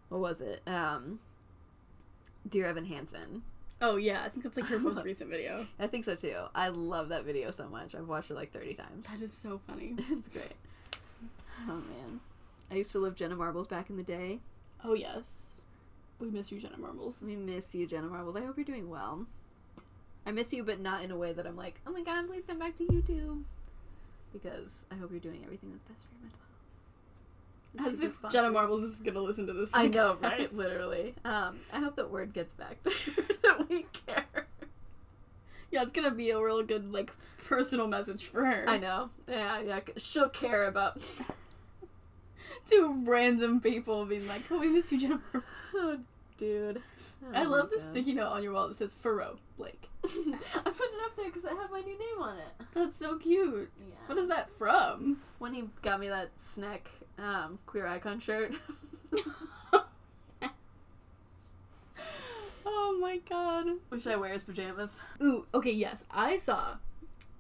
what 0.08 0.22
was 0.22 0.40
it? 0.40 0.62
Um, 0.66 1.20
Dear 2.48 2.68
Evan 2.68 2.86
Hansen. 2.86 3.44
Oh 3.82 3.98
yeah, 3.98 4.24
I 4.24 4.30
think 4.30 4.44
that's 4.44 4.56
like 4.56 4.68
her 4.68 4.80
most 4.80 5.04
recent 5.04 5.30
video. 5.30 5.68
I 5.78 5.88
think 5.88 6.06
so 6.06 6.16
too. 6.16 6.38
I 6.56 6.70
love 6.70 7.10
that 7.10 7.26
video 7.26 7.52
so 7.52 7.68
much. 7.68 7.96
I've 7.96 8.08
watched 8.08 8.32
it 8.32 8.36
like 8.36 8.54
thirty 8.54 8.76
times. 8.76 9.08
That 9.10 9.22
is 9.22 9.34
so 9.34 9.60
funny. 9.68 9.96
it's 9.98 10.30
great. 10.30 10.54
Oh 11.68 11.74
man, 11.74 12.22
I 12.72 12.76
used 12.76 12.92
to 12.94 13.00
love 13.00 13.16
Jenna 13.16 13.36
Marbles 13.36 13.68
back 13.68 13.90
in 13.90 13.98
the 13.98 14.04
day. 14.04 14.40
Oh 14.84 14.94
yes, 14.94 15.50
we 16.20 16.30
miss 16.30 16.52
you, 16.52 16.60
Jenna 16.60 16.78
Marbles. 16.78 17.22
We 17.22 17.36
miss 17.36 17.76
you, 17.76 17.86
Jenna 17.86 18.08
Marbles. 18.08 18.36
I 18.36 18.46
hope 18.46 18.58
you're 18.58 18.66
doing 18.66 18.90
well. 18.90 19.26
I 20.26 20.32
miss 20.32 20.54
you, 20.54 20.64
but 20.64 20.80
not 20.80 21.04
in 21.04 21.12
a 21.12 21.18
way 21.18 21.34
that 21.34 21.46
I'm 21.46 21.58
like, 21.58 21.82
oh 21.86 21.92
my 21.92 22.02
god, 22.02 22.28
please 22.28 22.44
come 22.48 22.60
back 22.60 22.78
to 22.78 22.86
YouTube. 22.86 23.44
Because 24.32 24.86
I 24.92 24.96
hope 24.96 25.12
you're 25.12 25.20
doing 25.20 25.42
everything 25.44 25.72
that's 25.72 25.84
best 25.84 26.06
for 26.08 26.14
your 26.14 26.22
mental 26.22 26.40
health. 26.40 26.52
This 27.74 27.88
As 27.88 28.24
if. 28.24 28.32
Jenna 28.32 28.52
Marbles 28.52 28.84
is 28.84 29.02
gonna 29.02 29.20
listen 29.20 29.48
to 29.48 29.54
this. 29.54 29.70
I 29.74 29.88
know, 29.88 30.18
right? 30.22 30.52
Literally. 30.54 31.14
Um, 31.26 31.60
I 31.74 31.80
hope 31.80 31.98
that 31.98 32.10
word 32.10 32.34
gets 32.34 32.54
back 32.54 32.82
to 32.84 32.90
her 32.90 33.24
that 33.44 33.70
we 33.70 33.86
care. 34.06 34.48
Yeah, 35.72 35.84
it's 35.84 35.92
gonna 35.92 36.12
be 36.12 36.30
a 36.32 36.42
real 36.42 36.64
good 36.64 36.94
like 36.94 37.12
personal 37.46 37.88
message 37.88 38.26
for 38.26 38.46
her. 38.46 38.66
I 38.70 38.78
know. 38.78 39.10
Yeah, 39.28 39.60
yeah. 39.62 39.80
She'll 39.98 40.30
care 40.30 40.68
about. 40.68 41.02
Two 42.66 43.04
random 43.06 43.60
people 43.62 44.06
being 44.06 44.28
like, 44.28 44.44
"Oh, 44.52 44.60
we 44.60 44.68
miss 44.70 44.92
you, 44.92 45.00
Jennifer." 45.00 45.44
Oh, 45.74 46.00
dude. 46.38 46.82
I 47.34 47.46
Oh 47.46 47.50
love 47.50 47.70
the 47.70 47.76
God. 47.78 47.86
sticky 47.86 48.14
note 48.14 48.30
on 48.32 48.44
your 48.44 48.54
wall 48.54 48.68
that 48.68 48.76
says 48.76 48.94
Furrow 48.94 49.38
Blake. 49.58 49.88
I 50.04 50.08
put 50.10 50.16
it 50.56 51.04
up 51.06 51.16
there 51.16 51.28
because 51.28 51.46
I 51.46 51.54
have 51.54 51.70
my 51.72 51.82
new 51.82 51.98
name 51.98 52.20
on 52.22 52.38
it. 52.38 52.66
That's 52.74 52.98
so 52.98 53.18
cute. 53.18 53.70
Yeah. 53.80 53.94
What 54.08 54.18
is 54.18 54.28
that 54.30 54.50
from? 54.58 55.22
When 55.38 55.54
he 55.54 55.66
got 55.84 56.00
me 56.00 56.10
that 56.10 56.32
snack 56.36 56.90
um, 57.20 57.60
queer 57.68 57.86
icon 57.86 58.20
shirt. 58.20 58.54
oh 62.66 62.98
my 63.00 63.18
god. 63.30 63.68
Which 63.90 64.08
I 64.08 64.16
wear 64.16 64.34
as 64.34 64.44
pajamas. 64.44 65.00
Ooh, 65.22 65.46
okay, 65.54 65.72
yes. 65.72 66.04
I 66.12 66.38
saw 66.38 66.76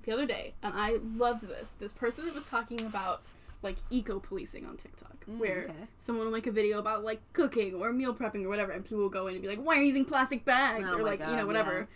the 0.03 0.11
other 0.11 0.25
day, 0.25 0.53
and 0.63 0.73
I 0.75 0.97
loved 1.15 1.47
this. 1.47 1.73
This 1.79 1.91
person 1.91 2.25
that 2.25 2.35
was 2.35 2.45
talking 2.45 2.81
about 2.81 3.21
like 3.61 3.77
eco 3.89 4.19
policing 4.19 4.65
on 4.65 4.77
TikTok, 4.77 5.25
Mm, 5.29 5.37
where 5.39 5.63
okay. 5.65 5.73
someone 5.97 6.25
will 6.25 6.33
make 6.33 6.47
a 6.47 6.51
video 6.51 6.79
about 6.79 7.03
like 7.03 7.21
cooking 7.33 7.75
or 7.75 7.91
meal 7.93 8.13
prepping 8.13 8.43
or 8.43 8.49
whatever, 8.49 8.71
and 8.71 8.83
people 8.83 8.99
will 8.99 9.09
go 9.09 9.27
in 9.27 9.33
and 9.35 9.41
be 9.41 9.47
like, 9.47 9.59
"Why 9.59 9.77
are 9.77 9.81
you 9.81 9.87
using 9.87 10.05
plastic 10.05 10.43
bags?" 10.45 10.91
Oh 10.91 10.97
or 10.97 11.03
like 11.03 11.19
you 11.19 11.35
know 11.35 11.45
whatever. 11.47 11.87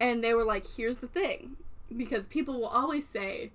And 0.00 0.22
they 0.22 0.32
were 0.34 0.44
like, 0.44 0.64
"Here's 0.66 0.98
the 0.98 1.08
thing," 1.08 1.56
because 1.96 2.26
people 2.28 2.54
will 2.60 2.68
always 2.68 3.06
say 3.08 3.50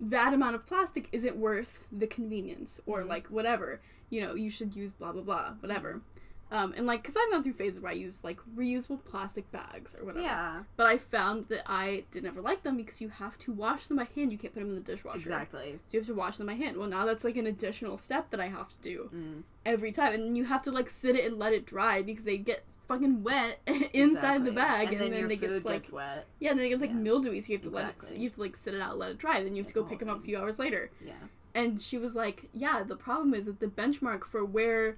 that 0.00 0.32
amount 0.34 0.54
of 0.54 0.66
plastic 0.66 1.08
isn't 1.12 1.36
worth 1.36 1.86
the 1.90 2.06
convenience 2.06 2.80
or 2.86 3.02
Mhm. 3.02 3.08
like 3.08 3.26
whatever. 3.28 3.80
You 4.10 4.20
know, 4.22 4.34
you 4.34 4.50
should 4.50 4.76
use 4.76 4.92
blah 4.92 5.12
blah 5.12 5.22
blah, 5.22 5.54
whatever. 5.60 6.02
Um, 6.50 6.72
and 6.76 6.86
like, 6.86 7.04
cause 7.04 7.14
I've 7.20 7.30
gone 7.30 7.42
through 7.42 7.52
phases 7.52 7.80
where 7.80 7.90
I 7.90 7.94
use 7.94 8.20
like 8.22 8.38
reusable 8.56 9.04
plastic 9.04 9.50
bags 9.52 9.94
or 10.00 10.06
whatever. 10.06 10.24
Yeah, 10.24 10.62
But 10.76 10.86
I 10.86 10.96
found 10.96 11.48
that 11.48 11.62
I 11.66 12.04
did 12.10 12.22
never 12.24 12.40
like 12.40 12.62
them 12.62 12.76
because 12.76 13.00
you 13.02 13.10
have 13.10 13.36
to 13.40 13.52
wash 13.52 13.86
them 13.86 13.98
by 13.98 14.04
hand. 14.14 14.32
You 14.32 14.38
can't 14.38 14.54
put 14.54 14.60
them 14.60 14.70
in 14.70 14.74
the 14.76 14.80
dishwasher. 14.80 15.18
exactly. 15.18 15.78
So 15.86 15.92
you 15.92 16.00
have 16.00 16.06
to 16.06 16.14
wash 16.14 16.38
them 16.38 16.46
by 16.46 16.54
hand. 16.54 16.76
Well, 16.78 16.88
now 16.88 17.04
that's 17.04 17.22
like 17.24 17.36
an 17.36 17.46
additional 17.46 17.98
step 17.98 18.30
that 18.30 18.40
I 18.40 18.48
have 18.48 18.68
to 18.70 18.76
do 18.80 19.10
Mm. 19.14 19.42
every 19.66 19.92
time, 19.92 20.14
and 20.14 20.36
you 20.38 20.44
have 20.44 20.62
to 20.62 20.70
like 20.70 20.88
sit 20.88 21.16
it 21.16 21.26
and 21.26 21.38
let 21.38 21.52
it 21.52 21.66
dry 21.66 22.00
because 22.02 22.24
they 22.24 22.38
get 22.38 22.64
fucking 22.88 23.22
wet 23.22 23.60
inside 23.92 24.44
the 24.46 24.52
bag, 24.52 24.88
and, 24.92 25.00
then, 25.00 25.12
your 25.12 25.28
they 25.28 25.36
get 25.36 25.50
like 25.66 25.82
gets 25.82 25.92
wet. 25.92 26.26
yeah, 26.40 26.50
and 26.50 26.58
then 26.58 26.64
it 26.66 26.70
gets 26.70 26.80
like 26.80 26.90
Yeah. 26.90 26.96
mildewy. 26.96 27.40
So 27.42 27.52
you 27.52 27.58
have 27.58 27.64
to 27.64 27.70
let 27.70 27.88
it, 28.10 28.16
you 28.16 28.24
have 28.28 28.36
to 28.36 28.40
like 28.40 28.56
sit 28.56 28.72
it 28.74 28.80
out, 28.80 28.96
let 28.96 29.10
it 29.10 29.18
dry. 29.18 29.42
Then 29.42 29.54
you 29.54 29.62
have 29.62 29.68
to 29.72 29.74
go 29.74 29.84
pick 29.84 29.98
them 29.98 30.08
up 30.08 30.18
a 30.18 30.22
few 30.22 30.38
hours 30.38 30.58
later. 30.58 30.90
Yeah. 31.04 31.12
And 31.54 31.80
she 31.80 31.98
was 31.98 32.14
like, 32.14 32.48
yeah, 32.52 32.82
the 32.84 32.94
problem 32.96 33.34
is 33.34 33.46
that 33.46 33.58
the 33.60 33.66
benchmark 33.66 34.24
for 34.24 34.44
where 34.44 34.96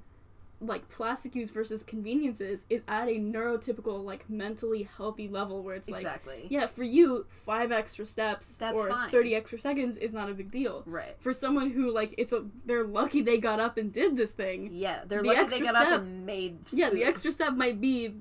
like 0.60 0.88
plastic 0.90 1.34
use 1.34 1.50
versus 1.50 1.82
conveniences 1.82 2.64
is 2.68 2.82
at 2.86 3.08
a 3.08 3.18
neurotypical 3.18 4.04
like 4.04 4.28
mentally 4.28 4.82
healthy 4.96 5.26
level 5.28 5.62
where 5.62 5.74
it's 5.74 5.88
like 5.88 6.02
exactly. 6.02 6.46
yeah, 6.50 6.66
for 6.66 6.84
you, 6.84 7.26
five 7.28 7.72
extra 7.72 8.04
steps 8.04 8.56
That's 8.58 8.76
or 8.76 8.88
fine. 8.90 9.08
thirty 9.10 9.34
extra 9.34 9.58
seconds 9.58 9.96
is 9.96 10.12
not 10.12 10.28
a 10.28 10.34
big 10.34 10.50
deal. 10.50 10.82
Right. 10.86 11.16
For 11.20 11.32
someone 11.32 11.70
who 11.70 11.90
like 11.90 12.14
it's 12.18 12.32
a 12.32 12.44
they're 12.66 12.84
lucky 12.84 13.22
they 13.22 13.38
got 13.38 13.58
up 13.60 13.78
and 13.78 13.92
did 13.92 14.16
this 14.16 14.32
thing. 14.32 14.70
Yeah, 14.72 15.00
they're 15.06 15.22
The 15.22 15.28
lucky 15.28 15.48
they 15.48 15.60
got 15.60 15.76
up 15.76 16.02
and 16.02 16.26
made. 16.26 16.58
Yeah, 16.70 16.90
the 16.90 17.04
extra 17.04 17.32
step 17.32 17.54
might 17.54 17.80
be 17.80 18.16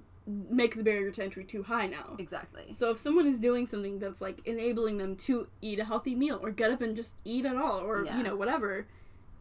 make 0.49 0.75
the 0.75 0.83
barrier 0.83 1.09
to 1.09 1.23
entry 1.23 1.43
too 1.43 1.63
high 1.63 1.87
now. 1.87 2.15
Exactly. 2.19 2.71
So 2.71 2.91
if 2.91 2.99
someone 2.99 3.25
is 3.25 3.39
doing 3.39 3.65
something 3.65 3.97
that's 3.99 4.21
like 4.21 4.41
enabling 4.45 4.97
them 4.97 5.15
to 5.17 5.47
eat 5.59 5.79
a 5.79 5.83
healthy 5.85 6.13
meal 6.15 6.39
or 6.41 6.51
get 6.51 6.71
up 6.71 6.81
and 6.81 6.95
just 6.95 7.13
eat 7.25 7.45
at 7.45 7.55
all 7.55 7.79
or 7.79 8.05
Yeah. 8.05 8.15
you 8.17 8.23
know 8.23 8.35
whatever, 8.35 8.85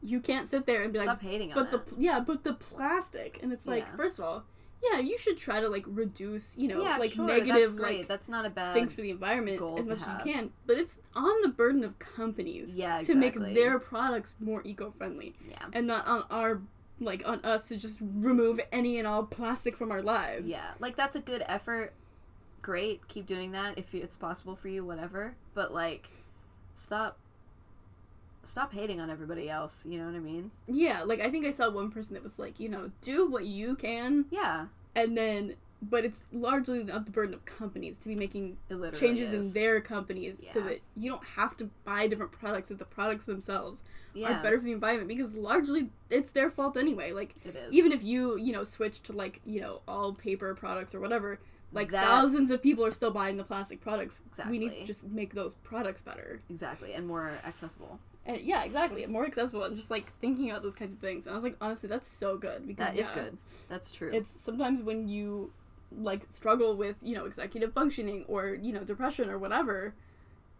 you 0.02 0.20
can't 0.20 0.46
sit 0.48 0.66
there 0.66 0.82
and 0.82 0.92
be 0.92 0.98
Stop 1.00 1.22
like, 1.22 1.30
hating 1.32 1.52
on 1.52 1.54
but 1.58 1.70
the 1.70 1.94
it. 1.94 2.00
yeah, 2.00 2.20
but 2.20 2.44
the 2.44 2.54
plastic 2.54 3.38
and 3.42 3.52
it's 3.52 3.66
like 3.66 3.84
Yeah. 3.86 3.96
first 3.96 4.18
of 4.18 4.24
all, 4.24 4.44
yeah, 4.80 5.00
you 5.00 5.18
should 5.18 5.36
try 5.36 5.58
to 5.60 5.68
like 5.68 5.84
reduce 5.88 6.56
you 6.56 6.68
know 6.68 6.82
like 6.82 7.12
sure, 7.12 7.26
negative 7.26 7.54
That's 7.54 7.72
great. 7.72 7.98
like 8.00 8.08
that's 8.08 8.28
not 8.28 8.46
a 8.46 8.50
bad 8.50 8.74
things 8.74 8.92
for 8.92 9.00
the 9.00 9.10
environment 9.10 9.58
goal 9.58 9.78
as 9.78 9.86
to 9.86 9.90
much 9.90 10.00
as 10.00 10.06
have. 10.06 10.26
you 10.26 10.32
can, 10.32 10.50
but 10.66 10.78
it's 10.78 10.96
on 11.16 11.40
the 11.42 11.48
burden 11.48 11.82
of 11.82 11.98
companies 11.98 12.76
Yeah, 12.76 12.98
to 12.98 13.14
make 13.16 13.34
their 13.54 13.78
products 13.80 14.36
more 14.38 14.62
eco-friendly 14.64 15.34
Yeah. 15.48 15.56
and 15.72 15.86
not 15.86 16.06
on 16.06 16.24
our 16.30 16.60
like 17.00 17.22
on 17.26 17.40
us 17.44 17.68
to 17.68 17.76
just 17.76 17.98
remove 18.00 18.60
any 18.72 18.98
and 18.98 19.06
all 19.06 19.24
plastic 19.24 19.76
from 19.76 19.90
our 19.90 20.02
lives. 20.02 20.48
Yeah, 20.48 20.74
like 20.78 20.94
that's 20.96 21.16
a 21.16 21.20
good 21.20 21.42
effort. 21.46 21.92
Great, 22.62 23.06
keep 23.08 23.24
doing 23.26 23.52
that 23.52 23.78
if 23.78 23.94
it's 23.94 24.16
possible 24.16 24.54
for 24.56 24.68
you, 24.68 24.84
whatever. 24.84 25.34
But 25.54 25.72
like, 25.72 26.08
stop, 26.74 27.18
stop 28.48 28.72
hating 28.72 29.00
on 29.00 29.10
everybody 29.10 29.48
else. 29.48 29.84
You 29.86 29.98
know 29.98 30.06
what 30.06 30.14
I 30.14 30.20
mean? 30.20 30.50
Yeah, 30.66 31.02
like 31.02 31.20
I 31.20 31.30
think 31.30 31.46
I 31.46 31.52
saw 31.52 31.70
one 31.70 31.90
person 31.90 32.14
that 32.14 32.22
was 32.22 32.38
like, 32.38 32.58
you 32.58 32.68
know, 32.68 32.90
do 33.02 33.28
what 33.28 33.46
you 33.46 33.76
can 33.76 34.26
Yeah, 34.30 34.66
and 34.94 35.16
then 35.16 35.54
but 35.80 36.04
it's 36.04 36.24
largely 36.32 36.82
not 36.82 37.04
the 37.04 37.10
burden 37.12 37.32
of 37.34 37.44
companies 37.44 37.96
to 37.98 38.08
be 38.08 38.16
making 38.16 38.56
changes 38.98 39.32
in 39.32 39.52
their 39.52 39.80
companies 39.80 40.42
so 40.44 40.60
that 40.60 40.80
you 40.96 41.08
don't 41.10 41.24
have 41.36 41.56
to 41.56 41.70
buy 41.84 42.06
different 42.08 42.32
products 42.32 42.68
that 42.68 42.78
the 42.78 42.84
products 42.84 43.24
themselves 43.24 43.84
yeah, 44.12 44.40
are 44.40 44.42
better 44.42 44.58
for 44.58 44.64
the 44.64 44.72
environment 44.72 45.06
because 45.06 45.34
largely 45.34 45.90
it's 46.10 46.32
their 46.32 46.50
fault 46.50 46.76
anyway. 46.76 47.12
Like 47.12 47.36
It 47.44 47.54
is 47.54 47.72
even 47.72 47.92
if 47.92 48.02
you, 48.02 48.36
you 48.36 48.52
know, 48.52 48.64
switch 48.64 49.02
to 49.04 49.12
like, 49.12 49.40
you 49.44 49.60
know, 49.60 49.80
all 49.86 50.12
paper 50.14 50.52
products 50.54 50.94
or 50.94 51.00
whatever, 51.00 51.38
like 51.72 51.90
That- 51.90 52.04
thousands 52.04 52.50
of 52.50 52.60
people 52.60 52.84
are 52.84 52.90
still 52.90 53.12
buying 53.12 53.36
the 53.36 53.44
plastic 53.44 53.80
products. 53.80 54.20
Exactly. 54.30 54.58
We 54.58 54.64
need 54.64 54.72
to 54.74 54.84
just 54.84 55.04
make 55.04 55.34
those 55.34 55.54
products 55.54 56.02
better. 56.02 56.40
exactly 56.50 56.92
and 56.92 57.06
more 57.06 57.30
accessible. 57.46 58.00
And 58.28 58.42
yeah, 58.42 58.62
exactly. 58.62 59.04
More 59.06 59.24
accessible 59.24 59.64
and 59.64 59.74
just 59.74 59.90
like 59.90 60.12
thinking 60.20 60.50
about 60.50 60.62
those 60.62 60.74
kinds 60.74 60.92
of 60.92 60.98
things. 60.98 61.26
And 61.26 61.32
I 61.32 61.34
was 61.34 61.42
like, 61.42 61.56
honestly, 61.62 61.88
that's 61.88 62.06
so 62.06 62.36
good 62.36 62.66
because 62.66 62.86
That 62.88 62.94
is 62.94 63.08
yeah, 63.08 63.14
good. 63.14 63.38
That's 63.70 63.90
true. 63.92 64.10
It's 64.12 64.30
sometimes 64.30 64.82
when 64.82 65.08
you 65.08 65.50
like 65.98 66.26
struggle 66.28 66.76
with, 66.76 66.96
you 67.02 67.16
know, 67.16 67.24
executive 67.24 67.72
functioning 67.72 68.26
or, 68.28 68.50
you 68.54 68.72
know, 68.72 68.84
depression 68.84 69.30
or 69.30 69.38
whatever, 69.38 69.94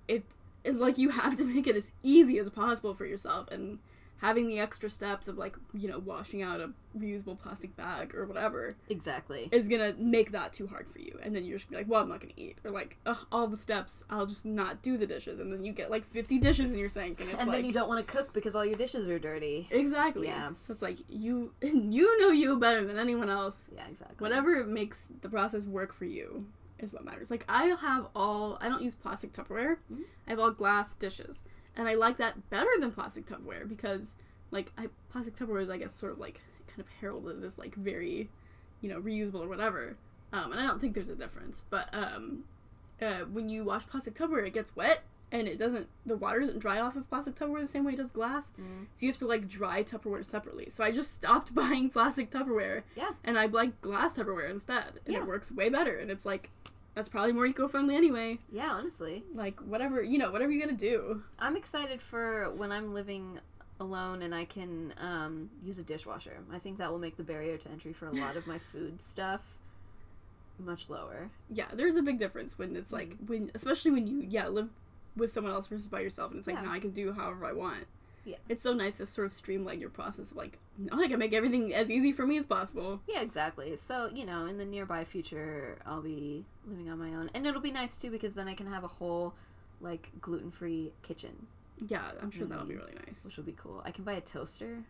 it's, 0.09 0.38
it's 0.64 0.78
like 0.78 0.96
you 0.96 1.11
have 1.11 1.37
to 1.37 1.44
make 1.44 1.66
it 1.66 1.76
as 1.76 1.92
easy 2.02 2.38
as 2.38 2.48
possible 2.48 2.94
for 2.94 3.04
yourself 3.04 3.48
and 3.50 3.78
having 4.20 4.48
the 4.48 4.59
extra 4.59 4.90
steps 4.90 5.28
of 5.28 5.38
like 5.38 5.57
you 5.72 5.88
know 5.88 5.98
washing 5.98 6.42
out 6.42 6.61
a 6.61 6.70
reusable 6.98 7.38
plastic 7.38 7.76
bag 7.76 8.14
or 8.14 8.26
whatever 8.26 8.74
Exactly. 8.88 9.48
is 9.52 9.68
gonna 9.68 9.94
make 9.98 10.33
that 10.33 10.52
too 10.52 10.66
hard 10.66 10.88
for 10.88 10.98
you 10.98 11.16
and 11.22 11.35
then 11.37 11.44
you're 11.44 11.59
just 11.59 11.70
gonna 11.70 11.78
be 11.78 11.85
like 11.85 11.90
well 11.92 12.02
i'm 12.02 12.09
not 12.09 12.20
gonna 12.20 12.33
eat 12.37 12.59
or 12.64 12.70
like 12.72 12.96
all 13.31 13.46
the 13.46 13.57
steps 13.57 14.02
i'll 14.11 14.26
just 14.26 14.44
not 14.44 14.83
do 14.83 14.96
the 14.96 15.07
dishes 15.07 15.38
and 15.38 15.52
then 15.52 15.62
you 15.64 15.72
get 15.72 15.90
like 15.90 16.04
50 16.04 16.38
dishes 16.40 16.72
in 16.72 16.78
your 16.78 16.88
sink 16.88 17.20
and 17.20 17.31
it's 17.31 17.38
and 17.40 17.48
like 17.48 17.59
then 17.59 17.64
you 17.64 17.72
don't 17.72 17.88
want 17.88 18.04
to 18.04 18.12
cook 18.12 18.33
because 18.33 18.57
all 18.57 18.64
your 18.64 18.76
dishes 18.76 19.09
are 19.09 19.18
dirty. 19.18 19.68
exactly 19.70 20.26
Yeah. 20.26 20.50
so 20.59 20.72
it's 20.72 20.83
like 20.83 20.98
you 21.09 21.52
you 21.62 22.20
know 22.20 22.31
you 22.31 22.57
better 22.59 22.85
than 22.85 22.98
anyone 22.98 23.31
else 23.31 23.68
Yeah, 23.74 23.87
exactly. 23.88 24.16
whatever 24.18 24.64
makes 24.64 25.07
the 25.22 25.28
process 25.28 25.64
work 25.64 25.92
for 25.94 26.04
you 26.07 26.46
is 26.81 26.92
what 26.92 27.04
matters 27.04 27.31
like 27.31 27.44
i 27.48 27.64
have 27.66 28.07
all 28.16 28.59
i 28.61 28.68
don't 28.68 28.83
use 28.83 28.94
plastic 28.94 29.33
tupperware 29.33 29.76
Mhm. 29.92 30.02
i 30.26 30.31
have 30.31 30.38
all 30.40 30.50
glass 30.50 30.94
dishes 30.94 31.42
and 31.79 31.88
i 31.88 31.95
like 31.95 32.19
that 32.19 32.51
better 32.51 32.69
than 32.79 32.91
plastic 32.93 33.25
tupperware 33.27 33.67
because 33.67 34.14
like 34.51 34.71
I, 34.77 34.88
plastic 35.11 35.35
tupperware 35.37 35.62
is 35.62 35.71
i 35.71 35.79
guess 35.79 35.95
sort 35.95 36.12
of 36.12 36.19
like 36.19 36.41
kind 36.67 36.81
of 36.81 36.87
heralded 37.01 37.43
as 37.45 37.57
like 37.59 37.75
very 37.75 38.29
you 38.83 38.91
know 38.91 39.01
reusable 39.01 39.43
or 39.43 39.49
whatever 39.49 39.97
um, 40.33 40.53
and 40.53 40.61
i 40.61 40.67
don't 40.67 40.81
think 40.81 40.95
there's 40.95 41.09
a 41.09 41.14
difference 41.14 41.62
but 41.71 41.88
um, 41.95 42.45
uh, 43.01 43.21
when 43.33 43.49
you 43.49 43.64
wash 43.64 43.87
plastic 43.87 44.14
tupperware 44.14 44.47
it 44.47 44.53
gets 44.53 44.75
wet 44.77 45.03
and 45.31 45.47
it 45.47 45.59
doesn't 45.59 45.87
the 46.07 46.17
water 46.17 46.41
doesn't 46.41 46.59
dry 46.59 46.81
off 46.81 46.97
of 46.97 47.09
plastic 47.11 47.35
tupperware 47.35 47.61
the 47.61 47.69
same 47.69 47.85
way 47.85 47.93
it 47.93 47.97
does 47.97 48.11
glass 48.12 48.51
Mm. 48.59 48.87
so 48.95 49.05
you 49.07 49.12
have 49.12 49.19
to 49.19 49.27
like 49.27 49.47
dry 49.47 49.83
tupperware 49.83 50.25
separately 50.25 50.69
so 50.71 50.83
i 50.83 50.91
just 50.91 51.12
stopped 51.12 51.55
buying 51.62 51.91
plastic 51.91 52.31
tupperware 52.31 52.83
Yeah. 52.97 53.11
and 53.25 53.38
i 53.38 53.47
like 53.47 53.81
glass 53.83 54.14
tupperware 54.14 54.51
instead 54.51 55.01
and 55.05 55.14
Yeah. 55.14 55.21
it 55.21 55.27
works 55.27 55.53
way 55.53 55.69
better 55.69 55.97
and 55.97 56.11
it's 56.11 56.25
like 56.27 56.51
that's 56.99 57.09
probably 57.09 57.33
more 57.33 57.47
eco-friendly 57.47 57.95
anyway 57.95 58.39
Yeah, 58.51 58.73
honestly. 58.73 59.23
like 59.35 59.61
whatever 59.61 60.03
you 60.03 60.19
know 60.19 60.33
whatever 60.33 60.51
you 60.51 60.61
gotta 60.61 60.73
do 60.77 61.23
I'm 61.39 61.57
excited 61.57 62.03
for 62.03 62.51
when 62.51 62.73
I'm 62.73 62.93
living 62.93 63.39
alone 63.79 64.23
and 64.23 64.35
I 64.35 64.45
can 64.45 64.93
um, 65.01 65.49
use 65.65 65.79
a 65.79 65.85
dishwasher. 65.85 66.39
I 66.53 66.59
think 66.59 66.79
that 66.79 66.91
will 66.91 66.99
make 66.99 67.17
the 67.17 67.23
barrier 67.23 67.57
to 67.57 67.69
entry 67.71 67.93
for 67.93 68.09
a 68.09 68.13
lot 68.13 68.37
of 68.37 68.45
my 68.49 68.59
food 68.73 69.01
stuff 69.01 69.41
much 70.59 70.91
lower. 70.91 71.31
yeah 71.55 71.67
there's 71.73 71.95
a 71.95 72.03
big 72.03 72.19
difference 72.19 72.59
when 72.59 72.75
it's 72.75 72.93
like 72.93 73.15
when 73.27 73.49
especially 73.55 73.93
when 73.93 74.09
you 74.09 74.25
yeah 74.29 74.49
live 74.49 74.69
with 75.17 75.31
someone 75.31 75.53
else 75.53 75.69
versus 75.69 75.87
by 75.87 76.01
yourself 76.01 76.33
and 76.33 76.39
it's 76.41 76.49
like 76.49 76.57
Yeah. 76.57 76.63
now 76.63 76.73
i 76.73 76.81
can 76.81 76.91
do 76.91 77.13
however 77.13 77.47
i 77.47 77.53
want 77.53 77.87
Yeah. 78.29 78.37
it's 78.49 78.62
so 78.62 78.73
nice 78.75 78.99
to 78.99 79.07
sort 79.07 79.27
of 79.27 79.33
streamline 79.33 79.81
your 79.81 79.91
process 79.91 80.31
of 80.31 80.37
like 80.37 80.59
now 80.77 81.01
i 81.01 81.09
can 81.09 81.19
make 81.19 81.33
everything 81.33 81.73
as 81.75 81.91
easy 81.91 82.12
for 82.12 82.27
me 82.27 82.37
as 82.38 82.47
possible 82.47 83.01
Yeah, 83.09 83.23
exactly. 83.23 83.77
So, 83.77 84.11
you 84.14 84.25
know, 84.27 84.47
in 84.47 84.59
the 84.59 84.64
nearby 84.67 85.05
future, 85.05 85.79
I'll 85.87 86.03
be 86.03 86.45
living 86.67 86.91
on 86.91 86.99
my 86.99 87.09
own. 87.14 87.31
And 87.35 87.47
it'll 87.47 87.61
be 87.61 87.73
nice 87.73 87.97
too 87.97 88.11
because 88.11 88.35
then 88.35 88.47
I 88.49 88.55
can 88.55 88.67
have 88.67 88.85
a 88.85 88.88
whole, 88.88 89.35
like, 89.81 90.11
gluten 90.21 90.51
free 90.51 90.93
kitchen, 91.03 91.47
yeah 91.88 92.11
i'm 92.21 92.31
sure 92.31 92.45
that'll 92.47 92.67
be 92.67 92.75
really 92.77 92.95
nice 93.07 93.25
which 93.25 93.37
will 93.37 93.45
be 93.45 93.57
cool. 93.57 93.81
I 93.85 93.91
can 93.93 94.05
buy 94.05 94.14
a 94.14 94.21
toaster. 94.21 94.83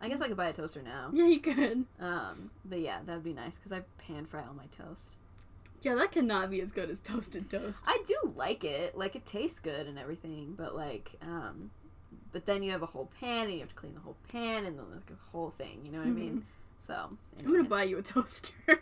I 0.00 0.08
guess 0.08 0.20
I 0.20 0.28
could 0.28 0.36
buy 0.36 0.48
a 0.48 0.52
toaster 0.52 0.82
now. 0.82 1.10
yeah 1.12 1.26
you 1.26 1.40
could 1.40 1.84
Um, 2.00 2.50
but 2.64 2.80
yeah, 2.80 2.98
that'd 3.06 3.24
be 3.24 3.32
nice 3.32 3.56
because 3.56 3.72
I 3.72 3.82
pan 3.98 4.26
fry 4.26 4.40
all 4.46 4.54
my 4.54 4.66
toast. 4.66 5.14
yeah 5.82 5.94
that 5.94 6.10
cannot 6.12 6.50
be 6.50 6.60
as 6.60 6.72
good 6.72 6.90
as 6.90 6.98
toasted 7.00 7.48
toast 7.50 7.84
I 7.86 8.02
do 8.06 8.32
like 8.36 8.62
it. 8.64 8.96
Like 8.98 9.14
it 9.16 9.26
tastes 9.26 9.60
good 9.60 9.86
and 9.86 9.98
everything, 9.98 10.54
but 10.56 10.74
like 10.76 11.12
um 11.22 11.70
but 12.32 12.46
then 12.46 12.62
you 12.62 12.70
have 12.72 12.82
a 12.82 12.86
whole 12.86 13.10
pan 13.20 13.44
and 13.46 13.54
you 13.54 13.60
have 13.60 13.68
to 13.70 13.74
clean 13.74 13.94
the 13.94 14.00
whole 14.00 14.16
pan 14.28 14.64
and 14.64 14.78
then 14.78 14.86
like 14.92 15.10
whole 15.32 15.50
thing, 15.50 15.80
you 15.84 15.90
know 15.92 15.98
what 15.98 16.06
I 16.06 16.10
mean? 16.10 16.30
Mm-hmm. 16.30 16.40
So 16.80 16.94
i'm 17.40 17.52
gonna 17.52 17.64
buy 17.68 17.82
you 17.82 17.98
a 17.98 18.02
toaster 18.02 18.52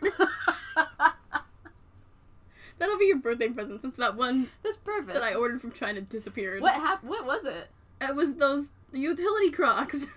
that'll 2.77 2.97
be 2.97 3.05
your 3.05 3.17
birthday 3.17 3.49
present 3.49 3.81
since 3.81 3.95
that 3.95 4.15
one 4.15 4.49
That's 4.63 4.77
perfect. 4.77 5.13
that 5.13 5.23
i 5.23 5.33
ordered 5.33 5.61
from 5.61 5.71
china 5.71 5.99
disappeared 6.01 6.61
what 6.61 6.75
happened? 6.75 7.09
What 7.09 7.25
was 7.25 7.45
it? 7.45 7.69
it 8.01 8.15
was 8.15 8.35
those 8.35 8.69
utility 8.93 9.49
crocs 9.49 10.05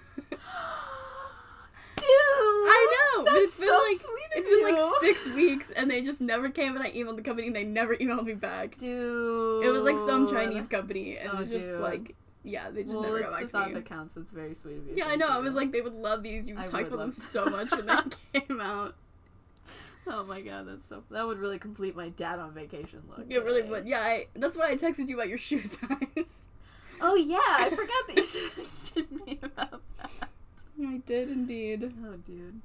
Dude, 1.96 2.06
I 2.06 3.10
know, 3.16 3.24
but 3.24 3.34
it's 3.36 3.56
been 3.58 3.68
so 3.68 3.74
like 3.88 4.00
sweet 4.00 4.26
of 4.26 4.32
it's 4.36 4.48
been 4.48 4.62
like 4.74 4.94
six 5.00 5.26
weeks, 5.26 5.70
and 5.70 5.90
they 5.90 6.00
just 6.00 6.20
never 6.22 6.48
came. 6.48 6.74
And 6.74 6.82
I 6.82 6.90
emailed 6.92 7.16
the 7.16 7.22
company, 7.22 7.46
and 7.48 7.54
they 7.54 7.64
never 7.64 7.94
emailed 8.00 8.24
me 8.24 8.32
back. 8.32 8.78
Dude, 8.78 9.64
It 9.64 9.68
was 9.68 9.82
like 9.82 9.98
some 9.98 10.26
Chinese 10.26 10.66
company, 10.66 11.18
and 11.18 11.28
Oh, 11.30 11.36
it 11.36 11.40
was 11.40 11.50
just 11.50 11.68
dude. 11.68 11.80
like, 11.80 12.14
yeah, 12.44 12.70
they 12.70 12.82
just 12.82 12.92
Well, 12.94 13.02
never 13.02 13.20
got 13.20 13.30
the 13.32 13.36
back 13.44 13.50
thought 13.50 13.62
to 13.64 13.68
me. 13.68 13.74
that 13.74 13.84
counts. 13.86 14.16
It's 14.16 14.30
very 14.30 14.54
sweet 14.54 14.78
of 14.78 14.86
you. 14.88 14.94
Yeah, 14.96 15.06
I 15.08 15.16
know. 15.16 15.28
I 15.28 15.38
was 15.38 15.54
like, 15.54 15.72
they 15.72 15.80
would 15.80 15.94
love 15.94 16.22
these. 16.22 16.46
You 16.46 16.56
I 16.58 16.64
talked 16.64 16.88
about 16.88 16.98
them 16.98 17.12
so 17.12 17.44
much 17.46 17.70
when 17.70 17.86
they 17.86 17.94
came 18.40 18.60
out. 18.60 18.94
oh 20.06 20.24
my 20.24 20.40
god, 20.40 20.66
that's 20.68 20.88
so. 20.88 21.02
That 21.10 21.26
would 21.26 21.38
really 21.38 21.58
complete 21.58 21.94
my 21.96 22.08
dad 22.10 22.38
on 22.38 22.52
vacation 22.52 23.02
look. 23.08 23.26
It 23.28 23.44
really 23.44 23.62
would. 23.62 23.86
Yeah, 23.86 24.00
I, 24.00 24.26
that's 24.34 24.56
why 24.56 24.68
I 24.70 24.76
texted 24.76 25.08
you 25.08 25.16
about 25.16 25.28
your 25.28 25.38
shoe 25.48 25.60
size. 25.60 26.46
Oh 27.00 27.14
yeah, 27.14 27.38
I 27.40 27.70
forgot 27.70 28.06
that 28.08 28.16
you 28.16 28.24
sent 28.64 29.26
me 29.26 29.38
about 29.42 29.80
that. 29.98 30.28
I 30.82 30.96
did 31.04 31.28
indeed. 31.30 31.92
Oh, 32.06 32.14
dude. 32.16 32.60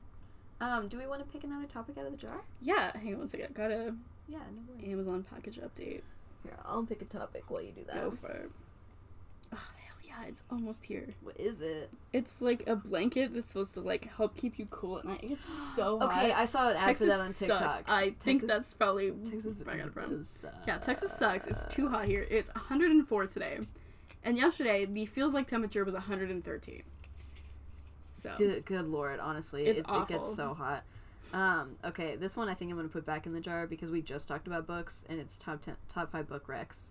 Um, 0.62 0.88
do 0.88 0.98
we 0.98 1.06
want 1.06 1.20
to 1.26 1.30
pick 1.32 1.44
another 1.44 1.68
topic 1.68 1.98
out 1.98 2.06
of 2.06 2.12
the 2.12 2.18
jar? 2.18 2.42
Yeah, 2.62 2.96
hang 2.98 3.14
on 3.14 3.20
one 3.20 3.28
second. 3.28 3.54
Got 3.54 3.72
a 3.72 3.94
Yeah, 4.30 4.40
no. 4.80 4.90
Amazon 4.90 5.26
package 5.30 5.58
update. 5.60 6.02
Here, 6.44 6.54
I'll 6.64 6.84
pick 6.84 7.02
a 7.02 7.06
topic 7.06 7.44
while 7.50 7.62
you 7.62 7.72
do 7.72 7.84
that. 7.88 7.96
Go 8.04 8.12
for 8.12 8.30
it. 8.32 8.52
Oh, 9.56 9.72
hell 9.78 9.96
yeah, 10.04 10.28
it's 10.28 10.44
almost 10.52 10.86
here. 10.86 11.08
What 11.22 11.39
is 11.39 11.62
it? 11.62 11.89
It's 12.13 12.36
like 12.39 12.68
a 12.68 12.76
blanket 12.76 13.34
that's 13.34 13.48
supposed 13.48 13.74
to 13.76 13.82
like 13.82 14.10
help 14.15 14.36
keep 14.36 14.60
you 14.60 14.65
cool 14.70 15.00
at 15.00 15.06
night. 15.06 15.22
It's 15.24 15.46
so 15.76 16.00
hot. 16.02 16.12
Okay, 16.12 16.32
I 16.34 16.46
saw 16.46 16.70
an 16.70 16.76
ad 16.76 16.82
for 16.82 16.88
Texas 16.88 17.08
that 17.08 17.20
on 17.20 17.34
TikTok. 17.34 17.74
sucks. 17.78 17.84
I 17.91 18.12
think 18.20 18.46
that's 18.46 18.74
probably 18.74 19.12
Texas 19.12 19.63
where 19.63 19.76
I 19.76 19.78
got 19.78 19.88
it 19.88 19.94
from. 19.94 20.18
does 20.18 20.46
Yeah, 20.68 20.78
Texas 20.78 21.12
sucks. 21.13 21.48
It's 21.48 21.63
too 21.65 21.89
hot 21.89 22.06
here. 22.06 22.26
It's 22.30 22.50
104 22.54 23.28
today, 23.28 23.60
and 24.24 24.38
yesterday 24.38 24.86
the 24.86 25.06
feels 25.06 25.34
like 25.34 25.48
temperature 25.48 25.84
was 25.84 25.94
113. 25.94 26.84
So 28.18 28.34
Dude, 28.38 28.65
good 28.65 28.88
lord, 28.88 29.20
honestly, 29.20 29.65
It's 29.65 29.82
it's 29.82 29.89
it 29.89 30.08
gets 30.08 30.36
so 30.36 30.54
hot. 30.54 30.84
Um, 31.34 31.76
okay, 31.84 32.15
this 32.15 32.38
one 32.38 32.50
I 32.50 32.54
think 32.54 32.72
I'm 32.72 32.78
gonna 32.78 32.88
put 32.89 33.06
back 33.06 33.26
in 33.26 33.34
the 33.34 33.41
jar 33.41 33.68
because 33.68 33.91
we 33.91 34.02
just 34.02 34.28
talked 34.28 34.48
about 34.48 34.65
books 34.68 35.06
and 35.10 35.20
it's 35.20 35.38
top 35.38 35.62
ten, 35.62 35.76
top 35.89 36.12
five 36.12 36.28
book 36.28 36.48
recs. 36.48 36.88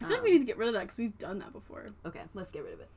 I 0.00 0.04
feel 0.04 0.16
like 0.16 0.22
we 0.22 0.30
Um, 0.30 0.34
need 0.34 0.40
to 0.40 0.46
get 0.46 0.56
rid 0.58 0.68
of 0.68 0.74
that 0.74 0.82
because 0.82 0.98
we've 0.98 1.16
done 1.18 1.38
that 1.40 1.52
before. 1.52 1.86
Okay, 2.06 2.22
let's 2.34 2.50
get 2.50 2.62
rid 2.64 2.72
of 2.74 2.80
it. 2.80 2.88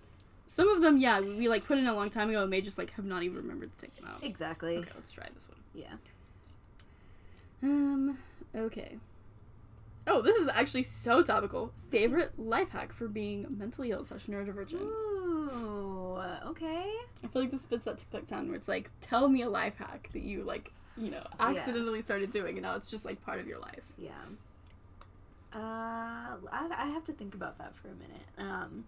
Some 0.47 0.67
of 0.69 0.81
them, 0.81 0.97
yeah, 0.97 1.19
we 1.21 1.47
like 1.47 1.65
put 1.65 1.77
in 1.77 1.87
a 1.87 1.93
long 1.93 2.09
time 2.09 2.29
ago 2.29 2.41
and 2.41 2.49
may 2.49 2.61
just 2.61 2.77
like 2.77 2.91
have 2.91 3.05
not 3.05 3.23
even 3.23 3.37
remembered 3.37 3.71
to 3.77 3.85
take 3.85 3.95
them 3.95 4.07
out. 4.09 4.23
Exactly. 4.23 4.77
Okay, 4.77 4.89
let's 4.95 5.11
try 5.11 5.25
this 5.33 5.47
one. 5.47 5.57
Yeah. 5.73 5.93
Um, 7.63 8.17
okay. 8.55 8.97
Oh, 10.07 10.21
this 10.21 10.35
is 10.35 10.47
actually 10.49 10.83
so 10.83 11.21
topical. 11.23 11.71
Favorite 11.89 12.37
life 12.37 12.69
hack 12.71 12.91
for 12.91 13.07
being 13.07 13.45
mentally 13.57 13.91
ill 13.91 14.03
slash 14.03 14.25
neurodivergent. 14.25 14.81
Ooh. 14.81 16.19
Okay. 16.47 16.91
I 17.23 17.27
feel 17.27 17.43
like 17.43 17.51
this 17.51 17.65
fits 17.65 17.85
that 17.85 17.99
TikTok 17.99 18.27
sound 18.27 18.47
where 18.49 18.57
it's 18.57 18.67
like, 18.67 18.89
tell 18.99 19.29
me 19.29 19.43
a 19.43 19.49
life 19.49 19.77
hack 19.77 20.09
that 20.13 20.23
you 20.23 20.43
like, 20.43 20.71
you 20.97 21.11
know, 21.11 21.23
accidentally 21.39 22.01
started 22.01 22.31
doing 22.31 22.57
and 22.57 22.63
now 22.63 22.75
it's 22.75 22.87
just 22.89 23.05
like 23.05 23.21
part 23.23 23.39
of 23.39 23.47
your 23.47 23.59
life. 23.59 23.83
Yeah. 23.97 24.11
Uh, 25.53 26.37
I, 26.51 26.69
I 26.77 26.85
have 26.87 27.03
to 27.05 27.13
think 27.13 27.33
about 27.35 27.57
that 27.57 27.73
for 27.75 27.89
a 27.89 27.95
minute. 27.95 28.25
Um, 28.37 28.85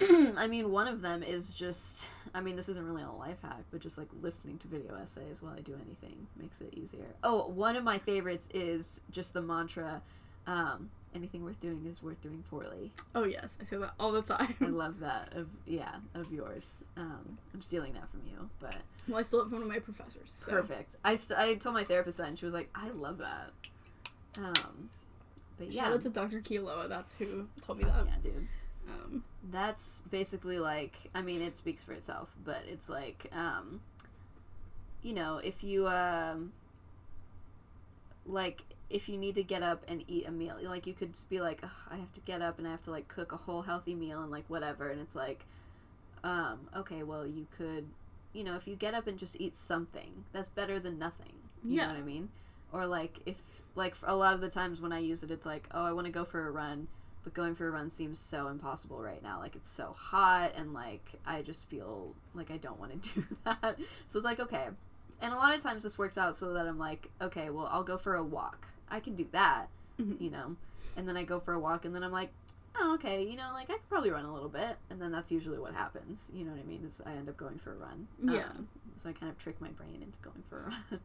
I 0.38 0.46
mean, 0.46 0.70
one 0.70 0.88
of 0.88 1.02
them 1.02 1.22
is 1.22 1.52
just, 1.52 2.04
I 2.34 2.40
mean, 2.40 2.56
this 2.56 2.68
isn't 2.70 2.86
really 2.86 3.02
a 3.02 3.10
life 3.10 3.36
hack, 3.42 3.64
but 3.70 3.80
just 3.80 3.98
like 3.98 4.08
listening 4.22 4.56
to 4.58 4.68
video 4.68 4.96
essays 4.96 5.42
while 5.42 5.52
I 5.56 5.60
do 5.60 5.74
anything 5.74 6.26
makes 6.38 6.60
it 6.60 6.72
easier. 6.72 7.14
Oh, 7.22 7.46
one 7.48 7.76
of 7.76 7.84
my 7.84 7.98
favorites 7.98 8.48
is 8.54 9.00
just 9.10 9.34
the 9.34 9.42
mantra, 9.42 10.00
um, 10.46 10.88
anything 11.14 11.44
worth 11.44 11.60
doing 11.60 11.84
is 11.86 12.02
worth 12.02 12.20
doing 12.22 12.42
poorly. 12.48 12.92
Oh 13.14 13.24
yes, 13.24 13.58
I 13.60 13.64
say 13.64 13.76
that 13.76 13.92
all 14.00 14.12
the 14.12 14.22
time. 14.22 14.54
I 14.60 14.64
love 14.68 15.00
that 15.00 15.34
of, 15.34 15.48
yeah, 15.66 15.96
of 16.14 16.32
yours. 16.32 16.70
Um, 16.96 17.36
I'm 17.52 17.60
stealing 17.60 17.92
that 17.92 18.10
from 18.10 18.22
you, 18.24 18.48
but 18.58 18.76
well, 19.06 19.18
I 19.18 19.22
stole 19.22 19.42
it 19.42 19.44
from 19.44 19.52
one 19.52 19.62
of 19.62 19.68
my 19.68 19.80
professors. 19.80 20.30
So. 20.30 20.52
perfect. 20.52 20.96
I, 21.04 21.16
st- 21.16 21.38
I 21.38 21.54
told 21.56 21.74
my 21.74 21.84
therapist 21.84 22.16
that 22.18 22.28
and 22.28 22.38
she 22.38 22.46
was 22.46 22.54
like, 22.54 22.70
I 22.74 22.88
love 22.88 23.18
that. 23.18 23.50
Um, 24.38 24.88
but 25.60 25.72
yeah. 25.72 25.84
Shout 25.84 25.92
out 25.92 26.02
to 26.02 26.08
Dr. 26.08 26.40
Kiloa. 26.40 26.88
That's 26.88 27.14
who 27.14 27.46
told 27.60 27.78
me 27.78 27.84
that. 27.84 28.06
yeah, 28.06 28.14
dude. 28.24 28.48
Um, 28.88 29.22
that's 29.52 30.00
basically 30.10 30.58
like 30.58 30.96
i 31.14 31.22
mean 31.22 31.40
it 31.40 31.56
speaks 31.56 31.82
for 31.84 31.92
itself 31.92 32.28
but 32.44 32.62
it's 32.66 32.88
like 32.88 33.26
um 33.32 33.80
you 35.02 35.12
know 35.14 35.36
if 35.36 35.62
you 35.62 35.86
um 35.86 36.52
like 38.26 38.62
if 38.88 39.08
you 39.08 39.16
need 39.16 39.34
to 39.36 39.42
get 39.42 39.62
up 39.62 39.84
and 39.88 40.02
eat 40.08 40.26
a 40.26 40.30
meal 40.30 40.56
like 40.64 40.86
you 40.86 40.92
could 40.92 41.12
just 41.14 41.28
be 41.30 41.40
like 41.40 41.62
i 41.90 41.96
have 41.96 42.12
to 42.12 42.20
get 42.22 42.42
up 42.42 42.58
and 42.58 42.66
i 42.66 42.70
have 42.70 42.82
to 42.82 42.90
like 42.90 43.06
cook 43.08 43.32
a 43.32 43.36
whole 43.36 43.62
healthy 43.62 43.94
meal 43.94 44.22
and 44.22 44.30
like 44.30 44.44
whatever 44.48 44.88
and 44.90 45.00
it's 45.00 45.14
like 45.14 45.44
um 46.24 46.58
okay 46.76 47.02
well 47.02 47.26
you 47.26 47.46
could 47.56 47.86
you 48.32 48.42
know 48.44 48.56
if 48.56 48.66
you 48.66 48.74
get 48.74 48.92
up 48.92 49.06
and 49.06 49.18
just 49.18 49.40
eat 49.40 49.54
something 49.54 50.24
that's 50.32 50.48
better 50.48 50.78
than 50.80 50.98
nothing 50.98 51.32
you 51.64 51.76
Yeah. 51.76 51.86
know 51.86 51.92
what 51.94 52.00
i 52.00 52.04
mean 52.04 52.28
or 52.72 52.86
like 52.86 53.18
if 53.24 53.36
like 53.74 53.94
a 54.02 54.14
lot 54.14 54.34
of 54.34 54.40
the 54.40 54.48
times 54.48 54.80
when 54.80 54.92
i 54.92 54.98
use 54.98 55.22
it 55.22 55.30
it's 55.30 55.46
like 55.46 55.68
oh 55.72 55.84
i 55.84 55.92
want 55.92 56.06
to 56.06 56.12
go 56.12 56.24
for 56.24 56.46
a 56.46 56.50
run 56.50 56.88
but 57.22 57.34
going 57.34 57.54
for 57.54 57.68
a 57.68 57.70
run 57.70 57.90
seems 57.90 58.18
so 58.18 58.48
impossible 58.48 59.00
right 59.02 59.22
now 59.22 59.38
like 59.38 59.54
it's 59.54 59.70
so 59.70 59.94
hot 59.96 60.52
and 60.56 60.72
like 60.74 61.12
i 61.26 61.42
just 61.42 61.68
feel 61.68 62.14
like 62.34 62.50
i 62.50 62.56
don't 62.56 62.78
want 62.80 63.02
to 63.02 63.14
do 63.20 63.26
that 63.44 63.76
so 64.08 64.18
it's 64.18 64.24
like 64.24 64.40
okay 64.40 64.68
and 65.20 65.32
a 65.32 65.36
lot 65.36 65.54
of 65.54 65.62
times 65.62 65.82
this 65.82 65.98
works 65.98 66.16
out 66.18 66.34
so 66.36 66.52
that 66.54 66.66
i'm 66.66 66.78
like 66.78 67.08
okay 67.20 67.50
well 67.50 67.68
i'll 67.70 67.82
go 67.84 67.96
for 67.98 68.14
a 68.14 68.22
walk 68.22 68.66
i 68.90 68.98
can 69.00 69.14
do 69.14 69.26
that 69.32 69.66
Mhm. 70.00 70.18
you 70.20 70.30
know 70.30 70.56
and 70.96 71.06
then 71.06 71.16
i 71.16 71.22
go 71.24 71.38
for 71.40 71.52
a 71.52 71.58
walk 71.60 71.84
and 71.84 71.94
then 71.94 72.02
i'm 72.02 72.12
like 72.12 72.30
oh, 72.80 72.94
okay, 72.94 73.24
you 73.24 73.36
know, 73.36 73.50
like 73.52 73.68
I 73.68 73.74
could 73.74 73.88
probably 73.90 74.10
run 74.10 74.24
a 74.24 74.32
little 74.32 74.48
bit, 74.48 74.76
and 74.88 75.02
then 75.02 75.10
that's 75.10 75.30
usually 75.32 75.58
what 75.58 75.74
happens. 75.74 76.30
You 76.32 76.44
know 76.44 76.52
what 76.52 76.60
I 76.60 76.62
mean? 76.62 76.84
Is 76.86 77.00
I 77.04 77.10
end 77.12 77.28
up 77.28 77.36
going 77.36 77.58
for 77.58 77.72
a 77.72 77.76
run. 77.76 78.06
Yeah. 78.22 78.44
Um, 78.44 78.68
so 79.02 79.10
I 79.10 79.12
kind 79.12 79.30
of 79.30 79.36
trick 79.38 79.60
my 79.60 79.68
brain 79.70 80.00
into 80.02 80.18
going 80.20 80.42
for 80.48 80.58
a 80.60 80.62
run. 80.92 81.00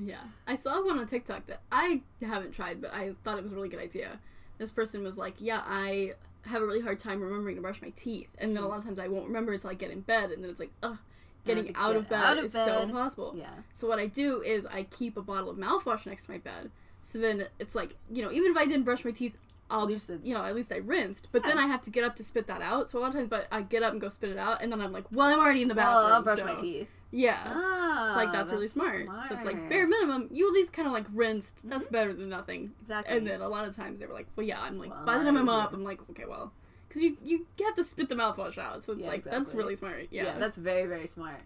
Yeah. 0.00 0.22
I 0.46 0.54
saw 0.54 0.84
one 0.84 0.98
on 0.98 1.06
TikTok 1.06 1.46
that 1.46 1.60
I 1.70 2.02
haven't 2.22 2.52
tried, 2.52 2.80
but 2.80 2.92
I 2.92 3.14
thought 3.24 3.38
it 3.38 3.42
was 3.42 3.52
a 3.52 3.54
really 3.54 3.68
good 3.68 3.80
idea. 3.80 4.18
This 4.58 4.70
person 4.70 5.02
was 5.02 5.16
like, 5.16 5.34
Yeah, 5.38 5.62
I 5.66 6.14
have 6.46 6.62
a 6.62 6.66
really 6.66 6.80
hard 6.80 6.98
time 6.98 7.20
remembering 7.20 7.56
to 7.56 7.62
brush 7.62 7.82
my 7.82 7.90
teeth. 7.90 8.34
And 8.38 8.56
then 8.56 8.62
a 8.62 8.66
mm. 8.66 8.70
lot 8.70 8.78
of 8.78 8.84
times 8.84 8.98
I 8.98 9.08
won't 9.08 9.26
remember 9.26 9.52
until 9.52 9.70
I 9.70 9.74
get 9.74 9.90
in 9.90 10.00
bed. 10.00 10.30
And 10.30 10.42
then 10.42 10.50
it's 10.50 10.60
like, 10.60 10.72
ugh, 10.82 10.98
getting 11.44 11.74
out 11.76 11.92
get 11.92 11.96
of 11.96 12.08
bed 12.08 12.24
out 12.24 12.38
of 12.38 12.44
is 12.44 12.52
so 12.52 12.82
impossible. 12.82 13.34
yeah. 13.36 13.46
So 13.72 13.88
what 13.88 13.98
I 13.98 14.06
do 14.06 14.42
is 14.42 14.66
I 14.66 14.84
keep 14.84 15.16
a 15.16 15.22
bottle 15.22 15.50
of 15.50 15.56
mouthwash 15.56 16.06
next 16.06 16.26
to 16.26 16.32
my 16.32 16.38
bed. 16.38 16.70
So 17.02 17.18
then 17.18 17.46
it's 17.58 17.74
like, 17.74 17.96
you 18.10 18.22
know, 18.22 18.32
even 18.32 18.50
if 18.50 18.56
I 18.56 18.66
didn't 18.66 18.84
brush 18.84 19.04
my 19.04 19.12
teeth, 19.12 19.36
I'll 19.70 19.86
just, 19.86 20.10
you 20.22 20.34
know, 20.34 20.44
at 20.44 20.54
least 20.54 20.72
I 20.72 20.76
rinsed. 20.76 21.28
But 21.30 21.42
then 21.42 21.58
I 21.58 21.66
have 21.66 21.82
to 21.82 21.90
get 21.90 22.02
up 22.02 22.16
to 22.16 22.24
spit 22.24 22.46
that 22.46 22.62
out. 22.62 22.88
So 22.88 22.98
a 22.98 23.00
lot 23.00 23.08
of 23.08 23.14
times, 23.14 23.28
but 23.28 23.46
I 23.52 23.62
get 23.62 23.82
up 23.82 23.92
and 23.92 24.00
go 24.00 24.08
spit 24.08 24.30
it 24.30 24.38
out, 24.38 24.62
and 24.62 24.72
then 24.72 24.80
I'm 24.80 24.92
like, 24.92 25.04
well, 25.12 25.28
I'm 25.28 25.38
already 25.38 25.62
in 25.62 25.68
the 25.68 25.74
Well, 25.74 25.94
bathroom. 25.94 26.14
I'll 26.14 26.22
brush 26.22 26.38
so- 26.38 26.44
my 26.44 26.54
teeth. 26.54 26.88
Yeah. 27.10 27.40
Ah, 27.46 28.06
It's 28.08 28.16
like 28.16 28.32
that's, 28.32 28.52
really 28.52 28.68
smart. 28.68 29.06
So 29.28 29.34
it's 29.34 29.44
like 29.44 29.68
bare 29.68 29.86
minimum, 29.86 30.28
you 30.30 30.46
at 30.46 30.52
least 30.52 30.72
kind 30.74 30.86
of 30.86 30.92
like 30.92 31.06
rinsed. 31.12 31.68
That's 31.68 31.86
better 31.88 32.12
than 32.12 32.28
nothing. 32.28 32.72
Exactly. 32.82 33.16
And 33.16 33.26
then 33.26 33.40
a 33.40 33.48
lot 33.48 33.66
of 33.66 33.74
times 33.74 33.98
they 33.98 34.06
were 34.06 34.12
like, 34.12 34.26
well, 34.36 34.46
yeah. 34.46 34.60
I'm 34.60 34.78
like, 34.78 34.90
Well, 34.90 35.04
by 35.06 35.16
the 35.18 35.24
time 35.24 35.36
I'm 35.38 35.48
up, 35.48 35.72
I'm 35.72 35.84
like, 35.84 36.00
okay, 36.10 36.24
well, 36.28 36.52
because 36.88 37.02
you 37.02 37.16
you 37.24 37.46
have 37.64 37.74
to 37.76 37.84
spit 37.84 38.08
the 38.10 38.14
mouthwash 38.14 38.58
out. 38.58 38.82
So 38.84 38.92
it's 38.92 39.02
Yeah, 39.02 39.08
like 39.08 39.24
that's 39.24 39.54
really 39.54 39.74
smart. 39.76 40.08
Yeah. 40.10 40.24
yeah. 40.24 40.38
that's 40.38 40.58
very 40.58 40.86
very 40.86 41.06
smart. 41.06 41.40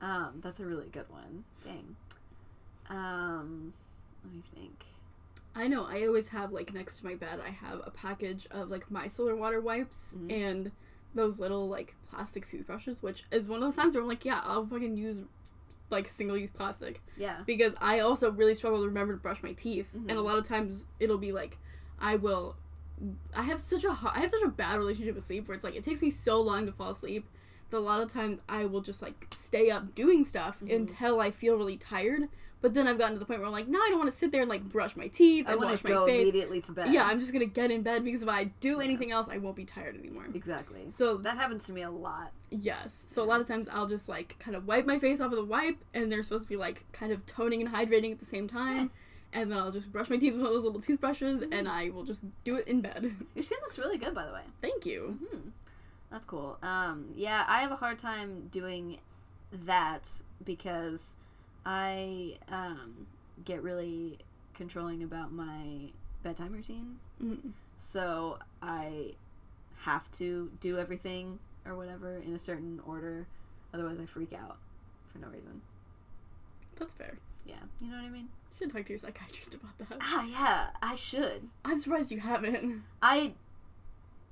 Um, 0.00 0.40
that's 0.42 0.58
a 0.60 0.64
really 0.66 0.88
good 0.90 1.08
one. 1.08 1.44
Dang. 1.62 1.96
Um, 2.90 3.72
let 4.24 4.34
me 4.34 4.42
think. 4.54 4.84
I 5.54 5.68
know. 5.68 5.86
I 5.88 6.06
always 6.06 6.28
have 6.28 6.50
like 6.52 6.74
next 6.74 6.98
to 6.98 7.06
my 7.06 7.14
bed. 7.14 7.40
I 7.44 7.50
have 7.50 7.80
a 7.86 7.90
package 7.90 8.46
of 8.50 8.68
like 8.70 8.88
micellar 8.90 9.36
water 9.36 9.60
wipes 9.60 10.14
Mhm. 10.18 10.32
and 10.48 10.72
those 11.14 11.38
little 11.38 11.68
like 11.68 11.94
plastic 12.10 12.48
toothbrushes, 12.50 13.02
which 13.02 13.24
is 13.30 13.48
one 13.48 13.58
of 13.58 13.62
those 13.64 13.76
times 13.76 13.94
where 13.94 14.02
I'm 14.02 14.08
like, 14.08 14.24
yeah, 14.24 14.40
I'll 14.44 14.66
fucking 14.66 14.96
use 14.96 15.20
like 15.90 16.08
single 16.08 16.36
use 16.36 16.50
plastic 16.50 17.00
Yeah. 17.16 17.38
because 17.46 17.74
I 17.80 18.00
also 18.00 18.32
really 18.32 18.54
struggle 18.54 18.80
to 18.80 18.86
remember 18.86 19.12
to 19.14 19.20
brush 19.20 19.42
my 19.42 19.52
teeth, 19.52 19.94
and 19.94 20.10
a 20.10 20.14
Mhm. 20.14 20.24
lot 20.24 20.38
of 20.38 20.44
times 20.46 20.84
it'll 20.98 21.18
be 21.18 21.32
like 21.32 21.58
I 21.98 22.16
will. 22.16 22.56
I 23.34 23.42
have 23.42 23.60
such 23.60 23.84
a 23.84 23.92
hard, 23.92 24.16
I 24.16 24.20
have 24.20 24.30
such 24.30 24.42
a 24.42 24.48
bad 24.48 24.78
relationship 24.78 25.14
with 25.14 25.24
sleep 25.26 25.46
where 25.48 25.54
it's 25.54 25.64
like 25.64 25.76
it 25.76 25.82
takes 25.84 26.00
me 26.02 26.10
so 26.10 26.40
long 26.40 26.66
to 26.66 26.72
fall 26.72 26.90
asleep 26.90 27.28
that 27.70 27.76
a 27.76 27.80
lot 27.80 28.00
of 28.00 28.12
times 28.12 28.40
I 28.48 28.64
will 28.66 28.80
just 28.80 29.02
like 29.02 29.28
stay 29.34 29.70
up 29.70 29.94
doing 29.94 30.24
stuff 30.24 30.60
Mhm. 30.60 30.74
until 30.74 31.20
I 31.20 31.30
feel 31.30 31.56
really 31.56 31.76
tired. 31.76 32.28
But 32.64 32.72
then 32.72 32.88
I've 32.88 32.96
gotten 32.96 33.12
to 33.12 33.18
the 33.18 33.26
point 33.26 33.40
where 33.40 33.46
I'm 33.46 33.52
like, 33.52 33.68
now 33.68 33.78
I 33.78 33.88
don't 33.90 33.98
want 33.98 34.10
to 34.10 34.16
sit 34.16 34.32
there 34.32 34.40
and 34.40 34.48
like 34.48 34.62
brush 34.64 34.96
my 34.96 35.08
teeth 35.08 35.44
I 35.46 35.50
and 35.52 35.58
want 35.60 35.72
wash 35.72 35.80
to 35.82 35.84
my 35.84 35.90
go 35.90 36.06
face. 36.06 36.22
immediately 36.22 36.62
to 36.62 36.72
bed. 36.72 36.94
Yeah, 36.94 37.04
I'm 37.04 37.20
just 37.20 37.30
gonna 37.30 37.44
get 37.44 37.70
in 37.70 37.82
bed 37.82 38.02
because 38.06 38.22
if 38.22 38.28
I 38.30 38.44
do 38.44 38.78
Yeah. 38.78 38.84
anything 38.84 39.10
else, 39.12 39.28
I 39.28 39.36
won't 39.36 39.54
be 39.54 39.66
tired 39.66 39.98
anymore. 39.98 40.24
exactly. 40.32 40.86
So 40.90 41.18
That 41.18 41.36
happens 41.36 41.66
to 41.66 41.74
me 41.74 41.82
a 41.82 41.90
lot. 41.90 42.32
Yes. 42.48 43.04
So 43.06 43.22
a 43.22 43.26
lot 43.26 43.42
of 43.42 43.46
times 43.46 43.68
I'll 43.70 43.86
just 43.86 44.08
like 44.08 44.38
kind 44.38 44.56
of 44.56 44.66
wipe 44.66 44.86
my 44.86 44.98
face 44.98 45.20
off 45.20 45.28
with 45.30 45.40
a 45.40 45.44
wipe, 45.44 45.76
and 45.92 46.10
they're 46.10 46.22
supposed 46.22 46.44
to 46.44 46.48
be 46.48 46.56
like 46.56 46.90
kind 46.92 47.12
of 47.12 47.26
toning 47.26 47.60
and 47.60 47.70
hydrating 47.70 48.12
at 48.12 48.18
the 48.18 48.24
same 48.24 48.48
time. 48.48 48.78
Nice. 48.78 48.90
And 49.34 49.50
then 49.52 49.58
I'll 49.58 49.70
just 49.70 49.92
brush 49.92 50.08
my 50.08 50.16
teeth 50.16 50.32
with 50.32 50.40
one 50.40 50.46
of 50.48 50.54
those 50.54 50.64
little 50.64 50.80
toothbrushes, 50.80 51.42
Mm. 51.42 51.52
and 51.52 51.68
I 51.68 51.90
will 51.90 52.04
just 52.04 52.24
do 52.44 52.56
it 52.56 52.66
in 52.66 52.80
bed. 52.80 53.12
Your 53.34 53.42
skin 53.42 53.58
looks 53.60 53.78
really 53.78 53.98
good, 53.98 54.14
by 54.14 54.24
the 54.24 54.32
way. 54.32 54.42
Thank 54.62 54.86
you. 54.86 55.18
Hmm. 55.30 55.48
That's 56.10 56.24
cool. 56.24 56.56
Um, 56.62 57.08
yeah, 57.14 57.44
I 57.46 57.60
have 57.60 57.72
a 57.72 57.76
hard 57.76 57.98
time 57.98 58.48
doing 58.50 59.00
that 59.52 60.08
because 60.44 61.16
I 61.66 62.36
um, 62.50 63.06
get 63.44 63.62
really 63.62 64.18
controlling 64.54 65.02
about 65.02 65.32
my 65.32 65.90
bedtime 66.22 66.52
routine. 66.52 66.98
Mhm. 67.22 67.52
So 67.78 68.38
I 68.62 69.14
have 69.78 70.10
to 70.12 70.50
do 70.60 70.78
everything 70.78 71.38
or 71.66 71.74
whatever 71.76 72.16
in 72.18 72.34
a 72.34 72.38
certain 72.38 72.80
order. 72.86 73.26
Otherwise, 73.72 73.98
I 74.00 74.06
freak 74.06 74.32
out 74.32 74.58
for 75.12 75.18
no 75.18 75.28
reason. 75.28 75.60
That's 76.76 76.94
fair. 76.94 77.18
Yeah, 77.44 77.56
you 77.80 77.88
know 77.90 77.96
what 77.96 78.04
I 78.04 78.10
mean? 78.10 78.28
You 78.52 78.66
should 78.66 78.72
talk 78.72 78.84
to 78.86 78.92
your 78.92 78.98
psychiatrist 78.98 79.54
about 79.54 79.76
that. 79.78 79.98
Ah, 80.00 80.24
yeah, 80.24 80.66
I 80.82 80.94
should. 80.94 81.48
I'm 81.64 81.78
surprised 81.78 82.10
you 82.10 82.20
haven't. 82.20 82.82
I 83.02 83.32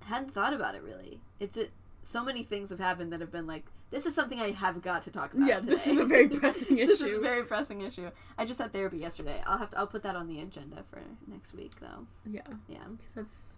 hadn't 0.01 0.33
thought 0.33 0.53
about 0.55 0.75
it 0.75 0.83
really. 0.83 1.21
It's 1.41 1.57
it. 1.57 1.73
So 2.05 2.25
many 2.25 2.43
things 2.43 2.71
have 2.71 2.81
happened 2.81 3.13
that 3.13 3.21
have 3.21 3.31
been 3.31 3.47
like, 3.47 3.65
this 3.93 4.05
is 4.07 4.15
something 4.15 4.41
I 4.41 4.51
have 4.51 4.83
got 4.83 5.03
to 5.03 5.11
talk 5.13 5.33
about. 5.35 5.47
Yeah, 5.47 5.61
this 5.61 5.87
is 5.87 5.99
a 5.99 6.05
very 6.05 6.29
pressing 6.41 6.79
issue. 6.79 6.87
this 6.89 7.01
is 7.01 7.15
a 7.17 7.21
very 7.21 7.45
pressing 7.45 7.83
issue. 7.83 8.11
I 8.37 8.45
just 8.45 8.59
had 8.61 8.73
therapy 8.73 8.97
yesterday. 8.99 9.41
I'll 9.47 9.59
have 9.59 9.71
to. 9.71 9.79
I'll 9.79 9.87
put 9.87 10.03
that 10.03 10.17
on 10.17 10.27
the 10.27 10.41
agenda 10.41 10.83
for 10.91 11.01
next 11.29 11.55
week, 11.55 11.73
though. 11.81 12.07
Yeah, 12.29 12.41
Yeah, 12.69 12.79
because 12.97 13.13
that's 13.15 13.57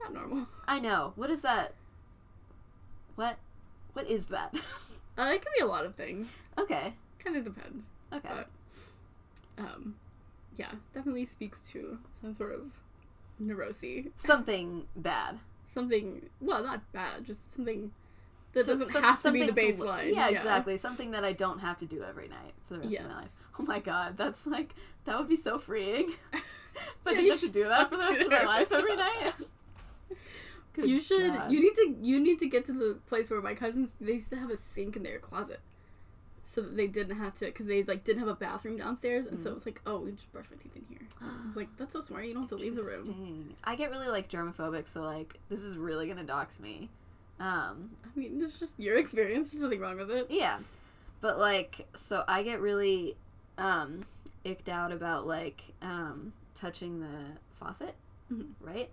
not 0.00 0.14
normal. 0.14 0.46
I 0.68 0.78
know. 0.78 1.12
What 1.16 1.30
is 1.30 1.42
that? 1.42 1.74
What? 3.16 3.36
What 3.94 4.08
is 4.08 4.28
that? 4.28 4.54
Uh, 5.18 5.32
it 5.34 5.42
can 5.42 5.52
be 5.58 5.62
a 5.62 5.66
lot 5.66 5.84
of 5.84 5.96
things. 5.96 6.28
okay. 6.56 6.94
Kind 7.22 7.36
of 7.36 7.44
depends. 7.44 7.90
Okay. 8.12 8.28
But- 8.28 8.48
Um, 9.58 9.96
yeah, 10.56 10.72
definitely 10.94 11.24
speaks 11.26 11.68
to 11.72 11.98
some 12.20 12.32
sort 12.32 12.52
of 12.54 12.62
neurosis. 13.38 14.06
Something 14.16 14.86
bad. 14.96 15.38
something 15.66 16.28
well 16.40 16.64
not 16.64 16.80
bad 16.92 17.24
just 17.24 17.52
something 17.52 17.92
that 18.52 18.64
So- 18.66 18.72
doesn't 18.72 18.88
some- 18.88 19.02
have 19.02 19.22
to 19.22 19.30
be 19.32 19.40
the 19.40 19.46
something 19.48 19.72
to- 19.76 19.82
baseline 19.84 20.14
yeah, 20.14 20.28
exactly. 20.28 20.76
Something 20.78 21.10
that 21.12 21.24
I 21.24 21.32
don't 21.32 21.60
have 21.60 21.78
to 21.78 21.86
do 21.86 22.02
every 22.02 22.28
night 22.28 22.54
for 22.66 22.74
the 22.74 22.80
rest 22.80 22.98
of 23.00 23.06
my 23.08 23.14
life. 23.14 23.44
Oh 23.58 23.62
my 23.64 23.78
god, 23.78 24.16
that's 24.16 24.46
like 24.46 24.74
that 25.04 25.18
would 25.18 25.28
be 25.28 25.36
so 25.36 25.58
freeing. 25.58 26.12
but 27.04 27.12
Yeah, 27.14 27.18
I 27.18 27.22
you 27.22 27.30
have 27.32 27.40
to 27.40 27.46
should 27.46 27.52
do 27.54 27.64
that 27.64 27.90
for 27.90 27.96
the 27.98 28.04
rest 28.04 28.20
of 28.22 28.30
my 28.30 28.44
life 28.44 28.72
every 28.72 28.96
night. 28.96 29.32
You 30.82 30.98
should 31.00 31.32
God. 31.34 31.52
you 31.52 31.60
need 31.60 31.74
to 31.74 31.96
you 32.00 32.20
need 32.20 32.38
to 32.38 32.46
get 32.46 32.64
to 32.66 32.72
the 32.72 32.98
place 33.06 33.28
where 33.28 33.42
my 33.42 33.54
cousins 33.54 33.90
they 34.00 34.12
used 34.12 34.30
to 34.30 34.36
have 34.36 34.50
a 34.50 34.56
sink 34.56 34.96
in 34.96 35.02
their 35.02 35.18
closet 35.18 35.60
so 36.42 36.62
that 36.62 36.74
they 36.74 36.86
didn't 36.86 37.16
have 37.16 37.34
to 37.34 37.44
because 37.46 37.66
they 37.66 37.82
like 37.82 38.02
didn't 38.04 38.20
have 38.20 38.28
a 38.28 38.34
bathroom 38.34 38.78
downstairs 38.78 39.26
and 39.26 39.42
so 39.42 39.48
Mhm. 39.48 39.50
it 39.50 39.54
was 39.54 39.66
like 39.66 39.82
oh 39.86 39.98
we 39.98 40.12
just 40.12 40.32
brush 40.32 40.46
my 40.50 40.56
teeth 40.56 40.74
in 40.74 40.86
here 40.88 41.06
i 41.20 41.46
was 41.46 41.56
like 41.56 41.68
that's 41.76 41.92
so 41.92 42.00
smart 42.00 42.24
you 42.24 42.32
don't 42.32 42.44
have 42.44 42.48
to 42.50 42.56
leave 42.56 42.76
the 42.76 42.82
room 42.82 43.54
I 43.62 43.76
get 43.76 43.90
really 43.90 44.08
like 44.08 44.30
germophobic, 44.30 44.88
so 44.88 45.02
like 45.02 45.38
this 45.50 45.60
is 45.60 45.76
really 45.76 46.08
gonna 46.08 46.24
dox 46.24 46.58
me. 46.60 46.88
Um, 47.40 47.90
i 48.04 48.18
mean 48.18 48.38
it's 48.42 48.58
just 48.60 48.78
your 48.78 48.96
experience. 48.98 49.50
There's 49.50 49.62
nothing 49.62 49.80
wrong 49.80 49.96
with 49.96 50.10
it. 50.10 50.26
Yeah, 50.30 50.58
but 51.20 51.38
like, 51.38 51.86
so 51.94 52.22
I 52.28 52.42
get 52.42 52.60
really 52.60 53.16
um 53.58 54.04
icked 54.44 54.68
out 54.68 54.92
about 54.92 55.26
like 55.26 55.62
um 55.82 56.32
touching 56.54 57.00
the 57.00 57.38
faucet, 57.58 57.94
Mhm. 58.32 58.50
right? 58.60 58.90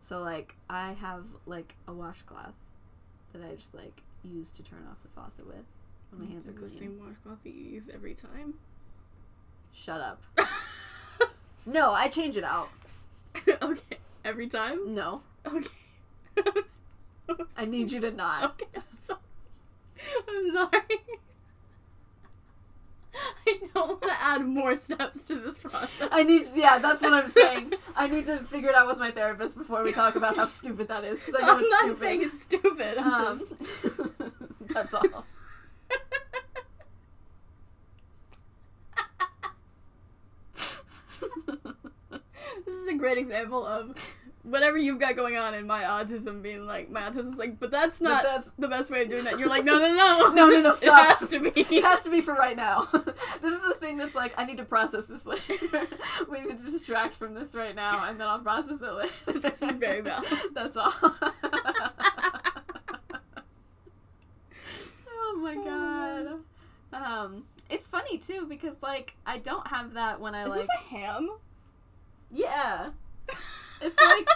So 0.00 0.20
like, 0.22 0.54
I 0.68 0.92
have 0.94 1.24
like 1.46 1.74
a 1.86 1.92
washcloth 1.92 2.54
that 3.32 3.42
I 3.42 3.54
just 3.54 3.74
like 3.74 4.02
use 4.24 4.50
to 4.52 4.62
turn 4.62 4.86
off 4.90 4.96
the 5.02 5.08
faucet 5.10 5.46
with 5.46 5.64
when 6.10 6.22
my 6.26 6.32
hands 6.32 6.46
are 6.48 6.50
it 6.50 6.60
the 6.60 6.70
same 6.70 6.98
washcloth 6.98 7.42
that 7.44 7.54
you 7.54 7.62
use 7.62 7.88
every 7.92 8.14
time? 8.14 8.54
Shut 9.72 10.00
up. 10.00 10.22
No, 11.64 11.92
I 11.92 12.08
change 12.08 12.36
it 12.36 12.42
out. 12.42 12.70
okay. 13.62 13.98
Every 14.24 14.48
time? 14.48 14.94
No, 14.94 15.22
okay 15.46 15.68
I 17.56 17.64
need 17.66 17.90
you 17.92 18.00
to 18.00 18.10
not. 18.10 18.44
Okay, 18.44 18.66
I'm 18.76 18.82
sorry. 18.98 19.20
I'm 20.28 20.50
sorry. 20.50 20.70
I 23.46 23.58
don't 23.74 23.88
want 23.90 24.02
to 24.02 24.22
add 24.22 24.44
more 24.46 24.74
steps 24.76 25.22
to 25.28 25.34
this 25.36 25.58
process. 25.58 26.08
I 26.10 26.22
need, 26.22 26.46
yeah, 26.54 26.78
that's 26.78 27.02
what 27.02 27.12
I'm 27.12 27.28
saying. 27.28 27.74
I 27.96 28.06
need 28.06 28.24
to 28.26 28.38
figure 28.44 28.70
it 28.70 28.74
out 28.74 28.86
with 28.88 28.98
my 28.98 29.10
therapist 29.10 29.56
before 29.56 29.82
we 29.84 29.92
talk 29.92 30.16
about 30.16 30.36
how 30.36 30.46
stupid 30.46 30.88
that 30.88 31.04
is 31.04 31.20
because 31.20 31.34
I 31.40 31.44
know 31.46 31.52
I'm 31.54 31.60
it's 31.60 31.70
not 31.70 31.80
stupid. 31.80 31.98
saying 31.98 32.22
it's 32.22 32.40
stupid. 32.42 32.98
I'm 32.98 33.12
Um, 33.14 33.38
just. 33.38 33.54
that's 34.74 34.94
all. 34.94 35.24
this 42.66 42.74
is 42.74 42.88
a 42.88 42.94
great 42.94 43.18
example 43.18 43.64
of 43.66 43.94
whatever 44.44 44.76
you've 44.76 44.98
got 44.98 45.14
going 45.14 45.36
on 45.36 45.54
in 45.54 45.66
my 45.66 45.82
autism 45.84 46.42
being 46.42 46.66
like 46.66 46.90
my 46.90 47.02
autism's 47.02 47.38
like, 47.38 47.60
but 47.60 47.70
that's 47.70 48.00
But 48.00 48.08
not 48.08 48.22
that's- 48.24 48.50
the 48.58 48.66
best 48.68 48.90
way 48.90 49.02
of 49.02 49.08
doing 49.08 49.24
that. 49.24 49.38
You're 49.38 49.48
like, 49.48 49.64
no, 49.64 49.78
no, 49.78 49.94
no, 49.94 50.28
No, 50.34 50.48
no, 50.48 50.60
no, 50.60 50.70
It 50.82 50.92
has 50.92 51.28
to 51.28 51.38
be. 51.38 51.52
It 51.76 51.84
has 51.84 52.02
to 52.04 52.10
be 52.10 52.20
for 52.20 52.34
right 52.34 52.56
now. 52.56 52.88
this 53.40 53.52
is 53.54 53.60
the 53.62 53.74
thing 53.78 53.96
that's 53.98 54.14
like 54.14 54.34
I 54.36 54.44
need 54.44 54.56
to 54.58 54.64
process 54.64 55.06
this 55.06 55.24
later. 55.26 55.54
we 56.28 56.40
need 56.40 56.58
to 56.58 56.70
distract 56.70 57.14
from 57.14 57.34
this 57.34 57.54
right 57.54 57.74
now, 57.74 58.08
and 58.08 58.18
then 58.20 58.26
I'll 58.28 58.40
process 58.40 58.82
it 58.82 58.92
later. 58.92 59.12
It's 59.28 59.58
very 59.58 60.00
valid. 60.00 60.26
That's 60.54 60.76
all. 60.76 60.92
oh 65.08 65.36
my 65.40 65.54
god. 65.54 66.40
Um, 66.92 67.44
it's 67.70 67.86
funny 67.88 68.18
too 68.18 68.46
because 68.48 68.76
like 68.82 69.14
I 69.24 69.38
don't 69.38 69.66
have 69.68 69.94
that 69.94 70.20
when 70.20 70.34
I 70.34 70.44
like 70.44 70.62
Is 70.62 70.68
like 70.68 70.78
this 70.80 70.86
a 70.92 70.94
ham? 70.98 71.30
yeah. 72.30 72.90
It's 73.82 73.98
like 74.06 74.28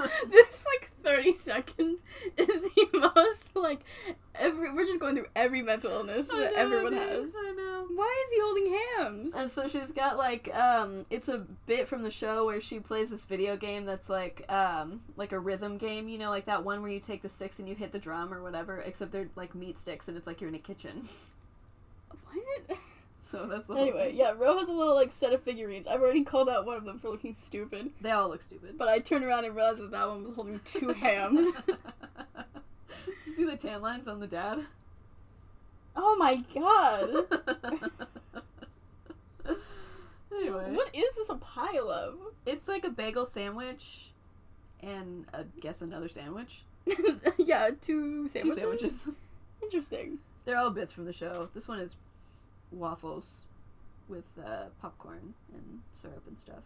this 0.30 0.66
like 0.66 0.90
30 1.02 1.34
seconds 1.34 2.02
is 2.36 2.60
the 2.60 3.12
most 3.16 3.56
like 3.56 3.80
every 4.34 4.72
we're 4.72 4.84
just 4.86 5.00
going 5.00 5.14
through 5.16 5.26
every 5.34 5.62
mental 5.62 5.90
illness 5.90 6.30
I 6.30 6.40
that 6.40 6.52
know, 6.52 6.58
everyone 6.58 6.94
it 6.94 7.08
has 7.08 7.32
I 7.36 7.52
know. 7.52 7.86
why 7.94 8.24
is 8.26 8.32
he 8.32 8.40
holding 8.40 8.78
hams? 8.98 9.34
And 9.34 9.50
so 9.50 9.66
she's 9.68 9.92
got 9.92 10.16
like 10.18 10.54
um 10.54 11.06
it's 11.10 11.28
a 11.28 11.38
bit 11.66 11.88
from 11.88 12.02
the 12.02 12.10
show 12.10 12.44
where 12.46 12.60
she 12.60 12.80
plays 12.80 13.10
this 13.10 13.24
video 13.24 13.56
game 13.56 13.84
that's 13.86 14.08
like 14.08 14.44
um 14.50 15.00
like 15.16 15.32
a 15.32 15.38
rhythm 15.38 15.78
game, 15.78 16.08
you 16.08 16.18
know, 16.18 16.30
like 16.30 16.46
that 16.46 16.64
one 16.64 16.82
where 16.82 16.90
you 16.90 17.00
take 17.00 17.22
the 17.22 17.28
sticks 17.28 17.58
and 17.58 17.68
you 17.68 17.74
hit 17.74 17.92
the 17.92 17.98
drum 17.98 18.32
or 18.32 18.42
whatever, 18.42 18.80
except 18.80 19.12
they're 19.12 19.28
like 19.36 19.54
meat 19.54 19.78
sticks 19.80 20.06
and 20.08 20.16
it's 20.16 20.26
like 20.26 20.40
you're 20.40 20.48
in 20.48 20.54
a 20.54 20.58
kitchen. 20.58 21.08
What? 22.32 22.78
So 23.30 23.46
that's 23.46 23.66
the 23.68 23.74
Anyway, 23.74 24.08
thing. 24.08 24.16
yeah, 24.18 24.32
Ro 24.36 24.58
has 24.58 24.68
a 24.68 24.72
little 24.72 24.94
like 24.94 25.12
set 25.12 25.32
of 25.32 25.42
figurines. 25.42 25.86
I've 25.86 26.00
already 26.02 26.24
called 26.24 26.48
out 26.48 26.66
one 26.66 26.76
of 26.76 26.84
them 26.84 26.98
for 26.98 27.10
looking 27.10 27.34
stupid, 27.34 27.90
They 28.00 28.10
all 28.10 28.28
look 28.28 28.42
stupid. 28.42 28.76
but 28.76 28.88
I 28.88 28.98
turned 28.98 29.24
around 29.24 29.44
and 29.44 29.54
realized 29.54 29.78
that 29.80 29.90
that 29.92 30.08
one 30.08 30.24
was 30.24 30.32
holding 30.34 30.60
two 30.64 30.88
hams. 30.92 31.52
Did 31.66 31.76
you 33.26 33.34
see 33.34 33.44
the 33.44 33.56
tan 33.56 33.82
lines 33.82 34.08
on 34.08 34.18
the 34.20 34.26
dad? 34.26 34.64
Oh 35.94 36.16
my 36.16 36.36
god! 36.54 37.10
anyway, 40.36 40.72
What 40.72 40.88
is 40.94 41.14
this 41.16 41.28
a 41.28 41.36
pile 41.36 41.90
of? 41.90 42.14
it's 42.46 42.66
like 42.68 42.84
a 42.84 42.90
bagel 42.90 43.26
sandwich 43.26 44.10
and 44.82 45.26
I 45.34 45.44
guess 45.60 45.82
another 45.82 46.08
sandwich. 46.08 46.62
yeah, 47.38 47.70
two 47.80 48.28
sandwiches. 48.28 48.54
Two 48.54 48.60
sandwiches. 48.60 49.08
Interesting. 49.62 50.18
They're 50.44 50.56
all 50.56 50.70
bits 50.70 50.92
from 50.92 51.04
the 51.04 51.12
show. 51.12 51.50
This 51.54 51.68
one 51.68 51.78
is 51.80 51.94
waffles 52.72 53.46
with 54.08 54.24
uh, 54.44 54.64
popcorn 54.80 55.34
and 55.52 55.80
syrup 55.92 56.22
and 56.26 56.38
stuff. 56.38 56.62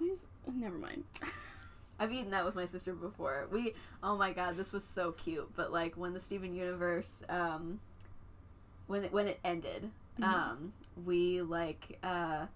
Is- 0.00 0.26
Never 0.52 0.78
mind. 0.78 1.04
I've 2.00 2.12
eaten 2.12 2.30
that 2.32 2.44
with 2.44 2.54
my 2.56 2.64
sister 2.66 2.92
before. 2.94 3.46
We 3.52 3.74
oh 4.02 4.16
my 4.16 4.32
god, 4.32 4.56
this 4.56 4.72
was 4.72 4.82
so 4.84 5.12
cute. 5.12 5.50
But 5.54 5.72
like 5.72 5.96
when 5.96 6.12
the 6.14 6.20
Steven 6.20 6.54
Universe 6.54 7.22
um 7.28 7.78
when 8.88 9.04
it 9.04 9.12
when 9.12 9.28
it 9.28 9.38
ended, 9.44 9.90
Mhm. 10.18 10.24
um 10.24 10.72
we 11.06 11.40
like 11.42 11.98
uh 12.02 12.46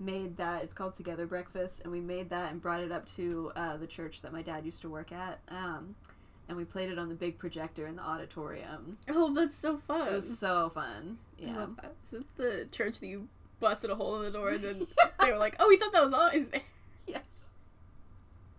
made 0.00 0.36
that 0.38 0.62
it's 0.64 0.74
called 0.74 0.94
Together 0.94 1.26
Breakfast 1.26 1.80
and 1.82 1.92
we 1.92 2.00
made 2.00 2.30
that 2.30 2.50
and 2.52 2.60
brought 2.62 2.80
it 2.80 2.90
up 2.90 3.06
to 3.16 3.52
uh 3.54 3.76
the 3.76 3.86
church 3.86 4.22
that 4.22 4.32
my 4.32 4.42
dad 4.42 4.64
used 4.64 4.80
to 4.82 4.88
work 4.88 5.12
at. 5.12 5.38
Um 5.48 5.94
and 6.48 6.56
we 6.56 6.64
played 6.64 6.90
it 6.90 6.98
on 6.98 7.08
the 7.08 7.14
big 7.14 7.38
projector 7.38 7.86
in 7.86 7.96
the 7.96 8.02
auditorium. 8.02 8.98
Oh, 9.08 9.32
that's 9.34 9.54
so 9.54 9.76
fun. 9.78 10.08
It 10.08 10.12
was 10.16 10.38
so 10.38 10.70
fun. 10.70 11.18
I 11.40 11.46
Yeah. 11.46 11.56
love 11.56 11.76
that. 11.76 11.94
Is 12.02 12.14
it 12.14 12.24
the 12.36 12.66
church 12.72 13.00
that 13.00 13.06
you 13.06 13.28
busted 13.60 13.90
a 13.90 13.94
hole 13.94 14.16
in 14.16 14.22
the 14.22 14.30
door 14.38 14.50
and 14.50 14.62
then 14.64 14.86
they 15.20 15.30
were 15.30 15.38
like, 15.38 15.56
"Oh, 15.60 15.68
we 15.68 15.76
thought 15.76 15.92
that 15.92 16.04
was 16.04 16.12
all." 16.12 16.28
Is 16.28 16.48
there? 16.48 16.62
Yes. 17.06 17.22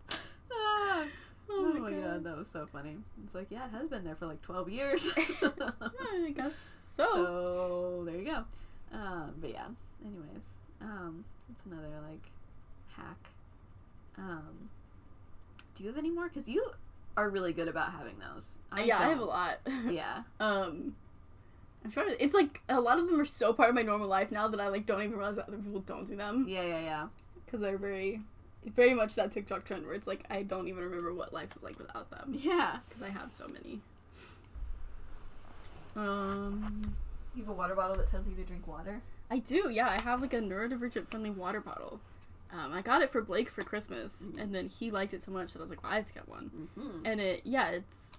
Ah. 0.52 1.06
Oh, 1.52 1.74
Oh, 1.76 1.80
my 1.80 1.92
god. 1.92 2.24
that 2.24 2.38
was 2.38 2.48
so 2.48 2.68
funny. 2.72 2.98
It's 3.26 3.34
like, 3.36 3.48
yeah, 3.50 3.66
it 3.66 3.72
has 3.72 3.88
been 3.90 4.04
there 4.04 4.16
for 4.16 4.28
like 4.28 4.42
12 4.44 4.70
years. 4.70 5.12
I 5.18 6.32
guess 6.36 6.64
so. 6.96 7.06
So, 7.16 8.04
there 8.06 8.16
you 8.18 8.26
go. 8.26 8.44
Um, 8.96 9.34
but 9.42 9.50
yeah, 9.52 9.66
anyways, 10.06 10.46
um, 10.82 11.26
that's 11.48 11.66
another 11.66 11.88
like 12.10 12.22
hack. 12.96 13.30
Um, 14.18 14.70
do 15.76 15.84
you 15.84 15.90
have 15.90 15.98
any 15.98 16.10
more? 16.12 16.28
Because 16.28 16.48
you 16.48 16.64
are 17.18 17.30
really 17.30 17.54
good 17.54 17.68
about 17.68 17.92
having 17.92 18.16
those. 18.20 18.56
yeah, 18.84 19.00
I 19.00 19.10
have 19.10 19.20
a 19.20 19.26
lot. 19.26 19.60
Yeah. 19.90 20.24
Um, 20.40 20.96
I'm 21.84 21.92
trying 21.92 22.08
to. 22.10 22.24
It's 22.24 22.34
like 22.34 22.62
a 22.70 22.80
lot 22.80 23.00
of 23.00 23.08
them 23.08 23.20
are 23.20 23.26
so 23.26 23.54
part 23.54 23.70
of 23.70 23.76
my 23.76 23.82
normal 23.82 24.08
life 24.08 24.32
now 24.32 24.48
that 24.48 24.60
I 24.60 24.68
like 24.68 24.86
don't 24.86 25.02
even 25.02 25.18
realize 25.18 25.38
that 25.38 25.48
other 25.48 25.58
people 25.58 25.80
don't 25.82 26.06
do 26.06 26.16
them 26.16 26.46
Yeah, 26.48 26.64
yeah, 26.64 26.80
yeah. 26.82 27.08
because 27.46 27.62
they're 27.62 27.78
very, 27.78 28.22
very 28.66 28.94
much 28.94 29.16
that 29.16 29.32
TikTok 29.32 29.66
trend 29.66 29.86
where 29.86 29.96
it's 29.96 30.08
like 30.08 30.26
I 30.30 30.44
don't 30.44 30.68
even 30.68 30.84
remember 30.84 31.14
what 31.14 31.34
life 31.34 31.50
is 31.56 31.64
like 31.64 31.78
without 31.80 32.10
them 32.12 32.36
Yeah. 32.38 32.78
because 32.88 33.02
I 33.02 33.10
have 33.10 33.30
so 33.34 33.48
many. 33.48 33.82
Um, 35.96 36.96
You 37.36 37.44
have 37.44 37.50
a 37.50 37.54
water 37.54 37.76
bottle 37.76 37.96
that 37.96 38.10
tells 38.10 38.28
you 38.28 38.36
to 38.36 38.44
drink 38.44 38.68
water. 38.68 39.02
I 39.32 39.40
do. 39.40 39.70
Yeah, 39.70 39.90
I 39.90 40.02
have 40.04 40.22
like 40.22 40.34
a 40.34 40.40
neurodivergent 40.40 41.08
friendly 41.10 41.30
water 41.30 41.62
bottle. 41.62 42.00
Um, 42.52 42.74
I 42.74 42.82
got 42.82 43.02
it 43.04 43.12
for 43.12 43.22
Blake 43.22 43.50
for 43.50 43.62
Christmas, 43.64 44.32
Mhm. 44.34 44.42
and 44.42 44.56
then 44.56 44.68
he 44.70 44.90
liked 44.90 45.14
it 45.14 45.22
so 45.22 45.32
much 45.32 45.54
that 45.54 45.60
I 45.60 45.62
was 45.62 45.70
like, 45.70 45.84
well, 45.84 45.92
I 45.92 45.98
have 45.98 46.06
to 46.06 46.14
get 46.14 46.28
one. 46.28 46.70
Mm-hmm. 46.78 47.06
and 47.06 47.22
it 47.22 47.42
yeah 47.44 47.70
it's 47.70 48.18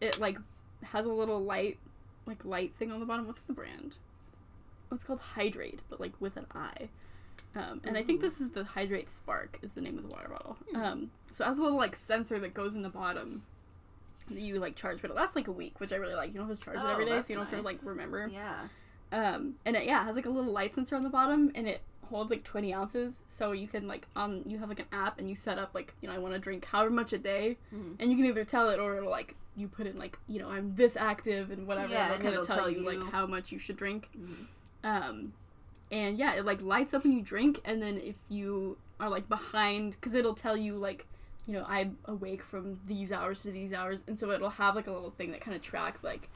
it 0.00 0.18
like 0.20 0.36
has 0.82 1.06
a 1.06 1.12
little 1.12 1.42
light 1.42 1.78
like 2.26 2.44
light 2.44 2.74
thing 2.74 2.90
on 2.92 3.00
the 3.00 3.06
bottom 3.06 3.26
what's 3.26 3.42
the 3.42 3.52
brand 3.52 3.96
Oh, 4.90 4.94
it's 4.96 5.04
called 5.04 5.20
Hidrate 5.20 5.80
but 5.88 6.00
like 6.00 6.12
with 6.20 6.36
an 6.36 6.46
i 6.54 6.88
um, 7.54 7.80
and 7.84 7.96
i 7.96 8.02
think 8.02 8.20
this 8.20 8.40
is 8.40 8.50
the 8.50 8.64
Hidrate 8.64 9.10
Spark 9.10 9.58
is 9.62 9.72
the 9.72 9.80
name 9.80 9.96
of 9.96 10.02
the 10.02 10.08
water 10.10 10.28
bottle 10.28 10.56
Hmm. 10.70 10.76
um, 10.82 11.10
so 11.32 11.44
it 11.44 11.48
has 11.48 11.58
a 11.58 11.62
little 11.62 11.78
like 11.78 11.96
sensor 11.96 12.38
that 12.40 12.52
goes 12.52 12.74
in 12.74 12.82
the 12.82 12.88
bottom 12.90 13.42
that 14.28 14.40
you 14.40 14.58
like 14.58 14.76
charge 14.76 15.00
but 15.00 15.10
it 15.10 15.14
lasts 15.16 15.34
like 15.36 15.48
a 15.48 15.52
week 15.52 15.80
which 15.80 15.92
i 15.92 15.96
really 15.96 16.14
like 16.14 16.32
you 16.32 16.38
don't 16.40 16.48
have 16.48 16.58
to 16.58 16.64
charge 16.64 16.76
it 16.76 16.82
Oh, 16.84 16.88
every 16.90 17.04
day 17.06 17.20
so 17.22 17.28
you 17.30 17.36
don't 17.36 17.48
have 17.48 17.58
to 17.58 17.64
like 17.64 17.78
remember 17.84 18.28
Yeah. 18.30 18.68
um, 19.12 19.54
and 19.64 19.76
it 19.76 19.84
yeah 19.86 20.02
it 20.02 20.06
has 20.06 20.16
like 20.16 20.26
a 20.26 20.30
little 20.30 20.52
light 20.52 20.74
sensor 20.74 20.96
on 20.96 21.02
the 21.02 21.10
bottom 21.10 21.50
and 21.54 21.66
it 21.68 21.80
holds 22.12 22.30
like 22.30 22.44
20 22.44 22.72
ounces 22.74 23.22
so 23.26 23.52
you 23.52 23.66
can 23.66 23.88
like 23.88 24.06
on 24.14 24.42
you 24.46 24.58
have 24.58 24.68
like 24.68 24.78
an 24.80 24.86
app 24.92 25.18
and 25.18 25.28
you 25.30 25.34
set 25.34 25.58
up 25.58 25.70
like 25.74 25.94
you 26.00 26.08
know 26.08 26.14
i 26.14 26.18
want 26.18 26.34
to 26.34 26.38
drink 26.38 26.64
however 26.66 26.90
much 26.90 27.12
a 27.12 27.18
day 27.18 27.56
Mhm. 27.74 27.96
and 27.98 28.10
you 28.10 28.16
can 28.16 28.26
either 28.26 28.44
tell 28.44 28.68
it 28.68 28.78
or 28.78 28.96
it'll 28.98 29.10
like 29.10 29.34
you 29.56 29.66
put 29.66 29.86
in 29.86 29.98
like 29.98 30.18
you 30.28 30.38
know 30.38 30.48
i'm 30.50 30.74
this 30.76 30.96
active 30.96 31.50
and 31.50 31.66
whatever 31.66 31.92
Yeah, 31.92 32.12
and 32.12 32.14
it'll, 32.14 32.22
kind 32.24 32.36
of 32.40 32.46
tell, 32.46 32.56
tell 32.58 32.70
you, 32.70 32.80
you- 32.80 33.00
like 33.00 33.10
how 33.12 33.26
much 33.26 33.50
you 33.50 33.58
should 33.58 33.76
drink 33.76 34.08
Mhm. 34.16 34.46
um 34.84 35.32
and 35.90 36.18
yeah 36.18 36.34
it 36.34 36.44
like 36.44 36.60
lights 36.62 36.92
up 36.94 37.02
when 37.04 37.12
you 37.12 37.22
drink 37.22 37.60
and 37.64 37.82
then 37.82 37.96
if 37.98 38.16
you 38.28 38.76
are 39.00 39.08
like 39.08 39.28
behind 39.28 39.92
because 39.92 40.14
it'll 40.14 40.34
tell 40.34 40.56
you 40.56 40.76
like 40.76 41.06
you 41.46 41.54
know 41.54 41.64
i'm 41.66 41.96
awake 42.04 42.42
from 42.42 42.78
these 42.86 43.10
hours 43.10 43.42
to 43.42 43.50
these 43.50 43.72
hours 43.72 44.02
and 44.06 44.18
so 44.20 44.30
it'll 44.30 44.48
have 44.50 44.76
like 44.76 44.86
a 44.86 44.92
little 44.92 45.10
thing 45.10 45.30
that 45.32 45.40
kind 45.40 45.56
of 45.56 45.62
tracks 45.62 46.04
like 46.04 46.28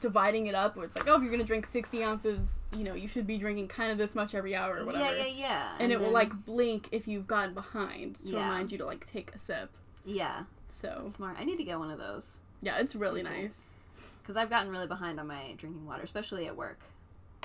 dividing 0.00 0.46
it 0.46 0.54
up 0.54 0.76
where 0.76 0.84
it's 0.86 0.96
like 0.96 1.08
oh 1.08 1.16
if 1.16 1.22
you're 1.22 1.30
gonna 1.30 1.44
drink 1.44 1.64
60 1.66 2.02
ounces 2.04 2.60
you 2.76 2.84
know 2.84 2.94
you 2.94 3.08
should 3.08 3.26
be 3.26 3.38
drinking 3.38 3.68
kind 3.68 3.90
of 3.90 3.98
this 3.98 4.14
much 4.14 4.34
every 4.34 4.54
hour 4.54 4.78
or 4.80 4.84
whatever 4.84 5.04
Yeah, 5.16 5.24
yeah, 5.24 5.26
yeah. 5.26 5.68
and, 5.80 5.90
it 5.92 5.98
will 6.00 6.10
like 6.12 6.44
blink 6.44 6.88
if 6.92 7.08
you've 7.08 7.26
gotten 7.26 7.54
behind 7.54 8.16
to 8.16 8.28
Yeah. 8.32 8.42
remind 8.44 8.70
you 8.72 8.78
to 8.78 8.84
like 8.86 9.06
take 9.06 9.34
a 9.34 9.38
sip 9.38 9.70
Yeah. 10.04 10.44
so 10.70 11.10
Smart. 11.14 11.36
I 11.38 11.44
need 11.44 11.56
to 11.56 11.64
get 11.64 11.78
one 11.78 11.90
of 11.90 11.98
those. 11.98 12.38
yeah 12.62 12.78
it's 12.78 12.94
really 12.94 13.22
cool. 13.22 13.32
nice 13.32 13.68
Because 14.22 14.36
I've 14.36 14.50
gotten 14.50 14.70
really 14.70 14.86
behind 14.86 15.18
on 15.18 15.26
my 15.26 15.54
drinking 15.56 15.86
water, 15.86 16.02
especially 16.02 16.46
at 16.46 16.54
work. 16.56 16.80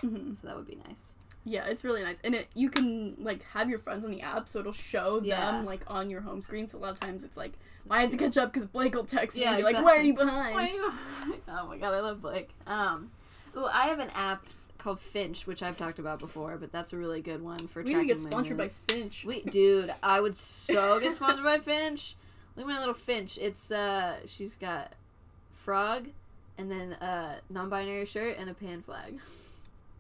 hmm 0.02 0.34
So 0.34 0.48
that 0.48 0.56
would 0.58 0.68
be 0.68 0.78
nice. 0.88 1.14
Yeah, 1.46 1.66
it's 1.66 1.84
really 1.84 2.02
nice, 2.02 2.20
and 2.24 2.36
it 2.36 2.48
you 2.56 2.70
can 2.70 3.16
like 3.20 3.44
have 3.52 3.70
your 3.70 3.80
friends 3.80 4.06
on 4.06 4.12
the 4.12 4.22
app, 4.22 4.48
so 4.48 4.60
it'll 4.60 4.72
show 4.72 5.20
Yeah. 5.24 5.52
them 5.52 5.66
like 5.66 5.84
on 5.88 6.10
your 6.10 6.22
home 6.22 6.42
screen. 6.42 6.68
So 6.68 6.78
a 6.78 6.80
lot 6.80 6.92
of 6.92 7.00
times 7.00 7.24
it's 7.24 7.36
like, 7.36 7.54
I 7.90 8.00
had 8.02 8.12
to 8.12 8.18
catch 8.18 8.38
up 8.38 8.54
because 8.54 8.66
Blake 8.68 8.96
will 8.96 9.04
text 9.04 9.36
me 9.36 9.44
Yeah, 9.44 9.50
and 9.50 9.58
be 9.58 9.64
like, 9.64 9.78
exactly. 9.78 9.94
"Why 9.94 10.00
are 10.00 10.06
you 10.06 10.14
behind?" 10.14 10.56
Why 10.56 10.64
are 10.64 10.68
you? 10.68 10.94
oh 11.50 11.68
my 11.68 11.78
god, 11.78 11.94
I 11.94 12.00
love 12.00 12.22
Blake. 12.22 12.50
Um, 12.66 13.12
ooh, 13.58 13.66
I 13.66 13.88
have 13.88 14.00
an 14.00 14.10
app 14.16 14.46
called 14.78 15.00
Finch, 15.00 15.46
which 15.46 15.62
I've 15.62 15.78
talked 15.78 16.00
about 16.00 16.20
before, 16.20 16.58
but 16.58 16.72
that's 16.72 16.94
a 16.94 16.98
really 16.98 17.22
good 17.22 17.42
one 17.42 17.68
for 17.68 17.84
we 17.84 17.94
need 17.94 18.00
to 18.00 18.06
get 18.06 18.22
sponsored 18.22 18.58
by. 18.58 18.68
Finch. 18.70 19.26
Wait, 19.26 19.50
dude, 19.52 19.94
I 20.02 20.22
would 20.22 20.36
so 20.36 21.00
get 21.00 21.16
sponsored 21.18 21.44
by 21.44 21.60
Finch. 21.60 22.16
Look 22.56 22.66
at 22.68 22.72
my 22.74 22.80
little 22.80 22.94
Finch. 22.94 23.38
It's 23.38 23.70
uh, 23.70 24.18
she's 24.28 24.56
got 24.56 24.94
frog, 25.54 26.08
and 26.58 26.72
then 26.72 26.94
a 27.02 27.38
non-binary 27.50 28.06
shirt 28.06 28.38
and 28.38 28.50
a 28.50 28.54
pan 28.54 28.82
flag. 28.82 29.20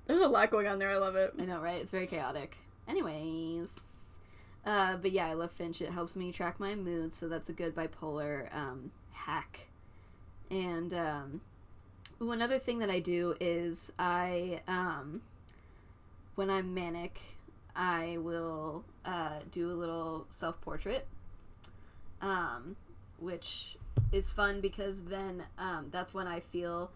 There's 0.05 0.21
a 0.21 0.27
lot 0.27 0.51
going 0.51 0.67
on 0.67 0.79
there. 0.79 0.89
I 0.89 0.97
love 0.97 1.15
it. 1.15 1.33
I 1.39 1.45
know, 1.45 1.61
right? 1.61 1.81
It's 1.81 1.91
very 1.91 2.07
chaotic. 2.07 2.57
Anyways, 2.87 3.69
uh, 4.65 4.97
but 4.97 5.11
yeah, 5.11 5.27
I 5.27 5.33
love 5.33 5.51
Finch. 5.51 5.81
It 5.81 5.91
helps 5.91 6.15
me 6.15 6.31
track 6.31 6.59
my 6.59 6.75
mood, 6.75 7.13
so 7.13 7.27
that's 7.27 7.49
a 7.49 7.53
good 7.53 7.75
bipolar 7.75 8.53
um, 8.55 8.91
hack. 9.11 9.67
And 10.49 10.93
um, 10.93 11.41
ooh, 12.21 12.31
another 12.31 12.59
thing 12.59 12.79
that 12.79 12.89
I 12.89 12.99
do 12.99 13.35
is 13.39 13.91
I, 13.97 14.61
um, 14.67 15.21
when 16.35 16.49
I'm 16.49 16.73
manic, 16.73 17.19
I 17.75 18.17
will 18.19 18.83
uh, 19.05 19.39
do 19.51 19.71
a 19.71 19.75
little 19.75 20.27
self 20.29 20.59
portrait, 20.61 21.07
um, 22.21 22.75
which 23.19 23.77
is 24.11 24.31
fun 24.31 24.61
because 24.61 25.03
then 25.05 25.43
um, 25.57 25.87
that's 25.91 26.13
when 26.13 26.27
I 26.27 26.39
feel 26.39 26.91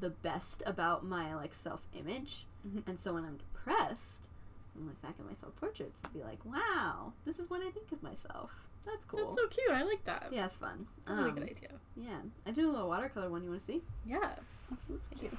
the 0.00 0.10
best 0.10 0.62
about 0.66 1.04
my 1.04 1.34
like 1.34 1.54
self 1.54 1.82
image. 1.98 2.46
Mhm. 2.66 2.86
And 2.86 2.98
so 3.00 3.14
when 3.14 3.24
I'm 3.24 3.36
depressed, 3.36 4.28
I 4.76 4.84
look 4.84 5.00
back 5.02 5.14
at 5.18 5.26
my 5.26 5.34
self 5.34 5.54
portraits 5.56 6.00
and 6.04 6.12
be 6.12 6.22
like, 6.22 6.44
"Wow, 6.44 7.12
this 7.24 7.38
is 7.38 7.48
what 7.48 7.60
I 7.62 7.70
think 7.70 7.92
of 7.92 8.02
myself. 8.02 8.50
That's 8.84 9.04
cool." 9.04 9.20
That's 9.24 9.36
so 9.36 9.46
cute. 9.48 9.70
I 9.70 9.82
like 9.82 10.04
that. 10.04 10.28
yeah, 10.32 10.44
it's 10.46 10.56
fun. 10.56 10.86
That's 10.98 11.10
a 11.10 11.22
really 11.22 11.30
Um, 11.30 11.34
good 11.36 11.50
idea. 11.50 11.70
Yeah, 11.96 12.20
I 12.44 12.50
did 12.50 12.64
a 12.64 12.70
little 12.70 12.88
watercolor 12.88 13.30
one. 13.30 13.42
You 13.42 13.50
want 13.50 13.60
to 13.62 13.66
see? 13.66 13.82
Yeah, 14.04 14.36
absolutely. 14.70 15.30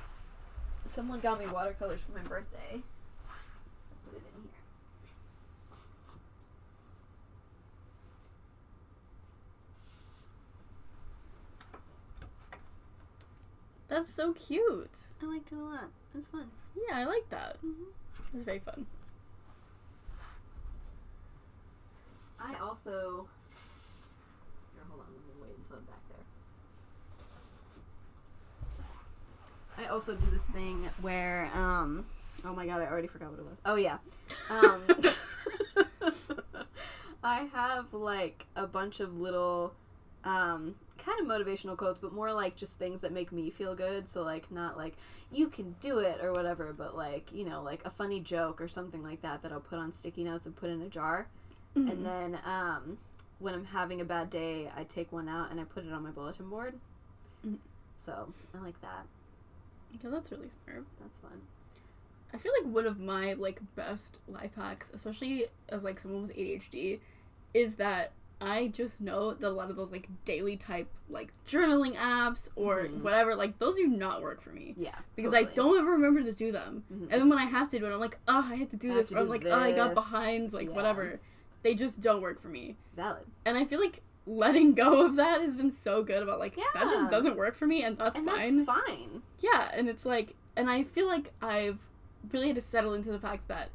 Someone 0.86 1.20
got 1.20 1.38
me 1.40 1.48
watercolors 1.48 2.00
for 2.02 2.14
my 2.14 2.22
birthday. 2.24 2.82
Put 4.06 4.14
it 4.16 4.24
in 4.36 4.42
here. 4.44 4.52
That's 13.98 14.14
so 14.14 14.32
cute. 14.34 14.92
I 15.24 15.26
liked 15.26 15.52
it 15.52 15.56
a 15.56 15.58
lot. 15.58 15.86
It 16.14 16.18
was 16.18 16.28
fun. 16.28 16.52
Yeah, 16.76 17.00
I 17.00 17.06
like 17.06 17.28
that. 17.32 17.58
Mm-hmm. 17.66 17.86
It's 18.36 18.44
very 18.46 18.60
fun. 18.60 18.86
I 22.40 22.54
also. 22.62 23.28
Here, 24.76 24.84
hold 24.88 25.02
on. 25.02 25.08
Let 25.12 25.26
me 25.26 25.42
wait 25.42 25.58
until 25.58 25.78
I'm 25.78 25.86
back 25.86 26.04
there. 29.76 29.84
I 29.84 29.90
also 29.90 30.14
do 30.14 30.30
this 30.30 30.44
thing 30.44 30.88
where, 31.02 31.50
um, 31.56 32.06
Oh 32.46 32.54
my 32.54 32.68
god, 32.68 32.82
I 32.82 32.86
already 32.86 33.08
forgot 33.08 33.32
what 33.32 33.40
it 33.40 33.46
was. 33.48 33.58
Oh 33.66 33.78
yeah. 33.78 33.98
Um, 34.52 34.84
I 37.24 37.48
have 37.52 37.92
like 37.96 38.46
a 38.56 38.68
bunch 38.68 39.00
of 39.00 39.20
little 39.20 39.74
um, 40.24 40.76
kind 40.98 41.20
of 41.20 41.28
motivational 41.28 41.78
quotes, 41.78 42.00
but 42.00 42.14
more 42.14 42.34
like 42.34 42.56
just 42.56 42.78
things 42.78 43.02
that 43.02 43.12
make 43.12 43.32
me 43.32 43.50
feel 43.50 43.76
good. 43.76 44.08
So 44.08 44.24
like 44.24 44.52
not 44.52 44.78
like 44.78 44.96
you 45.32 45.48
can 45.48 45.76
do 45.80 46.00
it 46.00 46.20
or 46.22 46.32
whatever, 46.32 46.74
but 46.74 46.96
like 46.96 47.32
you 47.34 47.46
know 47.46 47.62
like 47.62 47.82
a 47.86 47.90
funny 47.90 48.20
joke 48.20 48.62
or 48.62 48.68
something 48.68 49.04
like 49.04 49.22
that 49.22 49.42
that 49.44 49.52
I'll 49.52 49.60
put 49.60 49.80
on 49.80 49.92
sticky 49.94 50.24
notes 50.24 50.46
and 50.46 50.56
put 50.56 50.70
in 50.70 50.82
a 50.82 50.90
jar. 50.90 51.28
Mm-hmm. 51.76 51.90
And 51.90 52.06
then 52.06 52.40
um, 52.46 52.98
when 53.40 53.54
I'm 53.54 53.66
having 53.66 54.02
a 54.02 54.06
bad 54.06 54.30
day, 54.30 54.70
I 54.76 54.84
take 54.84 55.12
one 55.12 55.30
out 55.30 55.52
and 55.52 55.60
I 55.60 55.64
put 55.64 55.86
it 55.86 55.94
on 55.94 56.04
my 56.04 56.12
bulletin 56.12 56.50
board. 56.50 56.76
Mhm. 57.46 57.58
So 58.00 58.34
I 58.56 58.64
like 58.64 58.80
that. 58.82 59.06
Yeah, 60.04 60.10
that's 60.10 60.32
really 60.32 60.50
smart. 60.50 60.86
That's 61.02 61.18
fun. 61.20 61.42
I 62.34 62.38
feel 62.38 62.52
like 62.62 62.74
one 62.74 62.86
of 62.86 63.00
my 63.00 63.34
like 63.34 63.60
best 63.76 64.18
life 64.28 64.56
hacks, 64.56 64.92
especially 64.94 65.46
as 65.70 65.84
like 65.84 66.00
someone 66.00 66.28
with 66.28 66.36
ADHD, 66.36 67.00
is 67.54 67.76
that 67.76 68.12
I 68.40 68.68
just 68.68 69.02
know 69.02 69.34
that 69.34 69.48
a 69.48 69.50
lot 69.50 69.70
of 69.72 69.76
those 69.76 69.92
like 69.92 70.08
daily 70.26 70.58
type 70.58 70.88
like 71.10 71.34
journaling 71.48 71.96
apps 71.96 72.50
or 72.56 72.84
Mhm. 72.84 73.02
whatever, 73.02 73.36
like 73.36 73.58
those 73.60 73.76
do 73.76 73.88
not 73.88 74.22
work 74.22 74.42
for 74.42 74.52
me. 74.52 74.74
Yeah. 74.78 74.96
Because 75.16 75.34
I 75.34 75.44
don't 75.44 75.80
ever 75.80 75.92
remember 75.92 76.22
to 76.24 76.32
do 76.34 76.52
them. 76.52 76.84
Mhm. 76.94 77.02
And 77.04 77.12
then 77.12 77.30
when 77.30 77.40
I 77.40 77.46
have 77.46 77.70
to 77.70 77.80
do 77.80 77.86
it, 77.86 77.94
I'm 77.94 78.00
like, 78.00 78.20
oh, 78.28 78.48
I 78.52 78.56
have 78.56 78.70
to 78.70 78.76
do 78.76 78.92
I 78.92 78.96
this. 78.96 79.10
to 79.10 79.16
Or 79.16 79.20
I'm 79.20 79.30
like, 79.30 79.46
oh, 79.46 79.52
I 79.52 79.72
got 79.72 79.94
behind, 79.96 80.54
like 80.54 80.68
Yeah. 80.68 80.74
whatever. 80.76 81.20
They 81.64 81.74
just 81.74 82.00
don't 82.00 82.22
work 82.22 82.42
for 82.42 82.50
me. 82.50 82.78
valid. 82.96 83.26
And 83.46 83.58
I 83.58 83.66
feel 83.66 83.80
like 83.80 84.02
letting 84.26 84.74
go 84.74 85.06
of 85.06 85.16
that 85.16 85.40
has 85.42 85.56
been 85.56 85.72
so 85.72 86.04
good 86.04 86.22
about 86.22 86.38
like, 86.40 86.56
that 86.74 86.84
just 86.84 87.10
doesn't 87.10 87.38
work 87.38 87.56
for 87.56 87.66
me 87.66 87.84
and 87.84 87.98
that's 87.98 88.20
and 88.20 88.28
fine. 88.30 88.66
that's 88.66 88.80
fine. 88.88 89.22
Yeah, 89.40 89.70
and 89.74 89.88
it's 89.90 90.06
like, 90.06 90.36
and 90.56 90.70
I 90.70 90.84
feel 90.84 91.08
like 91.08 91.32
I've 91.42 91.80
really 92.32 92.48
had 92.48 92.56
to 92.56 92.62
settle 92.62 92.94
into 92.94 93.12
the 93.12 93.20
fact 93.20 93.48
that 93.48 93.70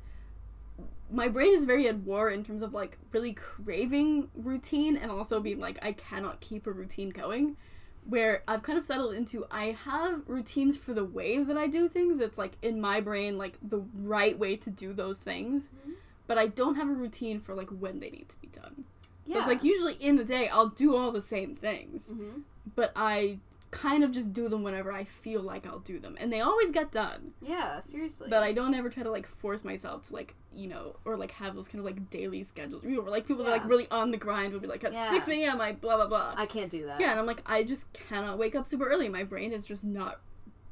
my 1.12 1.28
brain 1.28 1.52
is 1.54 1.64
very 1.64 1.86
at 1.88 1.98
war 1.98 2.30
in 2.30 2.44
terms 2.44 2.62
of 2.62 2.72
like 2.72 2.98
really 3.12 3.32
craving 3.34 4.28
routine 4.34 4.96
and 4.96 5.10
also 5.10 5.40
being 5.40 5.60
like, 5.60 5.78
I 5.84 5.92
cannot 5.92 6.40
keep 6.40 6.66
a 6.66 6.72
routine 6.72 7.10
going. 7.10 7.56
Where 8.04 8.42
I've 8.48 8.64
kind 8.64 8.76
of 8.76 8.84
settled 8.84 9.14
into, 9.14 9.46
I 9.50 9.76
have 9.84 10.22
routines 10.26 10.76
for 10.76 10.92
the 10.92 11.04
way 11.04 11.44
that 11.44 11.56
I 11.56 11.68
do 11.68 11.88
things. 11.88 12.18
It's 12.18 12.36
like 12.38 12.56
in 12.60 12.80
my 12.80 13.00
brain, 13.00 13.38
like 13.38 13.58
the 13.62 13.82
right 13.94 14.36
way 14.36 14.56
to 14.56 14.70
do 14.70 14.92
those 14.92 15.18
things. 15.18 15.70
Mhm. 15.86 15.92
But 16.26 16.36
I 16.38 16.48
don't 16.48 16.74
have 16.74 16.88
a 16.88 16.92
routine 16.92 17.38
for 17.40 17.54
like 17.54 17.68
when 17.70 18.00
they 18.00 18.10
need 18.10 18.28
to 18.30 18.36
be 18.40 18.48
done. 18.48 18.84
So 19.26 19.34
Yeah. 19.34 19.38
it's 19.38 19.46
like 19.48 19.62
usually 19.62 19.94
in 19.94 20.16
the 20.16 20.24
day, 20.24 20.48
I'll 20.48 20.68
do 20.70 20.96
all 20.96 21.12
the 21.12 21.22
same 21.22 21.54
things 21.54 22.08
hmm 22.10 22.40
but 22.76 22.92
I 22.94 23.38
kind 23.72 24.04
of 24.04 24.12
just 24.12 24.32
do 24.32 24.48
them 24.48 24.62
whenever 24.62 24.92
I 24.92 25.02
feel 25.04 25.40
like 25.42 25.66
I'll 25.66 25.80
do 25.80 25.98
them. 25.98 26.16
And 26.20 26.32
they 26.32 26.40
always 26.40 26.70
get 26.70 26.92
done. 26.92 27.32
Yeah, 27.40 27.80
seriously. 27.80 28.28
But 28.30 28.42
I 28.44 28.52
don't 28.52 28.74
ever 28.74 28.88
try 28.88 29.02
to 29.02 29.10
like 29.10 29.26
force 29.26 29.64
myself 29.64 30.06
to 30.08 30.12
like, 30.14 30.34
you 30.54 30.68
know, 30.68 30.94
or 31.04 31.16
like 31.16 31.30
have 31.32 31.54
those 31.56 31.66
kind 31.68 31.80
of 31.80 31.86
like 31.86 32.10
daily 32.10 32.42
schedules. 32.44 32.84
You 32.84 32.90
know, 32.90 33.00
where, 33.02 33.10
like 33.10 33.26
people 33.26 33.42
that 33.44 33.50
are 33.50 33.56
like 33.58 33.68
really 33.68 33.88
on 33.90 34.10
the 34.12 34.18
grind 34.18 34.52
will 34.52 34.60
be 34.60 34.66
like 34.68 34.84
at 34.84 34.92
Yeah. 34.92 35.10
6 35.10 35.26
a.m. 35.28 35.60
I 35.60 35.72
blah 35.72 35.96
blah 35.96 36.06
blah. 36.06 36.34
I 36.36 36.46
can't 36.46 36.70
do 36.70 36.86
that. 36.86 37.00
yeah, 37.00 37.10
and 37.10 37.18
I'm 37.18 37.26
like, 37.26 37.42
I 37.46 37.64
just 37.64 37.92
cannot 37.92 38.38
wake 38.38 38.54
up 38.54 38.66
super 38.66 38.86
early. 38.86 39.08
My 39.08 39.24
brain 39.24 39.52
is 39.52 39.64
just 39.64 39.84
not 39.84 40.20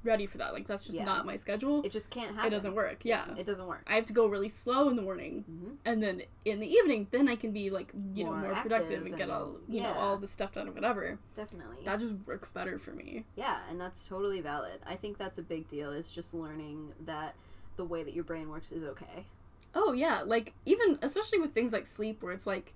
ready 0.03 0.27
for 0.27 0.39
that. 0.39 0.53
Like 0.55 0.67
that's 0.67 0.83
just 0.83 0.97
Yeah. 0.97 1.05
not 1.05 1.27
my 1.27 1.37
schedule. 1.37 1.83
It 1.85 1.93
just 1.93 2.11
can't 2.11 2.35
happen. 2.35 2.47
It 2.53 2.57
doesn't 2.57 2.75
work. 2.75 3.05
Yeah. 3.05 3.35
It 3.37 3.45
doesn't 3.47 3.67
work. 3.67 3.83
I 3.87 3.95
have 3.97 4.07
to 4.07 4.13
go 4.13 4.27
really 4.27 4.49
slow 4.49 4.89
in 4.89 4.97
the 4.97 5.03
morning, 5.03 5.45
hmm 5.47 5.71
and 5.85 6.03
then 6.03 6.23
in 6.45 6.61
the 6.61 6.67
evening, 6.71 7.07
then 7.11 7.29
I 7.29 7.37
can 7.37 7.53
be 7.53 7.71
like, 7.71 7.93
you 8.15 8.25
know, 8.25 8.31
More 8.33 8.41
more 8.41 8.55
productive 8.63 9.05
and 9.07 9.17
get 9.17 9.31
all, 9.31 9.57
you 9.69 9.83
know, 9.83 9.93
all 9.93 10.17
the 10.19 10.29
stuff 10.29 10.53
done 10.53 10.69
or 10.69 10.73
whatever. 10.73 11.19
Definitely. 11.37 11.85
That 11.85 12.01
just 12.01 12.15
works 12.27 12.51
better 12.51 12.79
for 12.79 12.93
me. 12.93 13.25
yeah, 13.37 13.59
and 13.69 13.81
that's 13.81 14.05
totally 14.07 14.41
valid. 14.41 14.81
I 14.87 14.97
think 14.97 15.19
that's 15.19 15.39
a 15.39 15.43
big 15.43 15.69
deal. 15.69 15.93
Is 15.93 16.11
just 16.11 16.33
learning 16.35 16.93
that 17.05 17.35
the 17.77 17.85
way 17.85 18.03
that 18.03 18.15
your 18.15 18.25
brain 18.25 18.49
works 18.51 18.73
is 18.73 18.83
okay. 18.85 19.27
Oh 19.75 19.93
yeah, 19.93 20.23
like 20.25 20.55
even 20.67 20.99
especially 21.03 21.39
with 21.39 21.53
things 21.55 21.73
like 21.73 21.87
sleep, 21.87 22.23
where 22.23 22.33
it's 22.33 22.47
like, 22.47 22.75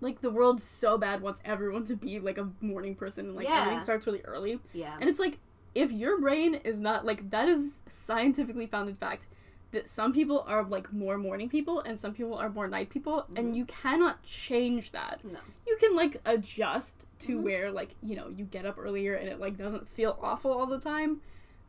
like 0.00 0.20
the 0.20 0.30
world 0.30 0.60
so 0.60 0.96
bad 0.98 1.20
wants 1.22 1.40
everyone 1.44 1.84
to 1.84 1.96
be 1.96 2.20
like 2.20 2.38
a 2.38 2.48
morning 2.60 2.94
person, 2.94 3.26
and 3.26 3.34
like 3.36 3.48
Yeah. 3.48 3.60
everything 3.62 3.80
starts 3.80 4.06
really 4.06 4.20
early, 4.22 4.60
Yeah. 4.72 4.96
and 5.00 5.08
it's 5.08 5.18
like 5.18 5.38
if 5.74 5.92
your 5.92 6.20
brain 6.20 6.54
is 6.54 6.78
not 6.80 7.04
like 7.04 7.30
that 7.30 7.48
is 7.48 7.82
scientifically 7.86 8.66
founded 8.66 8.98
fact 8.98 9.26
that 9.70 9.86
some 9.86 10.14
people 10.14 10.44
are 10.48 10.62
like 10.64 10.90
more 10.94 11.18
morning 11.18 11.48
people 11.48 11.80
and 11.80 12.00
some 12.00 12.14
people 12.14 12.34
are 12.34 12.48
more 12.48 12.66
night 12.68 12.88
people, 12.88 13.26
Mhm. 13.30 13.38
and 13.38 13.56
you 13.56 13.64
cannot 13.66 14.22
change 14.22 14.92
that. 14.92 15.20
no. 15.24 15.38
You 15.66 15.76
can 15.78 15.94
like 15.94 16.20
adjust 16.24 17.06
to 17.20 17.38
Mhm. 17.38 17.42
where 17.42 17.70
like 17.70 17.94
you 18.02 18.16
know 18.16 18.28
you 18.28 18.44
get 18.46 18.64
up 18.64 18.78
earlier 18.78 19.14
and 19.14 19.28
it 19.28 19.38
like 19.38 19.58
doesn't 19.58 19.86
feel 19.86 20.18
awful 20.22 20.50
all 20.52 20.66
the 20.66 20.80
time. 20.80 21.20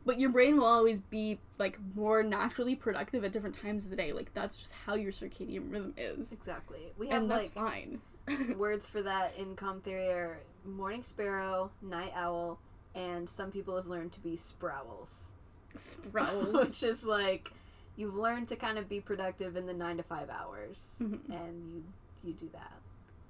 But 0.06 0.18
your 0.18 0.30
brain 0.30 0.56
will 0.56 0.64
always 0.64 1.02
be 1.02 1.40
like 1.58 1.78
more 1.94 2.22
naturally 2.22 2.74
productive 2.74 3.22
at 3.22 3.32
different 3.32 3.54
times 3.60 3.84
of 3.84 3.90
the 3.90 3.96
day. 3.96 4.14
Like 4.14 4.32
that's 4.32 4.56
just 4.56 4.72
how 4.72 4.94
your 4.94 5.12
circadian 5.12 5.70
rhythm 5.70 5.92
is. 5.98 6.32
Exactly. 6.32 6.94
We 6.96 7.08
have 7.08 7.20
And 7.22 7.30
that's 7.30 7.54
like 7.54 7.70
fine. 7.70 8.00
words 8.56 8.88
for 8.88 9.02
that 9.02 9.36
in 9.36 9.56
com 9.56 9.82
theory 9.82 10.08
are 10.08 10.40
morning 10.64 11.02
sparrow, 11.02 11.70
night 11.82 12.12
owl, 12.14 12.58
and 12.94 13.28
some 13.28 13.50
people 13.50 13.76
have 13.76 13.86
learned 13.86 14.12
to 14.12 14.20
be 14.20 14.36
sprouls. 14.36 15.26
Sprouls. 15.76 16.52
Which 16.68 16.82
is 16.82 17.04
like 17.04 17.52
you've 17.96 18.14
learned 18.14 18.48
to 18.48 18.56
kind 18.56 18.78
of 18.78 18.88
be 18.88 19.00
productive 19.00 19.56
in 19.56 19.66
the 19.66 19.72
nine 19.74 19.96
to 19.98 20.02
five 20.02 20.28
hours, 20.30 20.96
Mhm. 21.00 21.20
and 21.30 21.72
you 21.72 21.84
you 22.22 22.32
do 22.34 22.48
that. 22.52 22.72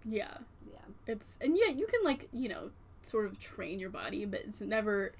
yeah. 0.05 0.39
Yeah, 0.71 0.79
It's 1.07 1.39
and 1.41 1.57
yeah, 1.57 1.69
you 1.69 1.87
can 1.87 2.01
like, 2.05 2.29
you 2.33 2.49
know, 2.49 2.71
sort 3.03 3.27
of 3.27 3.39
train 3.39 3.79
your 3.79 3.91
body, 3.91 4.25
but 4.25 4.41
it's 4.41 4.61
never 4.61 5.13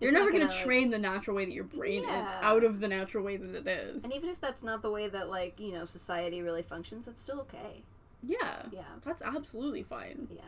you're 0.00 0.10
It's 0.10 0.12
never 0.18 0.30
gonna, 0.30 0.44
gonna, 0.44 0.50
like- 0.54 0.64
train 0.64 0.90
the 0.90 0.98
natural 0.98 1.36
way 1.36 1.44
that 1.46 1.52
your 1.52 1.64
brain 1.64 2.04
is 2.04 2.26
out 2.42 2.64
of 2.64 2.80
the 2.80 2.88
natural 2.88 3.24
way 3.24 3.36
that 3.36 3.54
it 3.54 3.66
is. 3.66 4.02
and 4.04 4.12
even 4.12 4.28
if 4.28 4.40
that's 4.40 4.62
not 4.62 4.82
the 4.82 4.90
way 4.90 5.08
that 5.08 5.28
like 5.30 5.58
you 5.60 5.72
know 5.72 5.84
society 5.84 6.42
really 6.42 6.62
functions, 6.62 7.06
that's 7.06 7.22
still 7.22 7.40
okay. 7.40 7.82
Yeah. 8.26 8.62
Yeah, 8.72 8.82
That's 9.04 9.20
absolutely 9.22 9.82
fine. 9.82 10.28
yeah, 10.34 10.40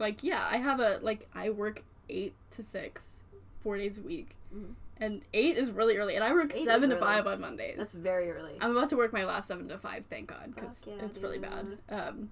Like, 0.00 0.24
yeah, 0.24 0.48
I 0.50 0.56
have 0.56 0.80
a 0.80 0.98
like 1.02 1.28
I 1.34 1.50
work 1.50 1.82
eight 2.08 2.34
to 2.50 2.62
six, 2.62 3.22
four 3.60 3.76
days 3.76 3.98
a 3.98 4.02
week, 4.02 4.36
Mhm. 4.54 4.74
and 4.98 5.22
eight 5.32 5.56
is 5.56 5.70
really 5.70 5.96
early, 5.96 6.14
and 6.14 6.24
I 6.24 6.32
work 6.32 6.54
Eight 6.54 6.64
seven 6.64 6.90
to 6.90 6.96
early. 6.96 7.04
five 7.04 7.26
on 7.26 7.40
Mondays. 7.40 7.76
that's 7.76 7.94
very 7.94 8.30
early. 8.30 8.56
I'm 8.60 8.76
about 8.76 8.88
to 8.90 8.96
work 8.96 9.12
my 9.12 9.24
last 9.24 9.48
seven 9.48 9.68
to 9.68 9.78
five, 9.78 10.06
thank 10.06 10.28
God, 10.28 10.54
because 10.54 10.84
yeah, 10.86 11.04
it's 11.04 11.18
really 11.18 11.38
bad. 11.38 11.78
Um, 11.88 12.30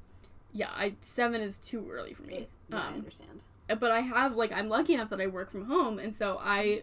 yeah, 0.53 0.71
I 0.75 0.97
seven 1.01 1.41
is 1.41 1.59
too 1.59 1.89
early 1.91 2.13
for 2.15 2.23
me. 2.23 2.35
It- 2.35 2.51
yeah, 2.69 2.77
I 2.85 2.87
Um, 2.89 2.95
understand. 2.95 3.43
but 3.69 3.91
I 3.91 4.01
have 4.01 4.37
like 4.37 4.53
I'm 4.53 4.69
lucky 4.69 4.95
enough 4.95 5.09
that 5.11 5.21
I 5.21 5.27
work 5.27 5.51
from 5.51 5.65
home, 5.67 5.99
and 5.99 6.15
so 6.15 6.39
I 6.41 6.83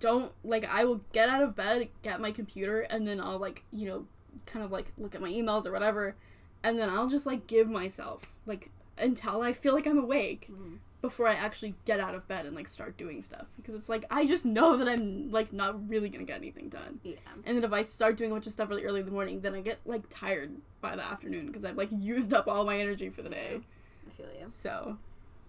don't 0.00 0.32
like 0.44 0.64
I 0.64 0.84
will 0.84 1.00
get 1.12 1.28
out 1.28 1.42
of 1.42 1.56
bed, 1.56 1.88
get 2.02 2.20
my 2.20 2.30
computer, 2.30 2.82
and 2.82 3.06
then 3.08 3.20
I'll 3.20 3.38
like 3.38 3.64
you 3.72 3.88
know 3.88 4.06
kind 4.46 4.64
of 4.64 4.70
like 4.70 4.92
look 4.96 5.14
at 5.14 5.20
my 5.20 5.30
emails 5.30 5.66
or 5.66 5.72
whatever, 5.72 6.14
and 6.62 6.78
then 6.78 6.88
I'll 6.88 7.08
just 7.08 7.26
like 7.26 7.46
give 7.46 7.68
myself 7.68 8.36
like 8.46 8.70
until 8.96 9.42
I 9.42 9.52
feel 9.52 9.74
like 9.74 9.86
I'm 9.86 9.98
awake 9.98 10.48
Mhm. 10.50 10.78
Before 11.00 11.28
I 11.28 11.34
actually 11.34 11.74
get 11.84 12.00
out 12.00 12.14
of 12.14 12.26
bed 12.26 12.44
and 12.44 12.56
like 12.56 12.66
start 12.66 12.96
doing 12.96 13.22
stuff 13.22 13.46
because 13.56 13.74
it's 13.74 13.88
like 13.88 14.04
I 14.10 14.26
just 14.26 14.44
know 14.44 14.76
that 14.76 14.88
I'm 14.88 15.30
like 15.30 15.52
not 15.52 15.88
really 15.88 16.08
gonna 16.08 16.24
get 16.24 16.36
anything 16.36 16.68
done. 16.68 17.00
Yeah, 17.02 17.16
And 17.44 17.56
then 17.56 17.64
if 17.64 17.72
I 17.72 17.82
start 17.82 18.16
doing 18.16 18.30
a 18.30 18.34
bunch 18.34 18.46
of 18.46 18.52
stuff 18.52 18.68
really 18.68 18.84
early 18.84 19.00
in 19.00 19.06
the 19.06 19.12
morning, 19.12 19.40
then 19.40 19.54
I 19.54 19.60
get 19.60 19.78
like 19.84 20.02
tired 20.10 20.56
by 20.80 20.96
the 20.96 21.04
afternoon 21.04 21.46
because 21.46 21.64
I've 21.64 21.76
like 21.76 21.90
used 21.92 22.34
up 22.34 22.48
all 22.48 22.64
my 22.64 22.78
energy 22.78 23.10
for 23.10 23.22
the 23.22 23.30
day. 23.30 23.60
I 24.06 24.10
feel 24.16 24.26
you. 24.40 24.46
So 24.48 24.98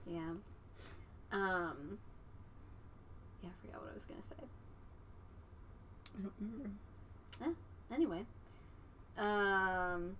Yeah. 0.06 0.32
Um. 1.32 1.98
Yeah, 3.42 3.50
I 3.50 3.66
forgot 3.66 3.82
what 3.82 3.92
I 3.92 3.96
was 3.96 4.06
gonna 4.06 4.22
say. 4.30 4.46
I 6.18 6.22
don't 6.22 6.34
remember. 6.40 6.70
Anyway. 7.92 8.26
Um. 9.18 10.16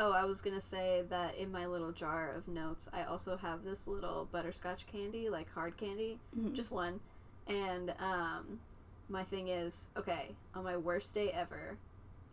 Oh, 0.00 0.12
I 0.12 0.24
was 0.24 0.40
gonna 0.40 0.60
say 0.60 1.02
that 1.10 1.34
in 1.34 1.50
my 1.50 1.66
little 1.66 1.90
jar 1.90 2.32
of 2.36 2.46
notes, 2.46 2.88
I 2.92 3.02
also 3.02 3.36
have 3.36 3.64
this 3.64 3.88
little 3.88 4.28
butterscotch 4.30 4.86
candy, 4.86 5.28
like 5.28 5.50
hard 5.52 5.76
candy, 5.76 6.20
Mhm. 6.36 6.52
just 6.52 6.70
one. 6.70 7.00
And 7.48 7.92
um, 7.98 8.60
my 9.08 9.24
thing 9.24 9.48
is, 9.48 9.88
okay, 9.96 10.36
on 10.54 10.62
my 10.62 10.76
worst 10.76 11.14
day 11.14 11.32
ever, 11.32 11.78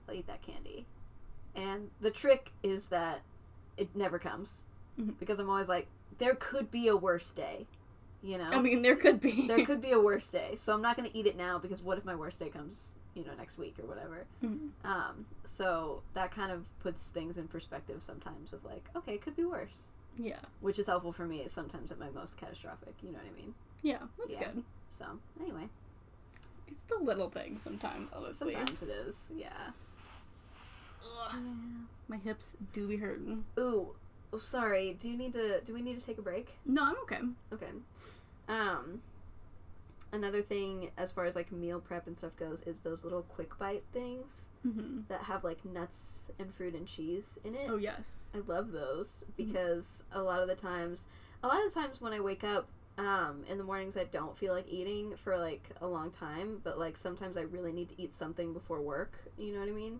I'll 0.07 0.13
eat 0.13 0.27
that 0.27 0.43
candy. 0.43 0.85
And 1.55 1.89
the 1.99 2.11
trick 2.11 2.51
is 2.61 2.87
that 2.89 3.21
it 3.77 3.95
never 3.95 4.19
comes 4.19 4.65
Mhm. 4.99 5.17
because 5.17 5.39
I'm 5.39 5.49
always 5.49 5.67
like, 5.67 5.87
there 6.19 6.35
could 6.35 6.69
be 6.69 6.87
a 6.87 6.95
worse 6.95 7.31
day, 7.31 7.65
you 8.21 8.37
know. 8.37 8.51
I 8.51 8.61
mean, 8.61 8.83
there 8.83 8.95
could 8.95 9.19
be. 9.19 9.47
there 9.47 9.65
could 9.65 9.81
be 9.81 9.91
a 9.91 9.99
worse 9.99 10.29
day, 10.29 10.55
so 10.55 10.71
I'm 10.73 10.81
not 10.83 10.95
gonna 10.97 11.09
eat 11.13 11.25
it 11.25 11.35
now 11.35 11.57
because 11.57 11.81
what 11.81 11.97
if 11.97 12.05
my 12.05 12.15
worst 12.15 12.37
day 12.37 12.49
comes, 12.49 12.91
you 13.15 13.23
know, 13.25 13.33
next 13.33 13.57
week 13.57 13.75
or 13.81 13.87
whatever. 13.87 14.25
Mhm. 14.43 14.69
Um, 14.83 15.25
so 15.45 16.03
that 16.13 16.31
kind 16.31 16.51
of 16.51 16.67
puts 16.79 17.05
things 17.05 17.37
in 17.37 17.47
perspective 17.47 18.03
sometimes 18.03 18.53
of 18.53 18.63
like, 18.65 18.87
okay, 18.95 19.13
it 19.15 19.21
could 19.21 19.35
be 19.35 19.45
worse, 19.45 19.87
Yeah. 20.17 20.39
which 20.59 20.77
is 20.77 20.85
helpful 20.87 21.13
for 21.13 21.25
me 21.25 21.47
sometimes 21.47 21.91
at 21.91 21.97
my 21.99 22.09
most 22.09 22.37
catastrophic. 22.37 22.93
You 23.01 23.11
know 23.13 23.19
what 23.19 23.27
I 23.27 23.31
mean? 23.31 23.55
Yeah, 23.81 23.99
that's 24.19 24.35
Yeah. 24.35 24.51
good. 24.51 24.63
So 24.89 25.19
anyway, 25.39 25.69
It's 26.67 26.83
the 26.83 26.97
little 26.97 27.29
things 27.29 27.61
sometimes, 27.61 28.11
honestly. 28.11 28.53
sometimes 28.55 28.81
it 28.81 28.89
is, 28.89 29.29
yeah. 29.35 29.71
My 32.07 32.17
hips 32.17 32.55
do 32.73 32.87
be 32.87 32.97
hurting. 32.97 33.45
Ooh, 33.57 33.95
oh, 34.33 34.37
sorry. 34.37 34.93
Do 34.99 35.09
you 35.09 35.17
need 35.17 35.33
to? 35.33 35.61
Do 35.61 35.73
we 35.73 35.81
need 35.81 35.99
to 35.99 36.05
take 36.05 36.17
a 36.17 36.21
break? 36.21 36.57
No, 36.65 36.83
I'm 36.83 36.97
okay. 37.03 37.19
Okay. 37.53 37.69
Um, 38.47 39.01
another 40.11 40.41
thing 40.41 40.91
as 40.97 41.11
far 41.11 41.25
as 41.25 41.35
like 41.35 41.51
meal 41.51 41.79
prep 41.79 42.07
and 42.07 42.17
stuff 42.17 42.35
goes 42.37 42.61
is 42.61 42.79
those 42.79 43.03
little 43.03 43.23
quick 43.23 43.57
bite 43.57 43.83
things 43.91 44.49
hmm 44.63 45.01
that 45.07 45.23
have 45.23 45.43
like 45.43 45.63
nuts 45.65 46.31
and 46.39 46.53
fruit 46.53 46.73
and 46.73 46.87
cheese 46.87 47.37
in 47.43 47.53
it. 47.53 47.69
Oh 47.69 47.77
yes. 47.77 48.29
I 48.33 48.39
love 48.47 48.71
those 48.71 49.23
because 49.37 50.03
a 50.11 50.21
lot 50.21 50.41
of 50.41 50.47
the 50.47 50.55
times, 50.55 51.05
a 51.43 51.47
lot 51.47 51.63
of 51.63 51.71
the 51.71 51.79
times 51.79 52.01
when 52.01 52.11
I 52.13 52.19
wake 52.19 52.43
up 52.43 52.67
um, 52.97 53.43
in 53.49 53.57
the 53.57 53.63
mornings, 53.63 53.97
I 53.97 54.05
don't 54.05 54.37
feel 54.37 54.53
like 54.53 54.67
eating 54.67 55.15
for 55.17 55.37
like 55.37 55.69
a 55.81 55.87
long 55.87 56.09
time, 56.11 56.61
but 56.63 56.79
like 56.79 56.97
sometimes 56.97 57.37
I 57.37 57.41
really 57.41 57.71
need 57.71 57.89
to 57.89 58.01
eat 58.01 58.13
something 58.13 58.53
before 58.53 58.81
work. 58.81 59.13
You 59.37 59.53
know 59.53 59.59
what 59.59 59.69
I 59.69 59.73
mean? 59.73 59.99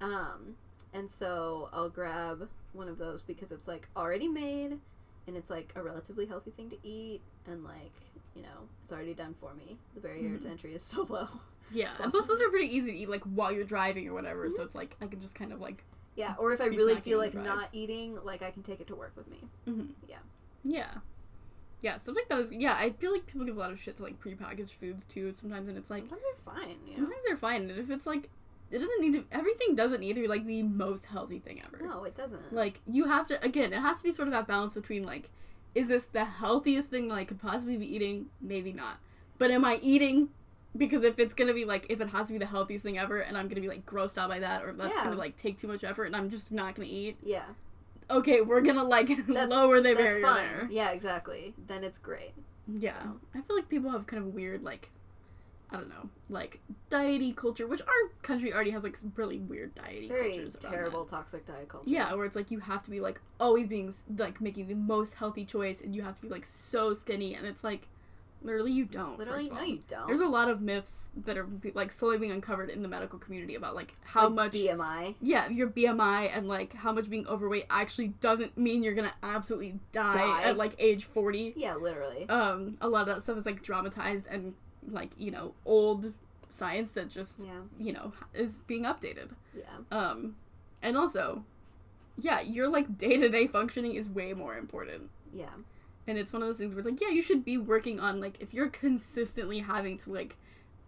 Um, 0.00 0.56
and 0.92 1.08
so 1.10 1.68
I'll 1.72 1.90
grab 1.90 2.48
one 2.72 2.88
of 2.88 2.98
those 2.98 3.22
because 3.22 3.52
it's 3.52 3.68
like 3.68 3.88
already 3.96 4.26
made 4.26 4.78
and 5.26 5.36
it's 5.36 5.50
like 5.50 5.72
a 5.76 5.82
relatively 5.82 6.26
healthy 6.26 6.50
thing 6.50 6.70
to 6.70 6.76
eat 6.82 7.20
and 7.46 7.62
like 7.62 7.92
you 8.40 8.46
know 8.46 8.68
it's 8.82 8.92
already 8.92 9.14
done 9.14 9.34
for 9.40 9.52
me 9.54 9.76
the 9.94 10.00
barrier 10.00 10.30
Mhm. 10.30 10.42
to 10.42 10.48
entry 10.48 10.74
is 10.74 10.82
so 10.94 11.06
low 11.08 11.28
Yeah. 11.72 11.90
It's 11.92 12.00
And 12.00 12.10
plus, 12.12 12.26
those 12.26 12.40
are 12.40 12.48
pretty 12.48 12.74
easy 12.76 12.90
to 12.92 12.98
eat 12.98 13.08
like 13.08 13.22
while 13.22 13.52
you're 13.52 13.64
driving 13.64 14.08
or 14.08 14.12
whatever. 14.14 14.50
So 14.50 14.62
it's 14.64 14.74
like 14.74 14.96
I 15.00 15.06
can 15.06 15.20
just 15.20 15.34
kind 15.36 15.52
of 15.52 15.60
like. 15.60 15.84
yeah 16.16 16.34
or 16.38 16.52
if 16.52 16.60
i 16.60 16.66
really 16.66 16.96
feel 17.00 17.18
like 17.18 17.34
not 17.34 17.68
eating 17.72 18.18
like 18.24 18.42
i 18.42 18.50
can 18.50 18.62
take 18.64 18.80
it 18.80 18.88
to 18.88 18.96
work 18.96 19.12
with 19.16 19.28
me 19.28 19.38
mhm. 19.68 19.90
Yeah. 20.08 20.16
Yeah. 20.64 20.90
Yeah, 21.82 21.96
stuff 21.96 22.14
like 22.16 22.28
that 22.28 22.38
is 22.40 22.52
yeah. 22.52 22.74
I 22.74 22.90
feel 22.90 23.10
like 23.12 23.26
people 23.26 23.46
give 23.46 23.56
a 23.56 23.60
lot 23.60 23.70
of 23.72 23.80
shit 23.80 23.96
to 23.98 24.02
like 24.02 24.20
prepackaged 24.20 24.72
foods 24.80 25.04
too. 25.06 25.32
Sometimes 25.34 25.66
and 25.68 25.78
it's 25.78 25.88
like 25.90 26.02
sometimes 26.02 26.22
they're 26.22 26.54
fine 26.54 26.76
know? 26.86 26.92
sometimes 26.94 27.22
they're 27.26 27.36
fine, 27.38 27.62
and 27.70 27.78
if 27.78 27.90
it's 27.90 28.06
like 28.06 28.28
it 28.70 28.78
doesn't 28.80 29.00
need 29.00 29.14
to 29.14 29.24
everything 29.32 29.74
doesn't 29.74 30.00
need 30.00 30.14
to 30.14 30.20
be 30.20 30.28
like 30.28 30.44
the 30.44 30.62
most 30.62 31.06
healthy 31.06 31.38
thing 31.38 31.62
ever. 31.64 31.78
no 31.82 32.04
it 32.04 32.14
doesn't 32.16 32.52
Like 32.52 32.80
you 32.86 33.04
have 33.06 33.26
to 33.28 33.42
again, 33.44 33.72
it 33.72 33.80
has 33.80 33.98
to 33.98 34.04
be 34.04 34.10
sort 34.10 34.28
of 34.28 34.32
that 34.32 34.46
balance 34.46 34.74
between 34.74 35.04
like, 35.04 35.30
is 35.74 35.88
this 35.88 36.06
the 36.06 36.24
healthiest 36.24 36.90
thing 36.90 37.08
that 37.08 37.14
I 37.14 37.24
could 37.24 37.40
possibly 37.40 37.76
be 37.76 37.94
eating? 37.94 38.26
Maybe 38.40 38.72
not. 38.72 38.96
But 39.38 39.50
am 39.50 39.64
I 39.64 39.78
eating? 39.82 40.28
Because 40.76 41.02
if 41.02 41.18
it's 41.18 41.34
gonna 41.34 41.54
be 41.54 41.64
like 41.64 41.86
if 41.88 42.00
it 42.00 42.08
has 42.10 42.28
to 42.28 42.32
be 42.32 42.38
the 42.38 42.46
healthiest 42.46 42.84
thing 42.84 42.98
ever, 42.98 43.18
and 43.20 43.36
I'm 43.36 43.48
gonna 43.48 43.60
be 43.60 43.68
like 43.68 43.84
grossed 43.86 44.18
out 44.18 44.28
by 44.28 44.38
that, 44.40 44.62
or 44.64 44.72
that's 44.72 44.96
Yeah. 44.96 45.04
gonna 45.04 45.16
like 45.16 45.36
take 45.36 45.58
too 45.58 45.66
much 45.68 45.82
effort, 45.84 46.04
and 46.04 46.14
I'm 46.16 46.30
just 46.30 46.52
not 46.52 46.74
gonna 46.74 46.88
eat. 46.88 47.16
yeah 47.22 47.44
Okay, 48.10 48.40
we're 48.40 48.60
gonna 48.60 48.82
like 48.84 49.08
lower 49.28 49.76
the 49.80 49.90
that's 49.94 49.98
barrier 50.00 50.20
fine 50.22 50.36
there. 50.48 50.68
yeah 50.70 50.90
exactly 50.90 51.54
then 51.68 51.82
it's 51.84 51.98
great 51.98 52.32
Yeah, 52.68 53.00
So. 53.02 53.20
I 53.34 53.40
feel 53.40 53.56
like 53.56 53.68
people 53.68 53.90
have 53.90 54.06
kind 54.06 54.22
of 54.22 54.34
weird 54.34 54.62
like, 54.62 54.90
I 55.72 55.76
don't 55.76 55.88
know, 55.88 56.08
like 56.28 56.60
diety 56.90 57.32
culture, 57.32 57.66
which 57.66 57.80
our 57.82 58.10
country 58.22 58.52
already 58.52 58.70
has 58.70 58.82
like 58.82 58.98
really 59.16 59.38
weird 59.38 59.74
diety 59.76 60.08
very 60.08 60.32
cultures. 60.32 60.56
terrible 60.60 61.04
that. 61.04 61.10
toxic 61.16 61.46
diet 61.46 61.68
culture 61.68 61.88
Yeah, 61.88 62.12
where 62.14 62.24
it's 62.26 62.36
like 62.36 62.50
you 62.50 62.58
have 62.60 62.82
to 62.84 62.90
be 62.90 63.00
like 63.00 63.20
always 63.38 63.66
being 63.68 63.92
like 64.18 64.40
making 64.40 64.66
the 64.66 64.74
most 64.74 65.14
healthy 65.14 65.44
choice, 65.44 65.80
and 65.80 65.94
you 65.94 66.02
have 66.02 66.16
to 66.16 66.22
be 66.22 66.28
like 66.28 66.44
so 66.46 66.92
skinny, 66.92 67.34
and 67.34 67.46
it's 67.46 67.62
like 67.62 67.86
literally 68.42 68.72
you 68.72 68.86
don't. 68.86 69.18
literally 69.18 69.50
no 69.50 69.60
you 69.62 69.78
don't 69.86 70.06
There's 70.06 70.20
a 70.20 70.26
lot 70.26 70.48
of 70.48 70.62
myths 70.62 71.08
that 71.24 71.36
are 71.36 71.46
like 71.74 71.92
slowly 71.92 72.16
being 72.16 72.32
uncovered 72.32 72.70
in 72.70 72.80
the 72.82 72.88
medical 72.88 73.18
community 73.18 73.54
about 73.54 73.74
like 73.74 73.94
how 74.02 74.24
Like 74.28 74.34
much 74.34 74.52
bmi 74.54 75.14
yeah 75.20 75.46
your 75.50 75.68
BMI 75.68 76.34
and 76.34 76.48
like 76.48 76.72
how 76.72 76.90
much 76.90 77.10
being 77.10 77.26
overweight 77.26 77.66
actually 77.68 78.08
doesn't 78.22 78.56
mean 78.56 78.82
you're 78.82 78.94
gonna 78.94 79.12
absolutely 79.22 79.74
die, 79.92 80.14
Die. 80.14 80.42
at 80.44 80.56
like 80.56 80.74
age 80.78 81.04
40 81.04 81.52
yeah 81.54 81.74
literally 81.74 82.26
um 82.30 82.76
a 82.80 82.88
lot 82.88 83.02
of 83.02 83.14
that 83.14 83.22
stuff 83.22 83.36
is 83.36 83.44
like 83.44 83.62
dramatized 83.62 84.26
and 84.28 84.54
like 84.88 85.10
you 85.16 85.30
know 85.30 85.54
old 85.64 86.12
science 86.48 86.90
that 86.92 87.08
just 87.08 87.40
yeah. 87.40 87.60
you 87.78 87.92
know 87.92 88.12
is 88.34 88.60
being 88.60 88.84
updated. 88.84 89.30
Yeah. 89.56 89.62
Um 89.90 90.36
and 90.82 90.96
also 90.96 91.44
yeah 92.18 92.40
your 92.40 92.68
like 92.68 92.98
day-to-day 92.98 93.46
functioning 93.46 93.94
is 93.94 94.08
way 94.08 94.32
more 94.32 94.56
important. 94.56 95.10
Yeah. 95.32 95.48
And 96.06 96.18
it's 96.18 96.32
one 96.32 96.42
of 96.42 96.48
those 96.48 96.58
things 96.58 96.72
where 96.72 96.80
it's 96.80 96.88
like 96.88 97.00
yeah 97.00 97.10
you 97.10 97.22
should 97.22 97.44
be 97.44 97.56
working 97.56 98.00
on 98.00 98.20
like 98.20 98.40
if 98.40 98.52
you're 98.52 98.68
consistently 98.68 99.60
having 99.60 99.96
to 99.98 100.12
like 100.12 100.36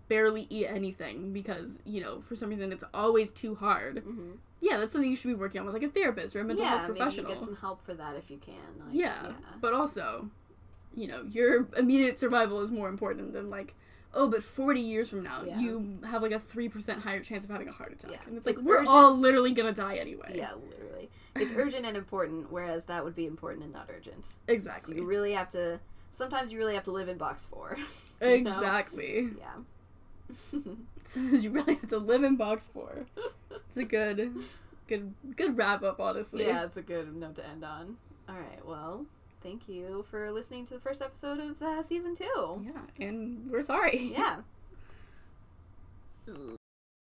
barely 0.08 0.46
eat 0.50 0.66
anything 0.66 1.32
because 1.32 1.80
you 1.84 2.00
know 2.00 2.20
for 2.20 2.36
some 2.36 2.50
reason 2.50 2.72
it's 2.72 2.84
always 2.92 3.30
too 3.30 3.54
hard. 3.54 3.98
Hmm 3.98 4.32
yeah 4.62 4.78
that's 4.78 4.92
something 4.92 5.10
you 5.10 5.16
should 5.16 5.28
be 5.28 5.34
working 5.34 5.60
on 5.60 5.66
with 5.66 5.74
like 5.74 5.82
a 5.82 5.88
therapist 5.88 6.34
or 6.34 6.40
a 6.40 6.44
mental 6.44 6.64
yeah 6.64 6.70
health 6.70 6.82
maybe 6.82 6.98
professional 6.98 7.30
you 7.30 7.36
get 7.36 7.44
some 7.44 7.56
help 7.56 7.84
for 7.84 7.94
that 7.94 8.14
if 8.14 8.30
you 8.30 8.38
can 8.38 8.54
like, 8.78 8.88
yeah, 8.92 9.32
but 9.60 9.74
also, 9.74 10.30
you 10.94 11.08
know, 11.08 11.24
your 11.30 11.68
immediate 11.76 12.18
survival 12.18 12.60
is 12.60 12.70
more 12.70 12.88
important 12.88 13.32
than 13.32 13.50
like, 13.50 13.74
oh, 14.14 14.28
but 14.28 14.42
forty 14.42 14.80
years 14.80 15.08
from 15.10 15.22
now, 15.22 15.42
Yeah. 15.44 15.58
you 15.58 15.98
have 16.08 16.22
like 16.22 16.32
a 16.32 16.38
three 16.38 16.68
percent 16.68 17.00
higher 17.02 17.20
chance 17.20 17.44
of 17.44 17.50
having 17.50 17.68
a 17.68 17.72
heart 17.72 17.92
attack, 17.92 18.10
Yeah. 18.12 18.18
and 18.26 18.36
it's 18.36 18.46
like 18.46 18.56
It's 18.56 18.62
we're 18.64 18.76
urgent. 18.76 18.88
all 18.90 19.16
literally 19.16 19.52
gonna 19.52 19.72
die 19.72 19.96
anyway. 19.96 20.32
yeah 20.34 20.52
literally 20.54 21.10
it's 21.36 21.52
urgent 21.56 21.86
and 21.86 21.96
important 21.96 22.52
whereas 22.52 22.84
that 22.84 23.02
would 23.04 23.14
be 23.14 23.26
important 23.26 23.64
and 23.64 23.72
not 23.72 23.88
urgent 23.94 24.24
so 24.26 24.32
exactly, 24.48 24.96
you 24.96 25.04
really 25.04 25.32
have 25.32 25.48
to 25.50 25.80
sometimes 26.10 26.52
you 26.52 26.58
really 26.58 26.74
have 26.74 26.84
to 26.84 26.90
live 26.92 27.08
in 27.08 27.16
box 27.16 27.44
four 27.46 27.76
know? 28.20 28.28
exactly. 28.28 29.30
yeah 29.38 30.60
So 31.04 31.20
you 31.20 31.50
really 31.50 31.74
have 31.74 31.88
to 31.88 31.98
live 31.98 32.22
in 32.22 32.36
box 32.36 32.68
four. 32.72 33.06
It's 33.50 33.76
a 33.76 33.82
good, 33.82 34.32
good, 34.86 35.14
good 35.36 35.56
wrap 35.56 35.82
up, 35.82 35.98
honestly. 36.00 36.46
yeah 36.46 36.64
it's 36.64 36.76
a 36.76 36.82
good 36.82 37.16
note 37.16 37.34
to 37.36 37.46
end 37.46 37.64
on 37.64 37.96
all 38.28 38.36
right 38.36 38.64
well 38.64 39.06
thank 39.42 39.68
you 39.68 40.04
for 40.10 40.30
listening 40.32 40.66
to 40.66 40.74
the 40.74 40.80
first 40.80 41.02
episode 41.02 41.40
of 41.40 41.60
uh, 41.62 41.82
season 41.82 42.14
two 42.14 42.64
Yeah, 42.64 43.04
and 43.06 43.50
we're 43.50 43.62
sorry. 43.62 44.12
yeah 44.14 44.36